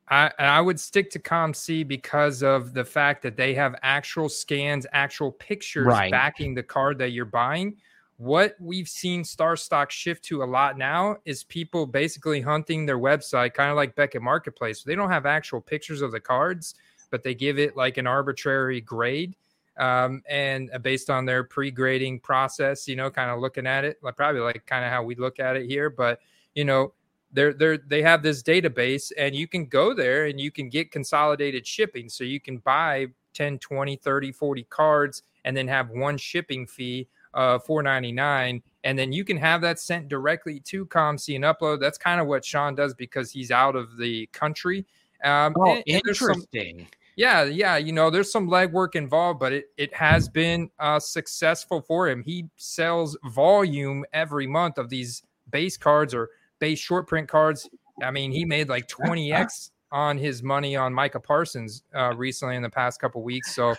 I, 0.08 0.30
I 0.38 0.60
would 0.60 0.78
stick 0.78 1.10
to 1.10 1.18
COMC 1.18 1.86
because 1.86 2.42
of 2.42 2.74
the 2.74 2.84
fact 2.84 3.22
that 3.22 3.36
they 3.36 3.54
have 3.54 3.74
actual 3.82 4.28
scans, 4.28 4.86
actual 4.92 5.32
pictures 5.32 5.86
right. 5.86 6.10
backing 6.10 6.54
the 6.54 6.62
card 6.62 6.98
that 6.98 7.10
you're 7.10 7.24
buying. 7.24 7.76
What 8.18 8.54
we've 8.60 8.88
seen 8.88 9.22
StarStock 9.22 9.90
shift 9.90 10.22
to 10.26 10.42
a 10.42 10.44
lot 10.44 10.78
now 10.78 11.16
is 11.24 11.44
people 11.44 11.86
basically 11.86 12.40
hunting 12.40 12.86
their 12.86 12.98
website, 12.98 13.54
kind 13.54 13.70
of 13.70 13.76
like 13.76 13.96
Beckett 13.96 14.22
Marketplace. 14.22 14.82
They 14.82 14.94
don't 14.94 15.10
have 15.10 15.26
actual 15.26 15.60
pictures 15.60 16.02
of 16.02 16.12
the 16.12 16.20
cards, 16.20 16.74
but 17.12 17.22
they 17.22 17.36
give 17.36 17.60
it 17.60 17.76
like 17.76 17.96
an 17.98 18.08
arbitrary 18.08 18.80
grade 18.80 19.36
um, 19.76 20.22
and 20.28 20.70
uh, 20.74 20.78
based 20.78 21.10
on 21.10 21.24
their 21.24 21.44
pre-grading 21.44 22.18
process, 22.18 22.88
you 22.88 22.96
know, 22.96 23.10
kind 23.10 23.30
of 23.30 23.38
looking 23.38 23.66
at 23.66 23.84
it, 23.84 23.98
like 24.02 24.16
probably 24.16 24.40
like 24.40 24.66
kind 24.66 24.84
of 24.84 24.90
how 24.90 25.04
we 25.04 25.14
look 25.14 25.38
at 25.38 25.56
it 25.56 25.66
here. 25.66 25.88
But 25.88 26.18
you 26.54 26.64
know, 26.64 26.92
they're 27.32 27.52
they're 27.52 27.78
they 27.78 28.02
have 28.02 28.22
this 28.22 28.42
database, 28.42 29.12
and 29.16 29.36
you 29.36 29.46
can 29.46 29.66
go 29.66 29.94
there 29.94 30.26
and 30.26 30.40
you 30.40 30.50
can 30.50 30.68
get 30.68 30.90
consolidated 30.90 31.66
shipping, 31.66 32.08
so 32.08 32.24
you 32.24 32.40
can 32.40 32.58
buy 32.58 33.06
10, 33.34 33.60
20, 33.60 33.96
30, 33.96 34.32
40 34.32 34.64
cards, 34.64 35.22
and 35.44 35.56
then 35.56 35.68
have 35.68 35.90
one 35.90 36.18
shipping 36.18 36.66
fee 36.66 37.06
of 37.34 37.64
4.99 37.64 38.62
and 38.84 38.98
then 38.98 39.12
you 39.12 39.24
can 39.24 39.36
have 39.36 39.60
that 39.60 39.78
sent 39.78 40.08
directly 40.08 40.60
to 40.60 40.86
COMC 40.86 41.36
and 41.36 41.44
upload. 41.44 41.80
That's 41.80 41.98
kind 41.98 42.20
of 42.20 42.26
what 42.26 42.44
Sean 42.44 42.74
does 42.74 42.94
because 42.94 43.30
he's 43.30 43.50
out 43.50 43.76
of 43.76 43.96
the 43.96 44.26
country. 44.32 44.84
Um, 45.22 45.54
oh, 45.56 45.70
and, 45.70 45.84
and 45.86 46.02
interesting. 46.06 46.88
Yeah, 47.16 47.44
yeah, 47.44 47.76
you 47.76 47.92
know, 47.92 48.08
there's 48.08 48.32
some 48.32 48.48
legwork 48.48 48.94
involved, 48.94 49.38
but 49.38 49.52
it 49.52 49.66
it 49.76 49.94
has 49.94 50.28
been 50.28 50.70
uh, 50.78 50.98
successful 50.98 51.82
for 51.82 52.08
him. 52.08 52.22
He 52.22 52.46
sells 52.56 53.16
volume 53.26 54.04
every 54.12 54.46
month 54.46 54.78
of 54.78 54.88
these 54.88 55.22
base 55.50 55.76
cards 55.76 56.14
or 56.14 56.30
base 56.58 56.78
short 56.78 57.06
print 57.06 57.28
cards. 57.28 57.68
I 58.02 58.10
mean, 58.10 58.32
he 58.32 58.44
made 58.44 58.68
like 58.68 58.88
20x 58.88 59.70
on 59.90 60.16
his 60.16 60.42
money 60.42 60.74
on 60.74 60.94
Micah 60.94 61.20
Parsons 61.20 61.82
uh, 61.94 62.14
recently 62.16 62.56
in 62.56 62.62
the 62.62 62.70
past 62.70 62.98
couple 62.98 63.22
weeks. 63.22 63.54
So 63.54 63.74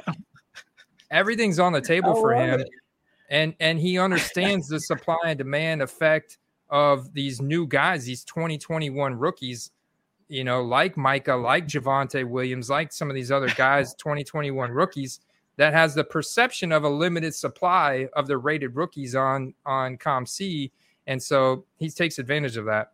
everything's 1.12 1.60
on 1.60 1.74
the 1.74 1.82
table 1.82 2.14
for 2.14 2.34
him, 2.34 2.60
it. 2.60 2.70
and 3.30 3.56
and 3.60 3.80
he 3.80 3.98
understands 3.98 4.68
the 4.68 4.80
supply 4.80 5.18
and 5.26 5.38
demand 5.38 5.82
effect 5.82 6.38
of 6.70 7.14
these 7.14 7.42
new 7.42 7.68
guys, 7.68 8.06
these 8.06 8.24
2021 8.24 9.16
rookies 9.16 9.72
you 10.34 10.44
know, 10.44 10.64
like 10.64 10.98
Micah, 10.98 11.36
like 11.36 11.68
Javonte 11.68 12.28
Williams, 12.28 12.70
like 12.70 12.92
some 12.92 13.10
of 13.10 13.16
these 13.16 13.32
other 13.32 13.50
guys, 13.50 13.94
2021 14.00 14.72
rookies 14.72 15.20
that 15.58 15.74
has 15.74 15.94
the 15.94 16.04
perception 16.04 16.72
of 16.72 16.84
a 16.84 16.90
limited 16.90 17.36
supply 17.36 18.08
of 18.14 18.28
the 18.28 18.38
rated 18.38 18.76
rookies 18.76 19.16
on 19.16 19.54
on 19.66 19.98
COMC. 19.98 20.72
And 21.06 21.22
so 21.22 21.66
he 21.78 21.90
takes 21.90 22.18
advantage 22.18 22.58
of 22.58 22.66
that. 22.66 22.94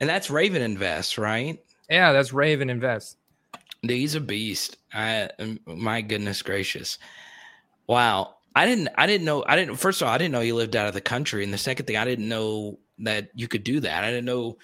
And 0.00 0.10
that's 0.10 0.28
Raven 0.28 0.60
Invest, 0.60 1.18
right? 1.18 1.58
Yeah, 1.88 2.12
that's 2.12 2.32
Raven 2.32 2.68
Invest. 2.68 3.16
He's 3.82 4.14
a 4.14 4.20
beast. 4.20 4.76
I 4.92 5.30
my 5.66 6.02
goodness 6.02 6.42
gracious. 6.42 6.98
Wow. 7.86 8.34
I 8.54 8.66
didn't 8.66 8.88
I 8.96 9.06
didn't 9.06 9.24
know 9.24 9.44
I 9.46 9.56
didn't 9.56 9.76
first 9.76 10.02
of 10.02 10.08
all, 10.08 10.14
I 10.14 10.18
didn't 10.18 10.32
know 10.32 10.40
you 10.40 10.54
lived 10.54 10.76
out 10.76 10.88
of 10.88 10.94
the 10.94 11.00
country. 11.00 11.42
And 11.44 11.52
the 11.52 11.58
second 11.58 11.86
thing, 11.86 11.96
I 11.96 12.04
didn't 12.04 12.28
know 12.28 12.78
that 12.98 13.30
you 13.34 13.48
could 13.48 13.64
do 13.64 13.80
that. 13.80 14.04
I 14.04 14.10
didn't 14.10 14.26
know 14.26 14.58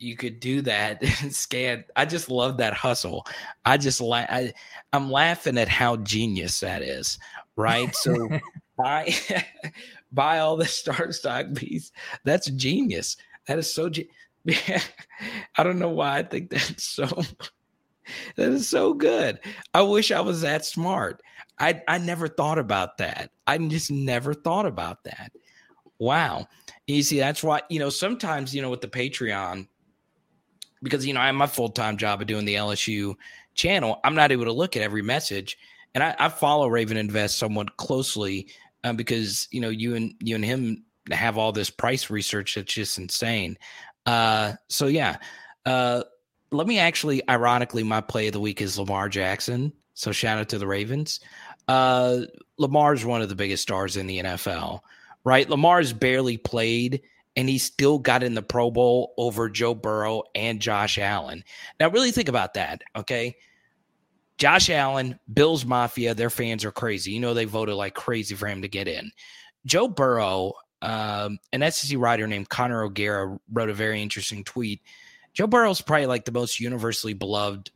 you 0.00 0.16
could 0.16 0.40
do 0.40 0.62
that 0.62 1.02
and 1.22 1.34
scan. 1.34 1.84
I 1.94 2.06
just 2.06 2.30
love 2.30 2.56
that 2.56 2.74
hustle. 2.74 3.26
I 3.64 3.76
just 3.76 4.00
la- 4.00 4.26
I, 4.28 4.52
I'm 4.92 5.10
laughing 5.10 5.58
at 5.58 5.68
how 5.68 5.96
genius 5.96 6.60
that 6.60 6.82
is, 6.82 7.18
right? 7.56 7.94
So 7.94 8.28
buy 8.76 9.14
buy 10.12 10.38
all 10.40 10.56
the 10.56 10.64
StarStock 10.64 11.56
piece. 11.56 11.92
That's 12.24 12.50
genius. 12.50 13.16
That 13.46 13.58
is 13.58 13.72
so. 13.72 13.90
Ge- 13.90 14.08
I 14.48 15.62
don't 15.62 15.78
know 15.78 15.90
why 15.90 16.18
I 16.18 16.22
think 16.22 16.50
that's 16.50 16.82
so. 16.82 17.06
that 18.36 18.52
is 18.52 18.68
so 18.68 18.94
good. 18.94 19.38
I 19.74 19.82
wish 19.82 20.10
I 20.10 20.20
was 20.20 20.40
that 20.40 20.64
smart. 20.64 21.22
I 21.58 21.82
I 21.86 21.98
never 21.98 22.26
thought 22.26 22.58
about 22.58 22.98
that. 22.98 23.30
I 23.46 23.58
just 23.58 23.90
never 23.90 24.32
thought 24.32 24.66
about 24.66 25.04
that. 25.04 25.32
Wow. 25.98 26.46
You 26.86 27.02
see, 27.02 27.18
that's 27.18 27.42
why 27.44 27.60
you 27.68 27.78
know 27.78 27.90
sometimes 27.90 28.54
you 28.54 28.62
know 28.62 28.70
with 28.70 28.80
the 28.80 28.88
Patreon 28.88 29.68
because 30.82 31.06
you 31.06 31.14
know 31.14 31.20
I 31.20 31.26
have 31.26 31.34
my 31.34 31.46
full 31.46 31.68
time 31.68 31.96
job 31.96 32.20
of 32.20 32.26
doing 32.26 32.44
the 32.44 32.54
LSU 32.54 33.14
channel. 33.54 34.00
I'm 34.04 34.14
not 34.14 34.32
able 34.32 34.44
to 34.44 34.52
look 34.52 34.76
at 34.76 34.82
every 34.82 35.02
message, 35.02 35.58
and 35.94 36.02
I, 36.04 36.14
I 36.18 36.28
follow 36.28 36.68
Raven 36.68 36.96
Invest 36.96 37.38
somewhat 37.38 37.76
closely 37.76 38.48
um, 38.84 38.96
because 38.96 39.48
you 39.50 39.60
know 39.60 39.68
you 39.68 39.94
and 39.94 40.14
you 40.20 40.34
and 40.34 40.44
him 40.44 40.84
have 41.10 41.38
all 41.38 41.52
this 41.52 41.70
price 41.70 42.10
research 42.10 42.54
that's 42.54 42.72
just 42.72 42.98
insane. 42.98 43.58
Uh, 44.06 44.54
so 44.68 44.86
yeah, 44.86 45.16
uh, 45.66 46.02
let 46.50 46.66
me 46.66 46.78
actually, 46.78 47.26
ironically, 47.28 47.82
my 47.82 48.00
play 48.00 48.26
of 48.26 48.32
the 48.32 48.40
week 48.40 48.60
is 48.60 48.78
Lamar 48.78 49.08
Jackson. 49.08 49.72
So 49.94 50.12
shout 50.12 50.38
out 50.38 50.48
to 50.50 50.58
the 50.58 50.66
Ravens. 50.66 51.20
Uh, 51.68 52.22
Lamar's 52.58 53.04
one 53.04 53.22
of 53.22 53.28
the 53.28 53.34
biggest 53.34 53.62
stars 53.62 53.96
in 53.96 54.06
the 54.06 54.18
NFL, 54.18 54.80
right? 55.24 55.48
Lamar's 55.48 55.92
barely 55.92 56.36
played 56.36 57.02
and 57.40 57.48
he 57.48 57.56
still 57.56 57.98
got 57.98 58.22
in 58.22 58.34
the 58.34 58.42
Pro 58.42 58.70
Bowl 58.70 59.14
over 59.16 59.48
Joe 59.48 59.74
Burrow 59.74 60.24
and 60.34 60.60
Josh 60.60 60.98
Allen. 60.98 61.42
Now, 61.80 61.88
really 61.88 62.10
think 62.10 62.28
about 62.28 62.52
that, 62.52 62.82
okay? 62.94 63.34
Josh 64.36 64.68
Allen, 64.68 65.18
Bills 65.32 65.64
Mafia, 65.64 66.14
their 66.14 66.28
fans 66.28 66.66
are 66.66 66.70
crazy. 66.70 67.12
You 67.12 67.20
know, 67.20 67.32
they 67.32 67.46
voted 67.46 67.76
like 67.76 67.94
crazy 67.94 68.34
for 68.34 68.46
him 68.46 68.60
to 68.60 68.68
get 68.68 68.88
in. 68.88 69.10
Joe 69.64 69.88
Burrow, 69.88 70.52
um, 70.82 71.38
an 71.54 71.70
SEC 71.72 71.96
writer 71.98 72.26
named 72.26 72.50
Connor 72.50 72.82
O'Gara 72.82 73.38
wrote 73.50 73.70
a 73.70 73.74
very 73.74 74.02
interesting 74.02 74.44
tweet. 74.44 74.82
Joe 75.32 75.46
Burrow's 75.46 75.80
probably 75.80 76.04
like 76.04 76.26
the 76.26 76.32
most 76.32 76.60
universally 76.60 77.14
beloved 77.14 77.70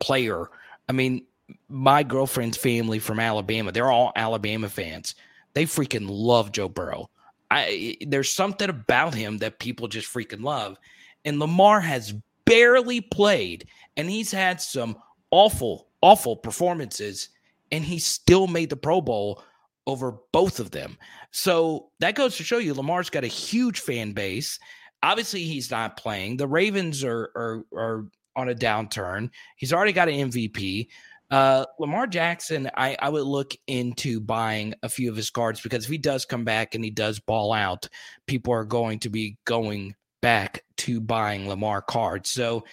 player. 0.00 0.50
I 0.88 0.92
mean, 0.92 1.24
my 1.68 2.02
girlfriend's 2.02 2.56
family 2.56 2.98
from 2.98 3.20
Alabama, 3.20 3.70
they're 3.70 3.92
all 3.92 4.10
Alabama 4.16 4.68
fans. 4.68 5.14
They 5.54 5.66
freaking 5.66 6.06
love 6.08 6.50
Joe 6.50 6.68
Burrow. 6.68 7.10
I 7.52 7.96
there's 8.06 8.32
something 8.32 8.70
about 8.70 9.14
him 9.14 9.38
that 9.38 9.58
people 9.58 9.86
just 9.86 10.12
freaking 10.12 10.42
love. 10.42 10.78
And 11.24 11.38
Lamar 11.38 11.80
has 11.80 12.14
barely 12.46 13.00
played 13.00 13.66
and 13.96 14.08
he's 14.08 14.32
had 14.32 14.60
some 14.60 14.96
awful, 15.30 15.88
awful 16.00 16.36
performances, 16.36 17.28
and 17.70 17.84
he 17.84 17.98
still 17.98 18.46
made 18.46 18.70
the 18.70 18.76
Pro 18.76 19.00
Bowl 19.00 19.44
over 19.86 20.16
both 20.32 20.60
of 20.60 20.70
them. 20.70 20.96
So 21.30 21.90
that 22.00 22.14
goes 22.14 22.36
to 22.36 22.44
show 22.44 22.58
you 22.58 22.72
Lamar's 22.72 23.10
got 23.10 23.24
a 23.24 23.28
huge 23.28 23.80
fan 23.80 24.12
base. 24.12 24.58
Obviously, 25.02 25.44
he's 25.44 25.70
not 25.70 25.96
playing. 25.96 26.38
The 26.38 26.48
Ravens 26.48 27.04
are 27.04 27.30
are, 27.34 27.64
are 27.76 28.06
on 28.34 28.48
a 28.48 28.54
downturn. 28.54 29.28
He's 29.56 29.74
already 29.74 29.92
got 29.92 30.08
an 30.08 30.30
MVP. 30.30 30.88
Uh, 31.32 31.64
Lamar 31.78 32.06
Jackson, 32.06 32.70
I, 32.76 32.94
I 33.00 33.08
would 33.08 33.24
look 33.24 33.54
into 33.66 34.20
buying 34.20 34.74
a 34.82 34.88
few 34.90 35.10
of 35.10 35.16
his 35.16 35.30
cards 35.30 35.62
because 35.62 35.84
if 35.84 35.90
he 35.90 35.96
does 35.96 36.26
come 36.26 36.44
back 36.44 36.74
and 36.74 36.84
he 36.84 36.90
does 36.90 37.18
ball 37.20 37.54
out, 37.54 37.88
people 38.26 38.52
are 38.52 38.66
going 38.66 38.98
to 38.98 39.08
be 39.08 39.38
going 39.46 39.94
back 40.20 40.62
to 40.76 41.00
buying 41.00 41.48
Lamar 41.48 41.80
cards. 41.80 42.28
So 42.28 42.64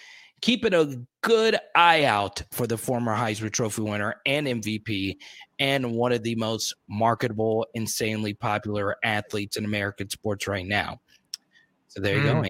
keeping 0.42 0.74
a 0.74 0.94
good 1.22 1.56
eye 1.74 2.04
out 2.04 2.42
for 2.52 2.66
the 2.66 2.76
former 2.76 3.16
Heisman 3.16 3.50
Trophy 3.50 3.80
winner 3.80 4.16
and 4.26 4.46
MVP 4.46 5.16
and 5.58 5.92
one 5.92 6.12
of 6.12 6.22
the 6.22 6.34
most 6.34 6.74
marketable, 6.86 7.66
insanely 7.72 8.34
popular 8.34 8.96
athletes 9.02 9.56
in 9.56 9.64
American 9.64 10.10
sports 10.10 10.46
right 10.46 10.66
now. 10.66 11.00
So 11.88 12.02
there 12.02 12.16
you 12.16 12.22
mm. 12.24 12.42
go. 12.42 12.48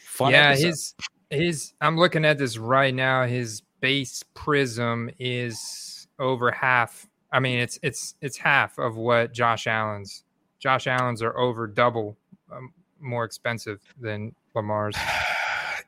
Fun 0.00 0.32
yeah, 0.32 0.48
episode. 0.50 0.66
his 0.66 0.94
his 1.30 1.72
I'm 1.80 1.96
looking 1.96 2.24
at 2.24 2.38
this 2.38 2.58
right 2.58 2.94
now. 2.94 3.24
His 3.24 3.62
base 3.80 4.22
prism 4.34 5.10
is 5.18 6.06
over 6.18 6.50
half. 6.50 7.06
I 7.32 7.40
mean, 7.40 7.58
it's 7.58 7.78
it's 7.82 8.14
it's 8.20 8.36
half 8.36 8.78
of 8.78 8.96
what 8.96 9.32
Josh 9.32 9.66
Allen's. 9.66 10.24
Josh 10.58 10.86
Allen's 10.86 11.22
are 11.22 11.36
over 11.38 11.66
double 11.66 12.16
um, 12.52 12.72
more 13.00 13.24
expensive 13.24 13.80
than 14.00 14.34
Lamar's. 14.54 14.96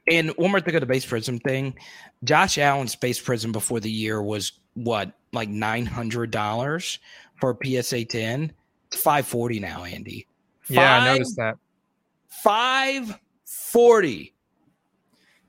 And 0.09 0.30
one 0.37 0.53
more 0.53 0.61
thing 0.61 0.76
of 0.76 0.82
the 0.82 0.87
base 0.87 1.05
prism 1.05 1.41
thing, 1.41 1.76
Josh 2.22 2.59
Allen's 2.59 2.95
base 2.95 3.20
prism 3.20 3.51
before 3.51 3.80
the 3.80 3.91
year 3.91 4.22
was 4.22 4.53
what 4.74 5.11
like 5.32 5.49
nine 5.49 5.84
hundred 5.84 6.30
dollars 6.30 7.01
for 7.41 7.59
PSA 7.61 8.05
ten. 8.05 8.53
It's 8.87 9.03
five 9.03 9.26
forty 9.26 9.59
now, 9.59 9.82
Andy. 9.82 10.28
Five, 10.61 10.76
yeah, 10.76 11.01
I 11.01 11.12
noticed 11.12 11.37
that. 11.39 11.59
Five 12.28 13.18
40. 13.47 14.34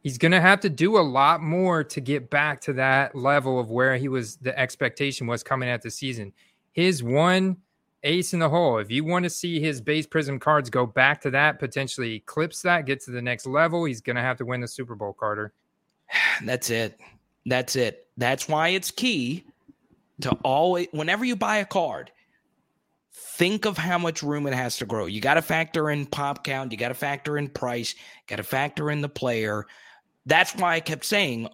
He's 0.08 0.18
going 0.18 0.32
to 0.32 0.40
have 0.40 0.62
to 0.62 0.70
do 0.70 0.98
a 0.98 1.04
lot 1.04 1.42
more 1.42 1.84
to 1.84 2.00
get 2.00 2.30
back 2.30 2.62
to 2.62 2.72
that 2.72 3.14
level 3.14 3.60
of 3.60 3.72
where 3.72 3.98
he 3.98 4.08
was, 4.08 4.38
the 4.38 4.58
expectation 4.58 5.28
was 5.28 5.44
coming 5.44 5.68
at 5.68 5.82
the 5.82 5.92
season. 5.92 6.32
His 6.72 7.04
one 7.04 7.58
ace 8.04 8.32
in 8.32 8.40
the 8.40 8.48
hole. 8.48 8.78
If 8.78 8.90
you 8.90 9.04
want 9.04 9.24
to 9.24 9.30
see 9.30 9.60
his 9.60 9.82
base 9.82 10.08
prism 10.08 10.40
cards 10.40 10.70
go 10.70 10.86
back 10.86 11.20
to 11.24 11.32
that, 11.32 11.60
potentially 11.60 12.14
eclipse 12.14 12.62
that, 12.62 12.86
get 12.86 13.02
to 13.02 13.12
the 13.12 13.22
next 13.22 13.46
level, 13.46 13.84
he's 13.84 14.00
going 14.00 14.16
to 14.16 14.22
have 14.22 14.38
to 14.38 14.46
win 14.46 14.62
the 14.62 14.68
Super 14.70 14.96
Bowl, 14.96 15.12
Carter. 15.12 15.52
That's 16.46 16.70
it. 16.70 16.98
That's 17.46 17.76
it. 17.76 18.08
That's 18.16 18.48
why 18.48 18.70
it's 18.70 18.92
key 18.92 19.44
to 20.22 20.32
always, 20.42 20.88
whenever 20.92 21.26
you 21.26 21.36
buy 21.36 21.58
a 21.58 21.66
card, 21.66 22.12
think 23.12 23.66
of 23.66 23.78
how 23.78 23.98
much 23.98 24.24
room 24.24 24.48
it 24.48 24.54
has 24.54 24.78
to 24.78 24.86
grow. 24.86 25.06
You 25.08 25.20
got 25.20 25.34
to 25.34 25.42
factor 25.42 25.90
in 25.90 26.06
pop 26.06 26.46
count, 26.46 26.72
you 26.72 26.78
got 26.78 26.88
to 26.88 26.94
factor 26.94 27.38
in 27.38 27.50
price, 27.50 27.94
got 28.28 28.38
to 28.38 28.44
factor 28.44 28.90
in 28.90 29.02
the 29.02 29.10
player. 29.10 29.66
That's 30.28 30.54
why 30.56 30.76
I 30.76 30.80
kept 30.82 31.06
saying 31.06 31.48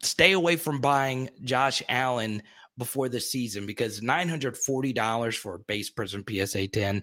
stay 0.00 0.32
away 0.32 0.56
from 0.56 0.80
buying 0.80 1.28
Josh 1.42 1.82
Allen 1.88 2.42
before 2.78 3.08
the 3.08 3.20
season 3.20 3.66
because 3.66 4.00
$940 4.00 5.36
for 5.36 5.54
a 5.54 5.58
base 5.60 5.90
prism 5.90 6.24
PSA 6.28 6.68
10. 6.68 7.02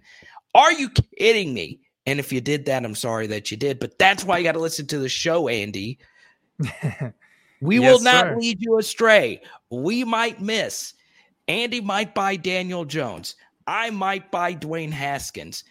Are 0.53 0.73
you 0.73 0.89
kidding 0.89 1.53
me? 1.53 1.79
And 2.07 2.19
if 2.19 2.34
you 2.34 2.41
did 2.41 2.65
that, 2.65 2.84
I'm 2.84 2.95
sorry 2.95 3.27
that 3.27 3.51
you 3.51 3.57
did, 3.57 3.79
but 3.79 3.97
that's 3.99 4.23
why 4.23 4.39
you 4.39 4.43
got 4.43 4.53
to 4.53 4.59
listen 4.59 4.88
to 4.88 4.97
the 4.97 5.07
show, 5.07 5.47
Andy. 5.47 5.99
we 7.61 7.79
yes, 7.79 7.91
will 7.91 8.03
not 8.03 8.25
sir. 8.25 8.38
lead 8.38 8.57
you 8.59 8.79
astray. 8.79 9.41
We 9.69 10.03
might 10.03 10.41
miss. 10.41 10.95
Andy 11.47 11.79
might 11.79 12.15
buy 12.15 12.38
Daniel 12.38 12.86
Jones. 12.86 13.36
I 13.67 13.91
might 13.91 14.32
buy 14.32 14.55
Dwayne 14.55 14.91
Haskins. 14.91 15.63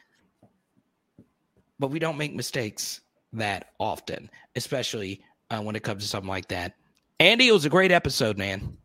But 1.80 1.90
we 1.90 1.98
don't 1.98 2.18
make 2.18 2.34
mistakes 2.34 3.00
that 3.32 3.72
often, 3.78 4.30
especially 4.56 5.22
uh, 5.50 5.60
when 5.60 5.76
it 5.76 5.82
comes 5.82 6.02
to 6.02 6.08
something 6.08 6.28
like 6.28 6.48
that. 6.48 6.74
Andy, 7.18 7.48
it 7.48 7.52
was 7.52 7.64
a 7.64 7.70
great 7.70 7.92
episode, 7.92 8.38
man. 8.38 8.76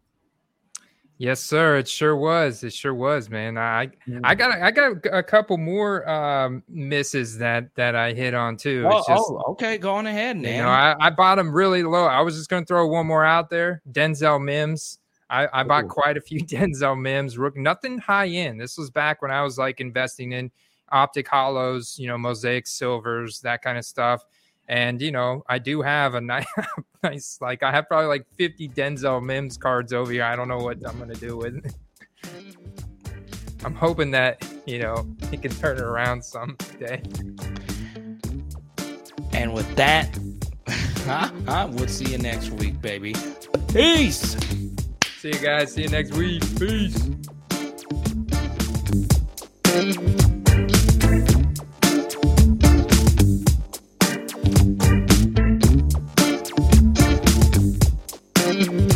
Yes, 1.17 1.41
sir. 1.41 1.77
It 1.77 1.87
sure 1.87 2.15
was. 2.15 2.63
It 2.63 2.73
sure 2.73 2.93
was, 2.93 3.29
man. 3.29 3.57
I 3.57 3.89
I 4.25 4.35
got 4.35 4.51
I 4.61 4.69
got 4.69 4.97
a 5.13 5.23
couple 5.23 5.57
more 5.57 6.07
um, 6.09 6.61
misses 6.67 7.37
that 7.37 7.73
that 7.75 7.95
I 7.95 8.11
hit 8.11 8.33
on 8.33 8.57
too. 8.57 8.83
Oh, 8.85 8.97
just, 9.07 9.09
oh 9.09 9.43
okay. 9.51 9.77
Go 9.77 9.95
on 9.95 10.07
ahead, 10.07 10.35
man. 10.35 10.55
You 10.55 10.61
know, 10.63 10.67
I, 10.67 10.95
I 10.99 11.09
bought 11.11 11.35
them 11.35 11.53
really 11.53 11.83
low. 11.83 12.05
I 12.05 12.19
was 12.19 12.35
just 12.35 12.49
going 12.49 12.63
to 12.63 12.67
throw 12.67 12.85
one 12.87 13.07
more 13.07 13.23
out 13.23 13.49
there. 13.49 13.81
Denzel 13.89 14.43
Mims. 14.43 14.99
I, 15.29 15.47
I 15.53 15.63
bought 15.63 15.87
quite 15.87 16.17
a 16.17 16.21
few 16.21 16.39
Denzel 16.45 16.99
Mims. 16.99 17.37
Rook, 17.37 17.55
nothing 17.55 17.97
high 17.97 18.27
end. 18.27 18.59
This 18.59 18.77
was 18.77 18.89
back 18.89 19.21
when 19.21 19.31
I 19.31 19.41
was 19.41 19.57
like 19.57 19.79
investing 19.79 20.33
in 20.33 20.51
optic 20.91 21.27
hollows, 21.27 21.97
you 21.97 22.07
know, 22.07 22.17
mosaic 22.17 22.67
silvers, 22.67 23.39
that 23.39 23.61
kind 23.61 23.77
of 23.77 23.85
stuff. 23.85 24.25
And 24.67 25.01
you 25.01 25.11
know, 25.11 25.43
I 25.47 25.59
do 25.59 25.81
have 25.81 26.15
a 26.15 26.21
nice, 26.21 26.45
nice 27.03 27.37
like 27.41 27.63
I 27.63 27.71
have 27.71 27.87
probably 27.87 28.07
like 28.07 28.25
50 28.37 28.69
Denzel 28.69 29.23
Mims 29.23 29.57
cards 29.57 29.93
over 29.93 30.11
here. 30.11 30.23
I 30.23 30.35
don't 30.35 30.47
know 30.47 30.57
what 30.57 30.77
I'm 30.87 30.97
gonna 30.97 31.15
do 31.15 31.37
with. 31.37 31.57
It. 31.57 31.75
I'm 33.65 33.75
hoping 33.75 34.11
that 34.11 34.47
you 34.65 34.79
know 34.79 35.07
he 35.31 35.37
can 35.37 35.51
turn 35.51 35.77
it 35.77 35.83
around 35.83 36.23
someday. 36.23 37.01
And 39.33 39.53
with 39.53 39.75
that, 39.75 40.17
I 41.47 41.65
will 41.65 41.87
see 41.87 42.11
you 42.11 42.17
next 42.17 42.49
week, 42.51 42.81
baby. 42.81 43.13
Peace. 43.67 44.37
See 45.19 45.29
you 45.29 45.39
guys. 45.39 45.73
See 45.73 45.83
you 45.83 45.89
next 45.89 46.13
week. 46.13 46.41
Peace. 46.57 47.09